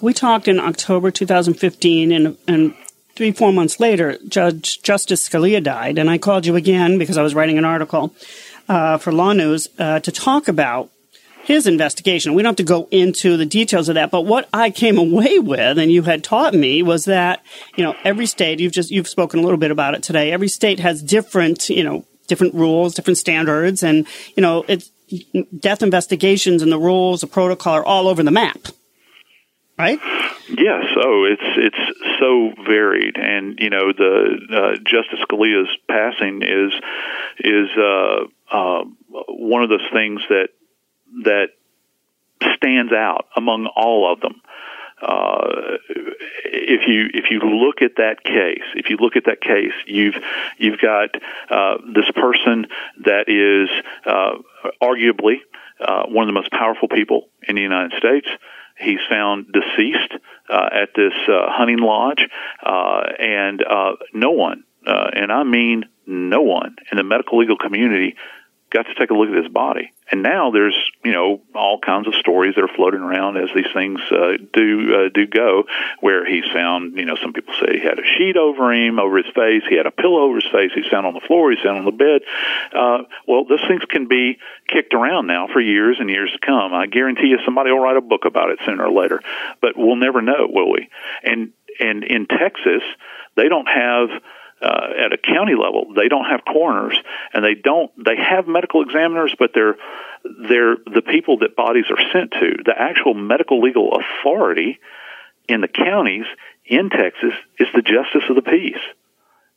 we 0.00 0.12
talked 0.12 0.46
in 0.46 0.60
October 0.60 1.10
2015, 1.10 2.12
and, 2.12 2.36
and 2.46 2.74
three, 3.16 3.32
four 3.32 3.52
months 3.52 3.80
later, 3.80 4.16
Judge 4.28 4.82
Justice 4.82 5.28
Scalia 5.28 5.62
died, 5.62 5.98
and 5.98 6.08
I 6.08 6.18
called 6.18 6.46
you 6.46 6.56
again 6.56 6.98
because 6.98 7.18
I 7.18 7.22
was 7.22 7.34
writing 7.34 7.58
an 7.58 7.64
article 7.64 8.14
uh, 8.72 8.96
for 8.96 9.12
LawNewz 9.12 9.68
uh, 9.78 10.00
to 10.00 10.10
talk 10.10 10.48
about 10.48 10.90
his 11.44 11.66
investigation. 11.66 12.32
We 12.32 12.42
don't 12.42 12.50
have 12.50 12.56
to 12.56 12.62
go 12.62 12.88
into 12.90 13.36
the 13.36 13.44
details 13.44 13.90
of 13.90 13.96
that, 13.96 14.10
but 14.10 14.22
what 14.22 14.48
I 14.54 14.70
came 14.70 14.96
away 14.96 15.38
with, 15.38 15.78
and 15.78 15.92
you 15.92 16.04
had 16.04 16.24
taught 16.24 16.54
me, 16.54 16.82
was 16.82 17.04
that 17.04 17.44
you 17.76 17.84
know 17.84 17.94
every 18.02 18.24
state. 18.24 18.60
You've 18.60 18.72
just 18.72 18.90
you've 18.90 19.08
spoken 19.08 19.40
a 19.40 19.42
little 19.42 19.58
bit 19.58 19.70
about 19.70 19.94
it 19.94 20.02
today. 20.02 20.32
Every 20.32 20.48
state 20.48 20.80
has 20.80 21.02
different 21.02 21.68
you 21.68 21.84
know 21.84 22.06
different 22.28 22.54
rules, 22.54 22.94
different 22.94 23.18
standards, 23.18 23.82
and 23.82 24.06
you 24.36 24.40
know 24.40 24.64
it's 24.68 24.90
death 25.58 25.82
investigations 25.82 26.62
and 26.62 26.72
the 26.72 26.78
rules, 26.78 27.20
the 27.20 27.26
protocol 27.26 27.74
are 27.74 27.84
all 27.84 28.08
over 28.08 28.22
the 28.22 28.30
map, 28.30 28.68
right? 29.78 30.00
Yes. 30.48 30.84
Oh, 30.96 31.24
it's 31.30 31.42
it's 31.56 32.18
so 32.18 32.52
varied, 32.64 33.16
and 33.16 33.58
you 33.60 33.68
know 33.68 33.92
the 33.92 34.38
uh, 34.50 34.76
Justice 34.76 35.18
Scalia's 35.28 35.68
passing 35.88 36.42
is 36.42 36.72
is 37.38 37.68
uh, 37.76 38.24
uh, 38.52 38.84
one 39.28 39.62
of 39.62 39.70
those 39.70 39.88
things 39.92 40.20
that 40.28 40.48
that 41.24 41.48
stands 42.56 42.92
out 42.92 43.26
among 43.36 43.66
all 43.66 44.12
of 44.12 44.20
them. 44.20 44.40
Uh, 45.00 45.78
if 46.44 46.86
you 46.86 47.08
if 47.12 47.30
you 47.30 47.40
look 47.40 47.82
at 47.82 47.96
that 47.96 48.22
case, 48.22 48.62
if 48.76 48.88
you 48.88 48.96
look 49.00 49.16
at 49.16 49.24
that 49.24 49.40
case, 49.40 49.72
you've 49.86 50.14
you've 50.58 50.78
got 50.78 51.10
uh, 51.50 51.78
this 51.92 52.08
person 52.14 52.66
that 53.04 53.28
is 53.28 53.68
uh, 54.06 54.38
arguably 54.80 55.38
uh, 55.80 56.04
one 56.06 56.28
of 56.28 56.28
the 56.28 56.40
most 56.40 56.52
powerful 56.52 56.88
people 56.88 57.28
in 57.48 57.56
the 57.56 57.62
United 57.62 57.98
States. 57.98 58.28
He's 58.78 59.00
found 59.10 59.52
deceased 59.52 60.14
uh, 60.48 60.68
at 60.72 60.90
this 60.94 61.12
uh, 61.28 61.50
hunting 61.50 61.78
lodge, 61.78 62.28
and 62.64 63.60
no 64.14 64.30
one, 64.30 64.62
and 64.86 65.32
I 65.32 65.42
mean 65.42 65.84
no 66.06 66.42
one 66.42 66.76
in 66.90 66.96
the 66.96 67.04
medical 67.04 67.38
legal 67.38 67.56
community, 67.58 68.14
got 68.72 68.86
to 68.86 68.94
take 68.94 69.10
a 69.10 69.14
look 69.14 69.28
at 69.28 69.36
his 69.36 69.52
body. 69.52 69.92
And 70.10 70.22
now 70.22 70.50
there's, 70.50 70.76
you 71.04 71.12
know, 71.12 71.40
all 71.54 71.78
kinds 71.78 72.08
of 72.08 72.14
stories 72.14 72.54
that 72.54 72.64
are 72.64 72.74
floating 72.74 73.00
around 73.00 73.36
as 73.36 73.50
these 73.54 73.70
things 73.72 74.00
uh, 74.10 74.36
do 74.52 74.94
uh, 74.94 75.08
do 75.12 75.26
go, 75.26 75.64
where 76.00 76.24
he's 76.24 76.44
found, 76.52 76.96
you 76.96 77.04
know, 77.04 77.16
some 77.16 77.32
people 77.32 77.54
say 77.60 77.78
he 77.78 77.86
had 77.86 77.98
a 77.98 78.04
sheet 78.04 78.36
over 78.36 78.72
him, 78.72 78.98
over 78.98 79.18
his 79.18 79.32
face, 79.34 79.62
he 79.68 79.76
had 79.76 79.86
a 79.86 79.90
pillow 79.90 80.22
over 80.22 80.36
his 80.36 80.50
face, 80.50 80.70
he's 80.74 80.86
found 80.86 81.06
on 81.06 81.14
the 81.14 81.20
floor, 81.20 81.50
he's 81.50 81.62
found 81.62 81.78
on 81.78 81.84
the 81.84 81.92
bed. 81.92 82.22
Uh, 82.74 83.04
well, 83.26 83.44
those 83.44 83.62
things 83.68 83.82
can 83.88 84.08
be 84.08 84.38
kicked 84.66 84.94
around 84.94 85.26
now 85.26 85.48
for 85.52 85.60
years 85.60 85.98
and 86.00 86.08
years 86.10 86.32
to 86.32 86.38
come. 86.44 86.74
I 86.74 86.86
guarantee 86.86 87.28
you 87.28 87.38
somebody 87.44 87.70
will 87.70 87.80
write 87.80 87.96
a 87.96 88.02
book 88.02 88.24
about 88.24 88.50
it 88.50 88.58
sooner 88.64 88.84
or 88.84 88.92
later, 88.92 89.20
but 89.60 89.76
we'll 89.76 89.96
never 89.96 90.20
know, 90.22 90.46
will 90.48 90.70
we? 90.70 90.88
And 91.22 91.52
and 91.80 92.04
in 92.04 92.26
Texas, 92.26 92.82
they 93.36 93.48
don't 93.48 93.66
have 93.66 94.10
uh, 94.62 95.04
at 95.06 95.12
a 95.12 95.18
county 95.18 95.54
level, 95.54 95.92
they 95.94 96.08
don't 96.08 96.26
have 96.26 96.40
coroners, 96.44 96.96
and 97.32 97.44
they 97.44 97.54
don't. 97.54 97.90
They 98.02 98.16
have 98.16 98.46
medical 98.46 98.82
examiners, 98.82 99.34
but 99.38 99.50
they're 99.54 99.76
they're 100.24 100.76
the 100.76 101.02
people 101.02 101.38
that 101.38 101.56
bodies 101.56 101.86
are 101.90 102.02
sent 102.12 102.30
to. 102.32 102.62
The 102.64 102.74
actual 102.76 103.14
medical 103.14 103.60
legal 103.60 103.98
authority 103.98 104.78
in 105.48 105.60
the 105.60 105.68
counties 105.68 106.26
in 106.64 106.90
Texas 106.90 107.34
is 107.58 107.68
the 107.74 107.82
justice 107.82 108.22
of 108.28 108.36
the 108.36 108.42
peace. 108.42 108.80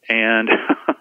And 0.08 0.50
uh, 0.90 0.94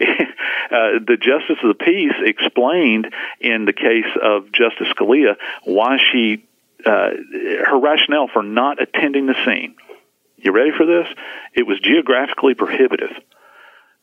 the 0.00 1.16
justice 1.20 1.58
of 1.62 1.68
the 1.68 1.84
peace 1.84 2.14
explained 2.24 3.12
in 3.40 3.64
the 3.64 3.72
case 3.72 4.10
of 4.20 4.52
Justice 4.52 4.88
Scalia 4.96 5.36
why 5.64 5.98
she 6.12 6.44
uh, 6.84 7.10
her 7.64 7.78
rationale 7.78 8.28
for 8.32 8.42
not 8.42 8.82
attending 8.82 9.26
the 9.26 9.36
scene. 9.44 9.76
You 10.36 10.50
ready 10.50 10.72
for 10.76 10.84
this? 10.84 11.06
It 11.54 11.64
was 11.64 11.78
geographically 11.80 12.54
prohibitive 12.54 13.10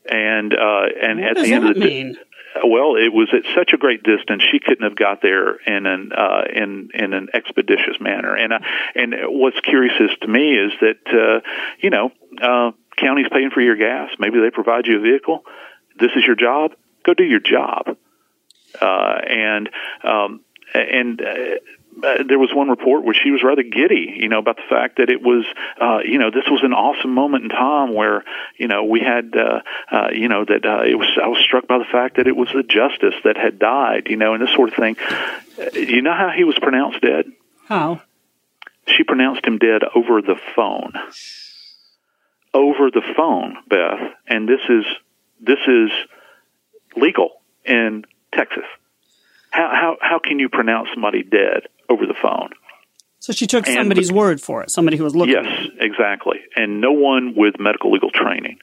and 0.05 0.53
uh, 0.53 0.85
and 1.01 1.19
what 1.19 1.37
at 1.37 1.43
the 1.43 1.53
end 1.53 1.69
of 1.69 1.75
the 1.75 1.79
mean? 1.79 2.17
well, 2.63 2.95
it 2.95 3.13
was 3.13 3.29
at 3.33 3.43
such 3.55 3.73
a 3.73 3.77
great 3.77 4.03
distance 4.03 4.43
she 4.43 4.59
couldn't 4.59 4.83
have 4.83 4.95
got 4.95 5.21
there 5.21 5.55
in 5.67 5.85
an 5.85 6.11
uh, 6.15 6.43
in 6.53 6.89
in 6.93 7.13
an 7.13 7.27
expeditious 7.33 7.99
manner. 7.99 8.35
And 8.35 8.53
uh, 8.53 8.59
and 8.95 9.15
what's 9.27 9.59
curious 9.61 9.93
is 9.99 10.11
to 10.21 10.27
me 10.27 10.53
is 10.55 10.71
that 10.81 10.99
uh, 11.07 11.41
you 11.79 11.89
know 11.89 12.11
uh, 12.41 12.71
county's 12.97 13.27
paying 13.31 13.51
for 13.51 13.61
your 13.61 13.75
gas. 13.75 14.11
Maybe 14.19 14.39
they 14.39 14.49
provide 14.51 14.87
you 14.87 14.97
a 14.97 15.01
vehicle. 15.01 15.43
This 15.99 16.11
is 16.15 16.23
your 16.25 16.35
job. 16.35 16.71
Go 17.03 17.13
do 17.13 17.23
your 17.23 17.39
job. 17.39 17.97
Uh, 18.79 19.19
and 19.27 19.69
um, 20.03 20.41
and 20.73 21.21
uh, 21.21 21.59
uh, 22.03 22.23
there 22.27 22.39
was 22.39 22.51
one 22.53 22.69
report 22.69 23.03
where 23.03 23.13
she 23.13 23.31
was 23.31 23.43
rather 23.43 23.63
giddy, 23.63 24.13
you 24.17 24.29
know, 24.29 24.39
about 24.39 24.57
the 24.57 24.67
fact 24.69 24.97
that 24.97 25.09
it 25.09 25.21
was, 25.21 25.45
uh, 25.79 25.99
you 26.03 26.17
know, 26.17 26.31
this 26.31 26.45
was 26.49 26.61
an 26.63 26.73
awesome 26.73 27.13
moment 27.13 27.43
in 27.43 27.49
time 27.49 27.93
where, 27.93 28.23
you 28.57 28.67
know, 28.67 28.83
we 28.83 28.99
had, 28.99 29.35
uh, 29.35 29.61
uh, 29.91 30.09
you 30.13 30.27
know, 30.27 30.45
that 30.45 30.65
uh, 30.65 30.83
it 30.83 30.95
was. 30.95 31.07
I 31.21 31.27
was 31.27 31.39
struck 31.39 31.67
by 31.67 31.77
the 31.77 31.85
fact 31.91 32.17
that 32.17 32.27
it 32.27 32.35
was 32.35 32.49
the 32.53 32.63
justice 32.63 33.15
that 33.23 33.37
had 33.37 33.59
died, 33.59 34.07
you 34.09 34.17
know, 34.17 34.33
and 34.33 34.41
this 34.41 34.53
sort 34.53 34.69
of 34.69 34.75
thing. 34.75 34.97
Uh, 35.59 35.69
you 35.73 36.01
know 36.01 36.13
how 36.13 36.31
he 36.35 36.43
was 36.43 36.57
pronounced 36.59 37.01
dead? 37.01 37.25
How? 37.67 38.01
She 38.87 39.03
pronounced 39.03 39.45
him 39.45 39.57
dead 39.57 39.81
over 39.95 40.21
the 40.21 40.39
phone. 40.55 40.93
Over 42.53 42.89
the 42.89 43.03
phone, 43.15 43.57
Beth, 43.67 44.13
and 44.27 44.49
this 44.49 44.61
is 44.67 44.85
this 45.39 45.59
is 45.67 45.91
legal 46.95 47.41
in 47.63 48.05
Texas. 48.33 48.65
How 49.51 49.69
how 49.71 49.97
how 50.01 50.19
can 50.19 50.39
you 50.39 50.49
pronounce 50.49 50.89
somebody 50.93 51.23
dead 51.23 51.63
over 51.89 52.05
the 52.05 52.15
phone? 52.21 52.49
So 53.19 53.33
she 53.33 53.47
took 53.47 53.67
and, 53.67 53.75
somebody's 53.75 54.11
word 54.11 54.41
for 54.41 54.63
it, 54.63 54.71
somebody 54.71 54.97
who 54.97 55.03
was 55.03 55.15
looking. 55.15 55.35
Yes, 55.35 55.67
exactly, 55.79 56.39
and 56.55 56.79
no 56.79 56.91
one 56.91 57.33
with 57.35 57.59
medical 57.59 57.91
legal 57.91 58.11
training. 58.11 58.59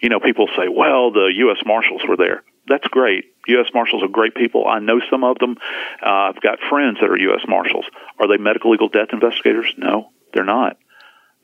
You 0.00 0.08
know, 0.08 0.18
people 0.18 0.48
say, 0.56 0.68
"Well, 0.68 1.12
the 1.12 1.30
U.S. 1.36 1.58
Marshals 1.64 2.02
were 2.08 2.16
there." 2.16 2.42
That's 2.66 2.86
great. 2.88 3.24
U.S. 3.48 3.66
Marshals 3.74 4.02
are 4.02 4.08
great 4.08 4.34
people. 4.34 4.66
I 4.66 4.78
know 4.78 5.00
some 5.10 5.24
of 5.24 5.38
them. 5.38 5.56
Uh, 6.04 6.30
I've 6.30 6.40
got 6.40 6.58
friends 6.68 6.98
that 7.00 7.10
are 7.10 7.18
U.S. 7.18 7.42
Marshals. 7.48 7.84
Are 8.18 8.28
they 8.28 8.36
medical 8.36 8.70
legal 8.70 8.88
death 8.88 9.08
investigators? 9.12 9.74
No, 9.76 10.10
they're 10.32 10.44
not. 10.44 10.76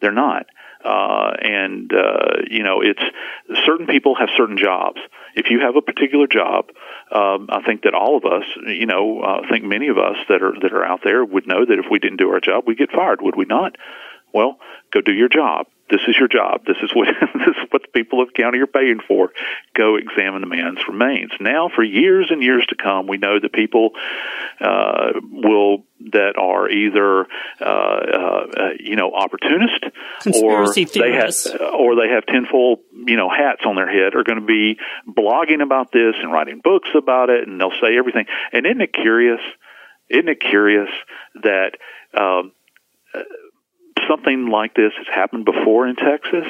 They're 0.00 0.12
not. 0.12 0.46
Uh, 0.86 1.32
and 1.40 1.92
uh, 1.92 2.42
you 2.48 2.62
know, 2.62 2.80
it's 2.80 3.02
certain 3.66 3.86
people 3.86 4.14
have 4.14 4.28
certain 4.36 4.56
jobs. 4.56 5.00
If 5.34 5.50
you 5.50 5.60
have 5.60 5.76
a 5.76 5.82
particular 5.82 6.26
job, 6.26 6.70
um, 7.10 7.48
I 7.50 7.62
think 7.66 7.82
that 7.82 7.94
all 7.94 8.16
of 8.16 8.24
us, 8.24 8.44
you 8.66 8.86
know, 8.86 9.20
uh, 9.20 9.42
I 9.44 9.48
think 9.50 9.64
many 9.64 9.88
of 9.88 9.98
us 9.98 10.16
that 10.28 10.42
are 10.42 10.54
that 10.62 10.72
are 10.72 10.84
out 10.84 11.00
there 11.02 11.24
would 11.24 11.46
know 11.46 11.64
that 11.64 11.78
if 11.78 11.86
we 11.90 11.98
didn't 11.98 12.18
do 12.18 12.30
our 12.30 12.40
job, 12.40 12.64
we 12.66 12.74
get 12.74 12.92
fired. 12.92 13.20
Would 13.22 13.36
we 13.36 13.44
not? 13.44 13.76
Well, 14.36 14.58
go 14.92 15.00
do 15.00 15.14
your 15.14 15.30
job. 15.30 15.64
This 15.88 16.02
is 16.08 16.16
your 16.18 16.28
job. 16.28 16.66
This 16.66 16.76
is 16.82 16.90
what 16.94 17.08
this 17.34 17.56
is 17.56 17.70
what 17.70 17.80
the 17.80 17.88
people 17.88 18.20
of 18.20 18.28
the 18.28 18.42
county 18.42 18.58
are 18.58 18.66
paying 18.66 19.00
for. 19.08 19.30
Go 19.74 19.96
examine 19.96 20.42
the 20.42 20.46
man's 20.46 20.80
remains. 20.86 21.30
Now, 21.40 21.70
for 21.74 21.82
years 21.82 22.26
and 22.28 22.42
years 22.42 22.66
to 22.68 22.74
come, 22.76 23.06
we 23.06 23.16
know 23.16 23.40
that 23.40 23.54
people 23.54 23.92
uh, 24.60 25.12
will 25.32 25.84
that 26.12 26.34
are 26.36 26.68
either 26.68 27.26
uh, 27.62 27.64
uh, 27.64 28.46
you 28.78 28.96
know 28.96 29.14
opportunist 29.14 29.84
or 30.42 30.70
they 30.74 31.12
have 31.12 31.34
or 31.72 31.96
they 31.96 32.12
have 32.12 32.26
tinfoil 32.26 32.76
you 33.06 33.16
know 33.16 33.30
hats 33.30 33.62
on 33.64 33.76
their 33.76 33.90
head 33.90 34.14
are 34.14 34.24
going 34.24 34.40
to 34.40 34.46
be 34.46 34.76
blogging 35.08 35.62
about 35.62 35.92
this 35.92 36.14
and 36.20 36.30
writing 36.30 36.60
books 36.62 36.90
about 36.94 37.30
it, 37.30 37.48
and 37.48 37.58
they'll 37.58 37.80
say 37.80 37.96
everything. 37.96 38.26
And 38.52 38.66
isn't 38.66 38.82
it 38.82 38.92
curious? 38.92 39.40
Isn't 40.10 40.28
it 40.28 40.40
curious 40.40 40.90
that 41.42 41.78
um, 42.12 42.52
something 44.08 44.48
like 44.48 44.74
this 44.74 44.92
has 44.96 45.06
happened 45.12 45.44
before 45.44 45.86
in 45.86 45.96
Texas? 45.96 46.46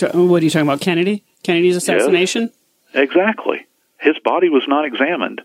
What 0.00 0.42
are 0.42 0.44
you 0.44 0.50
talking 0.50 0.68
about, 0.68 0.80
Kennedy? 0.80 1.24
Kennedy's 1.42 1.76
assassination? 1.76 2.52
Yes, 2.92 3.08
exactly. 3.08 3.66
His 3.98 4.18
body 4.22 4.48
was 4.48 4.64
not 4.68 4.84
examined 4.84 5.40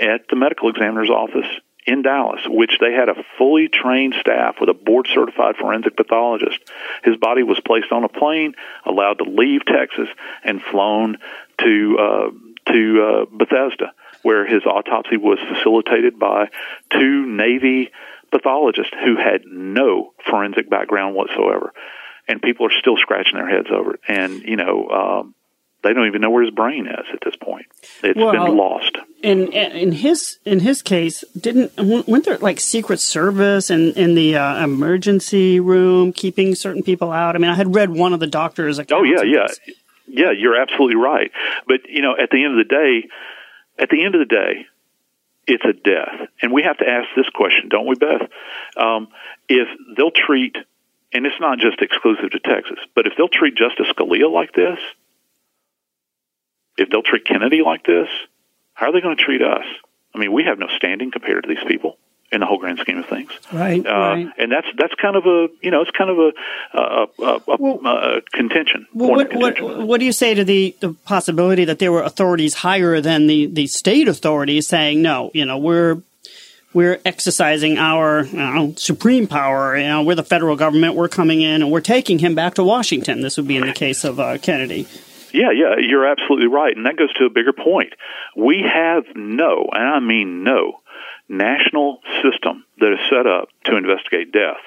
at 0.00 0.28
the 0.30 0.36
medical 0.36 0.70
examiner's 0.70 1.10
office 1.10 1.46
in 1.86 2.02
Dallas, 2.02 2.40
which 2.46 2.78
they 2.80 2.92
had 2.92 3.08
a 3.08 3.24
fully 3.36 3.68
trained 3.68 4.14
staff 4.20 4.56
with 4.60 4.68
a 4.68 4.74
board 4.74 5.08
certified 5.12 5.56
forensic 5.56 5.96
pathologist. 5.96 6.58
His 7.04 7.16
body 7.16 7.42
was 7.42 7.60
placed 7.60 7.90
on 7.90 8.04
a 8.04 8.08
plane, 8.08 8.54
allowed 8.86 9.18
to 9.18 9.24
leave 9.24 9.66
Texas, 9.66 10.08
and 10.44 10.62
flown 10.62 11.18
to 11.58 11.98
uh, 11.98 12.30
to 12.72 13.02
uh, 13.02 13.36
Bethesda, 13.36 13.92
where 14.22 14.46
his 14.46 14.64
autopsy 14.64 15.16
was 15.16 15.38
facilitated 15.52 16.18
by 16.18 16.48
two 16.90 17.26
Navy 17.26 17.90
pathologist 18.32 18.94
who 19.04 19.16
had 19.16 19.42
no 19.46 20.12
forensic 20.28 20.68
background 20.68 21.14
whatsoever, 21.14 21.72
and 22.26 22.40
people 22.42 22.66
are 22.66 22.78
still 22.80 22.96
scratching 22.96 23.34
their 23.34 23.48
heads 23.48 23.68
over 23.70 23.94
it. 23.94 24.00
And 24.08 24.42
you 24.42 24.56
know, 24.56 24.88
um, 24.88 25.34
they 25.82 25.92
don't 25.92 26.06
even 26.06 26.20
know 26.20 26.30
where 26.30 26.42
his 26.42 26.52
brain 26.52 26.86
is 26.86 27.06
at 27.12 27.20
this 27.24 27.36
point. 27.36 27.66
It's 28.02 28.16
well, 28.16 28.32
been 28.32 28.56
lost. 28.56 28.96
In 29.22 29.52
in 29.52 29.92
his 29.92 30.38
in 30.44 30.60
his 30.60 30.82
case, 30.82 31.24
didn't 31.38 31.76
weren't 31.76 32.24
there 32.24 32.38
like 32.38 32.60
Secret 32.60 33.00
Service 33.00 33.70
and 33.70 33.94
in, 33.96 34.10
in 34.10 34.14
the 34.14 34.36
uh, 34.36 34.64
emergency 34.64 35.60
room 35.60 36.12
keeping 36.12 36.54
certain 36.54 36.82
people 36.82 37.12
out? 37.12 37.34
I 37.34 37.38
mean, 37.38 37.50
I 37.50 37.54
had 37.54 37.74
read 37.74 37.90
one 37.90 38.12
of 38.12 38.20
the 38.20 38.26
doctors. 38.26 38.80
Oh 38.90 39.02
yeah, 39.02 39.22
yeah, 39.22 39.48
yeah. 40.06 40.30
You're 40.30 40.60
absolutely 40.60 40.96
right. 40.96 41.30
But 41.66 41.80
you 41.88 42.02
know, 42.02 42.16
at 42.20 42.30
the 42.30 42.44
end 42.44 42.58
of 42.58 42.66
the 42.66 42.74
day, 42.74 43.08
at 43.78 43.90
the 43.90 44.04
end 44.04 44.14
of 44.14 44.20
the 44.20 44.34
day, 44.34 44.66
it's 45.46 45.64
a 45.64 45.72
death. 45.72 46.28
And 46.40 46.52
we 46.52 46.62
have 46.62 46.78
to 46.78 46.88
ask 46.88 47.08
this 47.16 47.28
question, 47.34 47.68
don't 47.68 47.86
we, 47.86 47.96
Beth? 47.96 48.28
Um, 48.76 49.08
if 49.48 49.68
they'll 49.96 50.12
treat, 50.12 50.56
and 51.12 51.26
it's 51.26 51.40
not 51.40 51.58
just 51.58 51.80
exclusive 51.80 52.30
to 52.30 52.40
Texas, 52.40 52.78
but 52.94 53.06
if 53.06 53.14
they'll 53.16 53.28
treat 53.28 53.54
Justice 53.54 53.86
Scalia 53.96 54.32
like 54.32 54.52
this, 54.54 54.78
if 56.78 56.88
they'll 56.90 57.02
treat 57.02 57.26
Kennedy 57.26 57.62
like 57.62 57.84
this, 57.84 58.08
how 58.74 58.88
are 58.88 58.92
they 58.92 59.00
going 59.00 59.16
to 59.16 59.22
treat 59.22 59.42
us? 59.42 59.64
I 60.14 60.18
mean, 60.18 60.32
we 60.32 60.44
have 60.44 60.58
no 60.58 60.68
standing 60.76 61.10
compared 61.10 61.44
to 61.44 61.48
these 61.48 61.64
people 61.66 61.96
in 62.32 62.40
the 62.40 62.46
whole 62.46 62.58
grand 62.58 62.78
scheme 62.78 62.98
of 62.98 63.06
things. 63.06 63.30
Right, 63.52 63.84
uh, 63.86 63.90
right. 63.90 64.28
And 64.38 64.50
that's 64.50 64.66
that's 64.78 64.94
kind 64.94 65.16
of 65.16 65.26
a 65.26 65.48
you 65.60 65.70
know 65.70 65.82
it's 65.82 65.90
kind 65.90 66.10
of 66.10 66.18
a, 66.18 66.32
a, 66.72 67.06
a, 67.22 67.52
a 67.52 67.56
well, 67.58 68.20
contention. 68.32 68.86
Well, 68.94 69.10
what, 69.10 69.30
contention. 69.30 69.64
What, 69.64 69.86
what 69.86 70.00
do 70.00 70.06
you 70.06 70.12
say 70.12 70.34
to 70.34 70.44
the, 70.44 70.74
the 70.80 70.94
possibility 71.04 71.64
that 71.66 71.78
there 71.78 71.92
were 71.92 72.02
authorities 72.02 72.54
higher 72.54 73.00
than 73.00 73.26
the, 73.26 73.46
the 73.46 73.66
state 73.66 74.08
authorities 74.08 74.66
saying 74.66 75.02
no, 75.02 75.30
you 75.34 75.44
know 75.44 75.58
we're 75.58 76.00
we're 76.74 77.00
exercising 77.04 77.78
our 77.78 78.24
you 78.24 78.36
know, 78.36 78.74
supreme 78.76 79.26
power. 79.26 79.76
You 79.76 79.88
know, 79.88 80.02
we're 80.02 80.14
the 80.14 80.24
federal 80.24 80.56
government. 80.56 80.94
We're 80.94 81.08
coming 81.08 81.42
in 81.42 81.62
and 81.62 81.70
we're 81.70 81.80
taking 81.80 82.18
him 82.18 82.34
back 82.34 82.54
to 82.54 82.64
Washington. 82.64 83.20
This 83.20 83.36
would 83.36 83.46
be 83.46 83.56
in 83.56 83.66
the 83.66 83.72
case 83.72 84.04
of 84.04 84.18
uh, 84.18 84.38
Kennedy. 84.38 84.88
Yeah, 85.32 85.50
yeah, 85.50 85.76
you're 85.78 86.06
absolutely 86.06 86.48
right. 86.48 86.76
And 86.76 86.84
that 86.86 86.96
goes 86.96 87.12
to 87.14 87.24
a 87.24 87.30
bigger 87.30 87.52
point. 87.52 87.94
We 88.36 88.62
have 88.62 89.04
no, 89.14 89.66
and 89.72 89.82
I 89.82 90.00
mean 90.00 90.44
no, 90.44 90.80
national 91.32 91.98
system 92.22 92.64
that 92.78 92.92
is 92.92 93.00
set 93.08 93.26
up 93.26 93.48
to 93.64 93.76
investigate 93.76 94.32
deaths. 94.32 94.60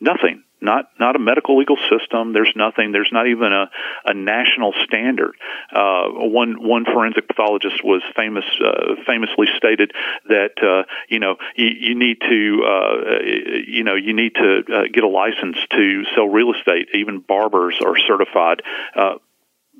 Nothing. 0.00 0.44
Not 0.60 0.86
not 0.98 1.14
a 1.14 1.20
medical 1.20 1.56
legal 1.56 1.76
system. 1.88 2.32
There's 2.32 2.52
nothing. 2.56 2.90
There's 2.90 3.10
not 3.12 3.28
even 3.28 3.52
a, 3.52 3.70
a 4.04 4.12
national 4.12 4.74
standard. 4.84 5.36
Uh, 5.72 6.08
one 6.08 6.56
one 6.60 6.84
forensic 6.84 7.28
pathologist 7.28 7.84
was 7.84 8.02
famous 8.16 8.44
uh, 8.64 8.96
famously 9.06 9.46
stated 9.56 9.92
that 10.28 10.60
uh, 10.60 10.82
you 11.08 11.20
know 11.20 11.36
you, 11.54 11.68
you 11.78 11.94
need 11.94 12.20
to 12.22 12.64
uh, 12.66 13.22
you 13.68 13.84
know 13.84 13.94
you 13.94 14.14
need 14.14 14.34
to 14.34 14.62
uh, 14.72 14.82
get 14.92 15.04
a 15.04 15.08
license 15.08 15.58
to 15.70 16.04
sell 16.16 16.26
real 16.26 16.52
estate. 16.52 16.88
Even 16.92 17.20
barbers 17.20 17.76
are 17.84 17.96
certified. 17.96 18.62
Uh, 18.96 19.14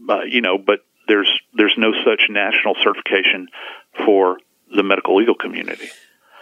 uh, 0.08 0.22
you 0.22 0.40
know, 0.40 0.58
but 0.58 0.84
there's 1.08 1.40
there's 1.54 1.74
no 1.76 1.92
such 2.04 2.28
national 2.30 2.76
certification 2.84 3.48
for 4.06 4.38
the 4.72 4.84
medical 4.84 5.16
legal 5.16 5.34
community. 5.34 5.88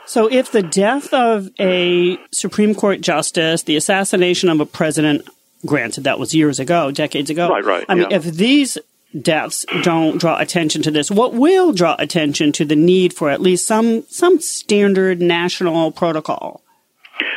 So, 0.07 0.29
if 0.29 0.53
the 0.53 0.63
death 0.63 1.13
of 1.13 1.49
a 1.59 2.19
Supreme 2.33 2.75
Court 2.75 3.01
justice, 3.01 3.65
the 3.65 3.77
assassination 3.77 4.49
of 4.49 4.61
a 4.61 4.67
president, 4.67 5.29
granted 5.65 6.05
that 6.05 6.19
was 6.19 6.35
years 6.35 6.61
ago, 6.61 6.91
decades 6.91 7.29
ago, 7.29 7.49
right, 7.49 7.65
right, 7.65 7.85
I 7.89 7.95
mean, 7.97 8.11
if 8.11 8.23
these 8.25 8.79
deaths 9.21 9.67
don't 9.83 10.19
draw 10.19 10.39
attention 10.39 10.83
to 10.83 10.91
this, 10.91 11.11
what 11.11 11.35
will 11.35 11.73
draw 11.73 11.97
attention 11.99 12.53
to 12.53 12.65
the 12.65 12.77
need 12.77 13.15
for 13.15 13.31
at 13.31 13.41
least 13.41 13.67
some 13.67 14.05
some 14.09 14.41
standard 14.41 15.21
national 15.21 15.91
protocol? 15.93 16.63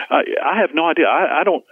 I, 0.10 0.24
I 0.44 0.60
have 0.60 0.74
no 0.74 0.86
idea. 0.86 1.06
I, 1.08 1.42
I 1.42 1.44
don't. 1.44 1.64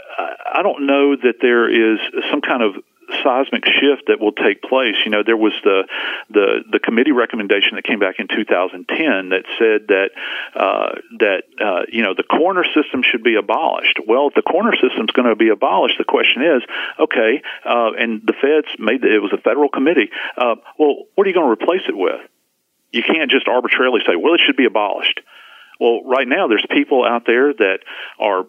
I 0.53 0.63
don't 0.63 0.87
know 0.87 1.15
that 1.15 1.35
there 1.41 1.69
is 1.69 1.99
some 2.31 2.41
kind 2.41 2.63
of 2.63 2.75
seismic 3.24 3.66
shift 3.66 4.08
that 4.08 4.20
will 4.20 4.32
take 4.32 4.62
place. 4.62 4.95
You 5.05 5.12
know, 5.12 5.24
there 5.24 5.38
was 5.38 5.53
the 5.64 5.88
the 6.30 6.64
the 6.72 6.80
committee 6.80 7.12
recommendation 7.12 7.76
that 7.76 7.84
came 7.84 7.99
back 7.99 8.20
in 8.20 8.28
2010 8.28 9.30
that 9.30 9.43
said 9.58 9.88
that 9.88 10.10
uh, 10.55 10.95
that 11.20 11.43
uh, 11.60 11.84
you 11.89 12.03
know 12.03 12.14
the 12.14 12.24
coroner 12.24 12.66
system 12.76 13.03
should 13.03 13.24
be 13.24 13.36
abolished. 13.36 13.99
Well, 14.05 14.28
if 14.28 14.34
the 14.34 14.41
coroner 14.41 14.76
system 14.76 15.05
is 15.05 15.12
going 15.12 15.30
to 15.30 15.36
be 15.36 15.49
abolished, 15.49 15.97
the 15.97 16.08
question 16.08 16.43
is, 16.43 16.62
okay, 16.99 17.41
uh, 17.66 17.91
and 17.97 18.22
the 18.26 18.34
feds 18.34 18.68
made 18.80 19.01
the, 19.01 19.14
it 19.14 19.22
was 19.22 19.34
a 19.34 19.41
federal 19.41 19.70
committee. 19.70 20.10
Uh, 20.38 20.55
well, 20.78 21.08
what 21.16 21.26
are 21.26 21.30
you 21.30 21.36
going 21.36 21.47
to 21.47 21.55
replace 21.64 21.88
it 21.88 21.95
with? 21.95 22.22
You 22.91 23.03
can't 23.03 23.30
just 23.30 23.47
arbitrarily 23.47 24.01
say, 24.08 24.16
well, 24.16 24.34
it 24.34 24.41
should 24.45 24.55
be 24.55 24.66
abolished. 24.66 25.20
Well, 25.80 26.03
right 26.05 26.28
now 26.28 26.47
there's 26.47 26.66
people 26.70 27.05
out 27.05 27.24
there 27.26 27.53
that 27.53 27.80
are 28.20 28.45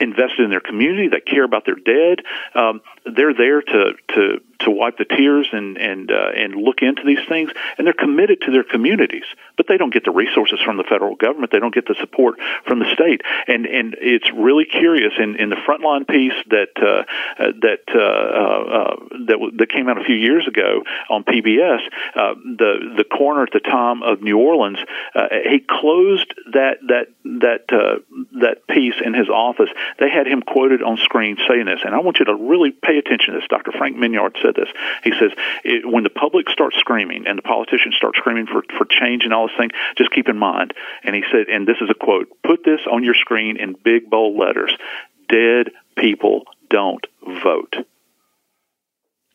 invested 0.00 0.40
in 0.40 0.50
their 0.50 0.60
community, 0.60 1.08
that 1.08 1.26
care 1.26 1.44
about 1.44 1.64
their 1.64 1.76
dead. 1.76 2.20
Um, 2.54 2.80
they're 3.04 3.34
there 3.34 3.62
to 3.62 3.92
to 4.14 4.40
to 4.60 4.70
wipe 4.70 4.96
the 4.96 5.04
tears 5.04 5.48
and 5.52 5.76
and 5.76 6.10
uh, 6.10 6.30
and 6.34 6.54
look 6.54 6.82
into 6.82 7.02
these 7.04 7.24
things, 7.28 7.50
and 7.76 7.86
they're 7.86 7.92
committed 7.92 8.40
to 8.42 8.50
their 8.50 8.64
communities. 8.64 9.24
But 9.56 9.66
they 9.68 9.76
don't 9.76 9.92
get 9.92 10.04
the 10.04 10.10
resources 10.10 10.60
from 10.64 10.76
the 10.76 10.84
federal 10.84 11.16
government. 11.16 11.52
They 11.52 11.60
don't 11.60 11.74
get 11.74 11.86
the 11.86 11.94
support 12.00 12.38
from 12.66 12.78
the 12.78 12.92
state. 12.92 13.22
And 13.46 13.66
and 13.66 13.96
it's 14.00 14.30
really 14.32 14.64
curious 14.64 15.12
in 15.18 15.36
in 15.36 15.50
the 15.50 15.56
frontline 15.56 16.06
piece 16.08 16.34
that 16.50 16.70
uh, 16.76 17.04
uh, 17.42 17.52
that 17.60 17.84
uh, 17.94 17.98
uh, 17.98 18.96
that 19.26 19.50
that 19.58 19.70
came 19.70 19.88
out 19.88 20.00
a 20.00 20.04
few 20.04 20.16
years 20.16 20.46
ago 20.48 20.82
on 21.10 21.24
PBS. 21.24 21.80
Uh, 22.14 22.34
the 22.34 22.94
the 22.96 23.04
coroner 23.04 23.42
at 23.44 23.52
the 23.52 23.60
time 23.60 24.02
of 24.02 24.22
New 24.22 24.38
Orleans, 24.38 24.78
uh, 25.14 25.28
he 25.48 25.60
closed 25.60 26.34
that 26.52 26.78
that 26.88 27.08
that 27.24 27.72
uh, 27.72 27.98
that 28.40 28.66
piece 28.68 28.94
in 29.04 29.14
his 29.14 29.28
office. 29.28 29.70
They 29.98 30.10
had 30.10 30.26
him 30.26 30.42
quoted 30.42 30.82
on 30.82 30.96
screen 30.98 31.36
saying 31.48 31.66
this, 31.66 31.80
and 31.84 31.94
I 31.94 32.00
want 32.00 32.18
you 32.18 32.24
to 32.26 32.34
really 32.34 32.70
pay 32.70 32.98
attention 32.98 33.34
to 33.34 33.40
this. 33.40 33.48
Dr. 33.48 33.72
Frank 33.72 33.96
Minyard 33.96 34.36
said 34.42 34.54
this. 34.54 34.68
He 35.02 35.12
says, 35.12 35.32
it, 35.64 35.86
when 35.86 36.04
the 36.04 36.10
public 36.10 36.48
starts 36.50 36.76
screaming 36.76 37.26
and 37.26 37.38
the 37.38 37.42
politicians 37.42 37.96
start 37.96 38.16
screaming 38.16 38.46
for, 38.46 38.62
for 38.76 38.84
change 38.84 39.24
and 39.24 39.32
all 39.32 39.48
this 39.48 39.56
thing, 39.56 39.70
just 39.96 40.10
keep 40.10 40.28
in 40.28 40.38
mind. 40.38 40.74
And 41.04 41.14
he 41.14 41.22
said, 41.30 41.48
and 41.48 41.66
this 41.66 41.78
is 41.80 41.90
a 41.90 41.94
quote, 41.94 42.28
put 42.42 42.64
this 42.64 42.80
on 42.90 43.04
your 43.04 43.14
screen 43.14 43.56
in 43.56 43.76
big 43.84 44.10
bold 44.10 44.38
letters. 44.38 44.76
Dead 45.28 45.70
people 45.96 46.44
don't 46.68 47.06
vote. 47.42 47.76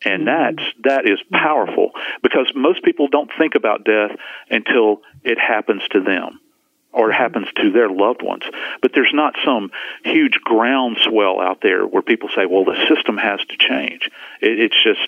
And 0.04 0.28
mm-hmm. 0.28 0.56
that's 0.56 0.70
that 0.84 1.10
is 1.10 1.20
powerful 1.32 1.92
because 2.24 2.52
most 2.56 2.84
people 2.84 3.08
don't 3.08 3.30
think 3.38 3.56
about 3.56 3.84
death 3.84 4.12
until 4.50 5.02
it 5.24 5.38
happens 5.38 5.84
to 5.92 6.02
them 6.02 6.40
or 6.92 7.12
happens 7.12 7.48
to 7.56 7.72
their 7.72 7.90
loved 7.90 8.22
ones. 8.22 8.44
But 8.82 8.92
there's 8.94 9.14
not 9.14 9.36
some 9.46 9.72
huge 10.04 10.40
groundswell 10.44 11.40
out 11.40 11.60
there 11.62 11.86
where 11.86 12.02
people 12.02 12.30
say, 12.36 12.46
well, 12.46 12.66
the 12.66 12.78
system 12.94 13.18
has 13.18 13.40
to 13.50 13.58
change. 13.58 14.10
It, 14.42 14.60
it's 14.60 14.84
just, 14.84 15.08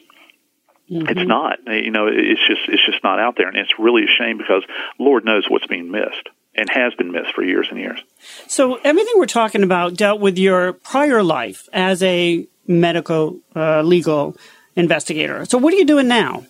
mm-hmm. 0.90 1.08
it's 1.08 1.28
not. 1.28 1.60
You 1.68 1.92
know, 1.92 2.08
it's 2.08 2.46
just, 2.48 2.62
it's 2.68 2.86
just 2.86 3.04
not 3.04 3.20
out 3.20 3.36
there. 3.38 3.48
And 3.48 3.58
it's 3.58 3.80
really 3.80 4.04
a 4.04 4.08
shame 4.08 4.38
because 4.38 4.64
Lord 5.00 5.26
knows 5.26 5.46
what's 5.50 5.68
being 5.68 5.90
missed. 5.90 6.30
and 6.56 6.70
has 6.70 6.94
been 6.96 7.12
missed 7.12 7.34
for 7.34 7.44
years 7.44 7.68
and 7.70 7.80
years. 7.80 8.00
So 8.48 8.76
everything 8.84 9.14
we're 9.18 9.26
talking 9.26 9.64
about 9.64 9.96
dealt 9.96 10.20
with 10.20 10.38
your 10.38 10.74
prior 10.74 11.24
life 11.24 11.70
as 11.72 12.04
a 12.04 12.46
medical 12.68 13.40
uh, 13.56 13.82
legal 13.82 14.36
investigator. 14.76 15.46
So 15.46 15.58
what 15.58 15.74
are 15.74 15.78
you 15.78 15.86
doing 15.86 16.08
now? 16.08 16.46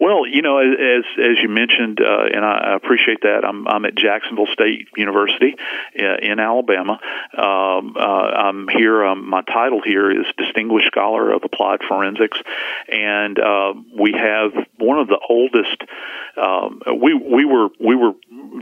Well, 0.00 0.26
you 0.26 0.42
know, 0.42 0.58
as 0.58 1.04
as 1.18 1.38
you 1.42 1.48
mentioned, 1.48 2.00
uh, 2.00 2.26
and 2.32 2.44
I 2.44 2.74
appreciate 2.74 3.22
that. 3.22 3.44
I'm 3.44 3.66
I'm 3.68 3.84
at 3.84 3.94
Jacksonville 3.94 4.46
State 4.46 4.88
University 4.96 5.56
uh, 5.98 6.16
in 6.22 6.40
Alabama. 6.40 7.00
Um, 7.36 7.96
uh, 7.96 8.00
I'm 8.00 8.68
here. 8.68 9.04
Um, 9.04 9.28
my 9.28 9.42
title 9.42 9.80
here 9.82 10.10
is 10.10 10.26
Distinguished 10.36 10.88
Scholar 10.88 11.32
of 11.32 11.44
Applied 11.44 11.80
Forensics, 11.88 12.38
and 12.90 13.38
uh, 13.38 13.74
we 13.98 14.12
have 14.12 14.52
one 14.78 14.98
of 14.98 15.08
the 15.08 15.20
oldest. 15.28 15.82
Um, 16.36 16.82
we 17.00 17.14
we 17.14 17.44
were 17.44 17.68
we 17.80 17.94
were 17.96 18.12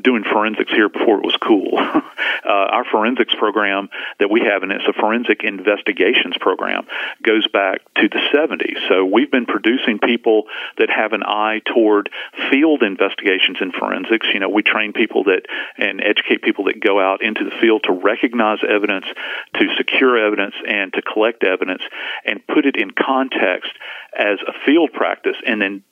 doing 0.02 0.24
forensics 0.24 0.70
here 0.70 0.88
before 0.88 1.18
it 1.18 1.24
was 1.24 1.36
cool. 1.36 1.78
uh, 1.78 2.02
our 2.44 2.84
forensics 2.84 3.34
program 3.34 3.88
that 4.18 4.30
we 4.30 4.40
have, 4.40 4.62
and 4.62 4.72
it's 4.72 4.86
a 4.86 4.92
forensic 4.92 5.42
investigations 5.44 6.36
program, 6.38 6.86
goes 7.22 7.46
back 7.48 7.80
to 7.94 8.08
the 8.08 8.20
70s. 8.34 8.88
So 8.88 9.04
we've 9.04 9.30
been 9.30 9.46
producing 9.46 9.98
people 9.98 10.44
that 10.78 10.90
have 10.90 11.03
an 11.12 11.22
eye 11.22 11.60
toward 11.64 12.10
field 12.50 12.82
investigations 12.82 13.58
in 13.60 13.72
forensics. 13.72 14.26
You 14.32 14.40
know, 14.40 14.48
we 14.48 14.62
train 14.62 14.92
people 14.92 15.24
that 15.24 15.46
and 15.76 16.00
educate 16.00 16.42
people 16.42 16.64
that 16.64 16.80
go 16.80 17.00
out 17.00 17.22
into 17.22 17.44
the 17.44 17.54
field 17.60 17.84
to 17.84 17.92
recognize 17.92 18.58
evidence, 18.68 19.06
to 19.54 19.66
secure 19.76 20.18
evidence, 20.18 20.54
and 20.66 20.92
to 20.92 21.02
collect 21.02 21.44
evidence 21.44 21.82
and 22.24 22.46
put 22.46 22.66
it 22.66 22.76
in 22.76 22.90
context 22.90 23.72
as 24.16 24.38
a 24.46 24.52
field 24.64 24.92
practice 24.92 25.36
and 25.46 25.60
then 25.60 25.82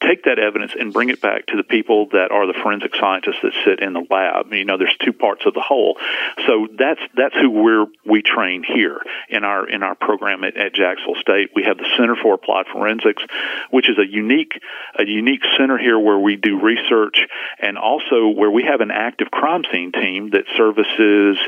take 0.00 0.24
that 0.24 0.38
evidence 0.38 0.72
and 0.78 0.92
bring 0.92 1.08
it 1.08 1.20
back 1.20 1.46
to 1.46 1.56
the 1.56 1.62
people 1.62 2.06
that 2.12 2.30
are 2.30 2.46
the 2.46 2.54
forensic 2.62 2.94
scientists 2.94 3.38
that 3.42 3.52
sit 3.64 3.80
in 3.80 3.92
the 3.92 4.04
lab. 4.10 4.52
You 4.52 4.64
know, 4.64 4.76
there's 4.76 4.96
two 5.04 5.12
parts 5.12 5.44
of 5.46 5.54
the 5.54 5.60
whole. 5.60 5.96
So 6.46 6.68
that's 6.78 7.00
that's 7.16 7.34
who 7.34 7.50
we're 7.50 7.86
we 8.04 8.22
train 8.22 8.62
here 8.62 9.00
in 9.28 9.44
our 9.44 9.68
in 9.68 9.82
our 9.82 9.94
program 9.94 10.44
at, 10.44 10.56
at 10.56 10.74
Jacksonville 10.74 11.20
State. 11.20 11.50
We 11.54 11.64
have 11.64 11.78
the 11.78 11.86
Center 11.96 12.16
for 12.16 12.34
Applied 12.34 12.66
Forensics, 12.72 13.22
which 13.70 13.88
is 13.88 13.98
a 13.98 14.06
unique 14.06 14.60
a 14.98 15.04
unique 15.04 15.42
center 15.56 15.78
here 15.78 15.98
where 15.98 16.18
we 16.18 16.36
do 16.36 16.60
research 16.60 17.26
and 17.58 17.76
also 17.76 18.28
where 18.28 18.50
we 18.50 18.64
have 18.64 18.80
an 18.80 18.90
active 18.90 19.30
crime 19.30 19.64
scene 19.70 19.92
team 19.92 20.30
that 20.30 20.44
services 20.56 21.38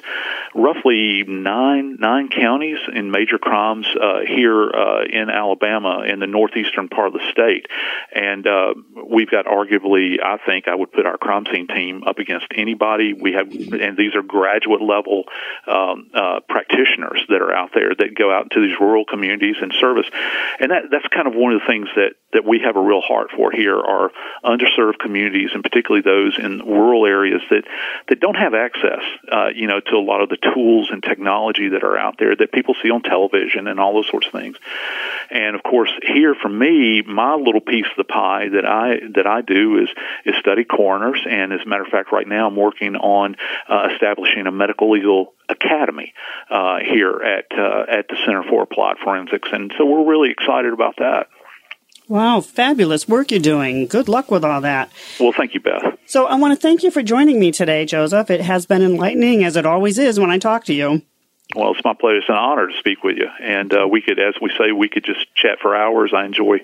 roughly 0.54 1.24
nine 1.26 1.96
nine 2.00 2.28
counties 2.28 2.78
in 2.92 3.10
major 3.10 3.38
crimes 3.38 3.86
uh, 4.00 4.20
here 4.26 4.70
uh, 4.70 5.04
in 5.04 5.30
Alabama 5.30 6.02
in 6.06 6.18
the 6.18 6.26
northeastern 6.26 6.88
part 6.88 7.08
of 7.08 7.12
the 7.14 7.30
state 7.30 7.66
and 8.12 8.39
and 8.40 8.46
uh, 8.46 8.74
we've 9.08 9.30
got 9.30 9.44
arguably, 9.44 10.16
I 10.22 10.38
think, 10.46 10.66
I 10.68 10.74
would 10.74 10.92
put 10.92 11.04
our 11.04 11.18
crime 11.18 11.44
scene 11.52 11.66
team 11.66 12.04
up 12.06 12.18
against 12.18 12.46
anybody. 12.54 13.12
We 13.12 13.32
have, 13.32 13.50
and 13.50 13.96
these 13.96 14.14
are 14.14 14.22
graduate 14.22 14.80
level 14.80 15.24
um, 15.66 16.10
uh, 16.14 16.40
practitioners 16.48 17.22
that 17.28 17.42
are 17.42 17.52
out 17.52 17.70
there 17.74 17.94
that 17.94 18.14
go 18.16 18.32
out 18.32 18.50
to 18.52 18.60
these 18.60 18.78
rural 18.80 19.04
communities 19.04 19.56
and 19.60 19.72
service, 19.78 20.06
and 20.58 20.70
that 20.70 20.84
that's 20.90 21.06
kind 21.08 21.26
of 21.26 21.34
one 21.34 21.52
of 21.52 21.60
the 21.60 21.66
things 21.66 21.88
that 21.96 22.14
that 22.32 22.44
we 22.44 22.60
have 22.60 22.76
a 22.76 22.80
real 22.80 23.00
heart 23.00 23.30
for 23.36 23.50
here 23.50 23.78
are 23.78 24.10
underserved 24.44 24.98
communities, 24.98 25.50
and 25.52 25.62
particularly 25.62 26.02
those 26.02 26.38
in 26.38 26.58
rural 26.58 27.06
areas 27.06 27.42
that 27.50 27.64
that 28.08 28.20
don't 28.20 28.36
have 28.36 28.54
access, 28.54 29.02
uh, 29.30 29.48
you 29.54 29.66
know, 29.66 29.80
to 29.80 29.96
a 29.96 29.98
lot 29.98 30.22
of 30.22 30.28
the 30.28 30.36
tools 30.36 30.90
and 30.90 31.02
technology 31.02 31.68
that 31.70 31.82
are 31.82 31.98
out 31.98 32.16
there 32.18 32.34
that 32.34 32.52
people 32.52 32.74
see 32.82 32.90
on 32.90 33.02
television 33.02 33.66
and 33.66 33.80
all 33.80 33.94
those 33.94 34.08
sorts 34.08 34.26
of 34.26 34.32
things. 34.32 34.56
And 35.30 35.56
of 35.56 35.62
course, 35.62 35.90
here 36.02 36.34
for 36.34 36.48
me, 36.48 37.02
my 37.02 37.34
little 37.34 37.60
piece 37.60 37.86
of 37.90 37.96
the 37.96 38.04
pie 38.04 38.48
that 38.48 38.66
I 38.66 39.00
that 39.14 39.26
I 39.26 39.40
do 39.42 39.78
is 39.78 39.88
is 40.24 40.34
study 40.40 40.64
coroners, 40.64 41.20
and 41.28 41.52
as 41.52 41.60
a 41.64 41.68
matter 41.68 41.82
of 41.82 41.88
fact, 41.88 42.12
right 42.12 42.26
now 42.26 42.46
I'm 42.46 42.56
working 42.56 42.96
on 42.96 43.36
uh, 43.68 43.88
establishing 43.92 44.46
a 44.46 44.52
medical 44.52 44.90
legal 44.90 45.34
academy 45.48 46.14
uh, 46.50 46.78
here 46.78 47.20
at 47.22 47.46
uh, 47.58 47.84
at 47.88 48.08
the 48.08 48.16
Center 48.24 48.42
for 48.44 48.62
Applied 48.62 48.98
Forensics, 48.98 49.48
and 49.52 49.72
so 49.76 49.84
we're 49.84 50.04
really 50.04 50.30
excited 50.30 50.72
about 50.72 50.96
that. 50.98 51.28
Wow, 52.10 52.40
fabulous 52.40 53.06
work 53.06 53.30
you're 53.30 53.38
doing. 53.38 53.86
Good 53.86 54.08
luck 54.08 54.32
with 54.32 54.44
all 54.44 54.60
that. 54.62 54.90
Well, 55.20 55.30
thank 55.30 55.54
you, 55.54 55.60
Beth. 55.60 55.96
So 56.06 56.26
I 56.26 56.34
want 56.34 56.52
to 56.52 56.60
thank 56.60 56.82
you 56.82 56.90
for 56.90 57.04
joining 57.04 57.38
me 57.38 57.52
today, 57.52 57.86
Joseph. 57.86 58.30
It 58.30 58.40
has 58.40 58.66
been 58.66 58.82
enlightening, 58.82 59.44
as 59.44 59.54
it 59.54 59.64
always 59.64 59.96
is 59.96 60.18
when 60.18 60.28
I 60.28 60.38
talk 60.38 60.64
to 60.64 60.74
you. 60.74 61.02
Well, 61.54 61.70
it's 61.70 61.84
my 61.84 61.94
pleasure. 61.94 62.16
It's 62.16 62.28
an 62.28 62.34
honor 62.34 62.66
to 62.66 62.76
speak 62.80 63.04
with 63.04 63.16
you. 63.16 63.28
And 63.40 63.72
uh, 63.72 63.86
we 63.86 64.02
could, 64.02 64.18
as 64.18 64.34
we 64.42 64.50
say, 64.58 64.72
we 64.72 64.88
could 64.88 65.04
just 65.04 65.32
chat 65.36 65.60
for 65.62 65.76
hours. 65.76 66.10
I 66.12 66.24
enjoy 66.24 66.56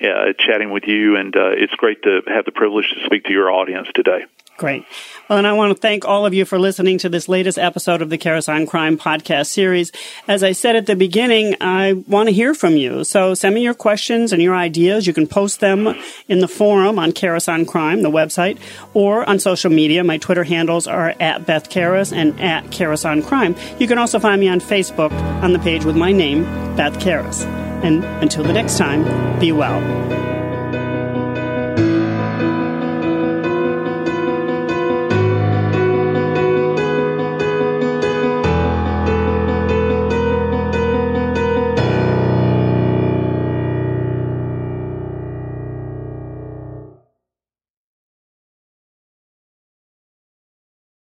uh, 0.00 0.32
chatting 0.38 0.70
with 0.70 0.84
you, 0.84 1.16
and 1.16 1.36
uh, 1.36 1.50
it's 1.50 1.74
great 1.74 2.02
to 2.04 2.22
have 2.26 2.46
the 2.46 2.52
privilege 2.52 2.90
to 2.94 3.04
speak 3.04 3.24
to 3.24 3.32
your 3.32 3.50
audience 3.50 3.88
today. 3.94 4.24
Great. 4.56 4.84
Well, 5.28 5.38
and 5.38 5.48
I 5.48 5.52
want 5.52 5.74
to 5.74 5.80
thank 5.80 6.04
all 6.04 6.26
of 6.26 6.32
you 6.32 6.44
for 6.44 6.60
listening 6.60 6.98
to 6.98 7.08
this 7.08 7.28
latest 7.28 7.58
episode 7.58 8.02
of 8.02 8.10
the 8.10 8.18
on 8.48 8.66
Crime 8.66 8.96
podcast 8.96 9.48
series. 9.48 9.90
As 10.28 10.44
I 10.44 10.52
said 10.52 10.76
at 10.76 10.86
the 10.86 10.94
beginning, 10.94 11.56
I 11.60 11.94
want 12.06 12.28
to 12.28 12.34
hear 12.34 12.54
from 12.54 12.76
you. 12.76 13.02
So 13.02 13.34
send 13.34 13.56
me 13.56 13.62
your 13.62 13.74
questions 13.74 14.32
and 14.32 14.40
your 14.40 14.54
ideas. 14.54 15.08
You 15.08 15.12
can 15.12 15.26
post 15.26 15.58
them 15.58 15.98
in 16.28 16.38
the 16.38 16.46
forum 16.46 17.00
on 17.00 17.12
on 17.48 17.64
Crime, 17.66 18.02
the 18.02 18.10
website, 18.10 18.58
or 18.92 19.28
on 19.28 19.40
social 19.40 19.72
media. 19.72 20.04
My 20.04 20.18
Twitter 20.18 20.44
handles 20.44 20.86
are 20.86 21.14
at 21.18 21.46
Beth 21.46 21.68
Karas 21.68 22.12
and 22.12 22.40
at 22.40 22.70
on 23.04 23.22
Crime. 23.22 23.56
You 23.80 23.88
can 23.88 23.98
also 23.98 24.20
find 24.20 24.40
me 24.40 24.48
on 24.48 24.60
Facebook 24.60 25.10
on 25.42 25.52
the 25.52 25.58
page 25.58 25.84
with 25.84 25.96
my 25.96 26.12
name, 26.12 26.44
Beth 26.76 26.98
Karas. 27.00 27.44
And 27.82 28.04
until 28.22 28.44
the 28.44 28.52
next 28.52 28.78
time, 28.78 29.40
be 29.40 29.50
well. 29.50 30.33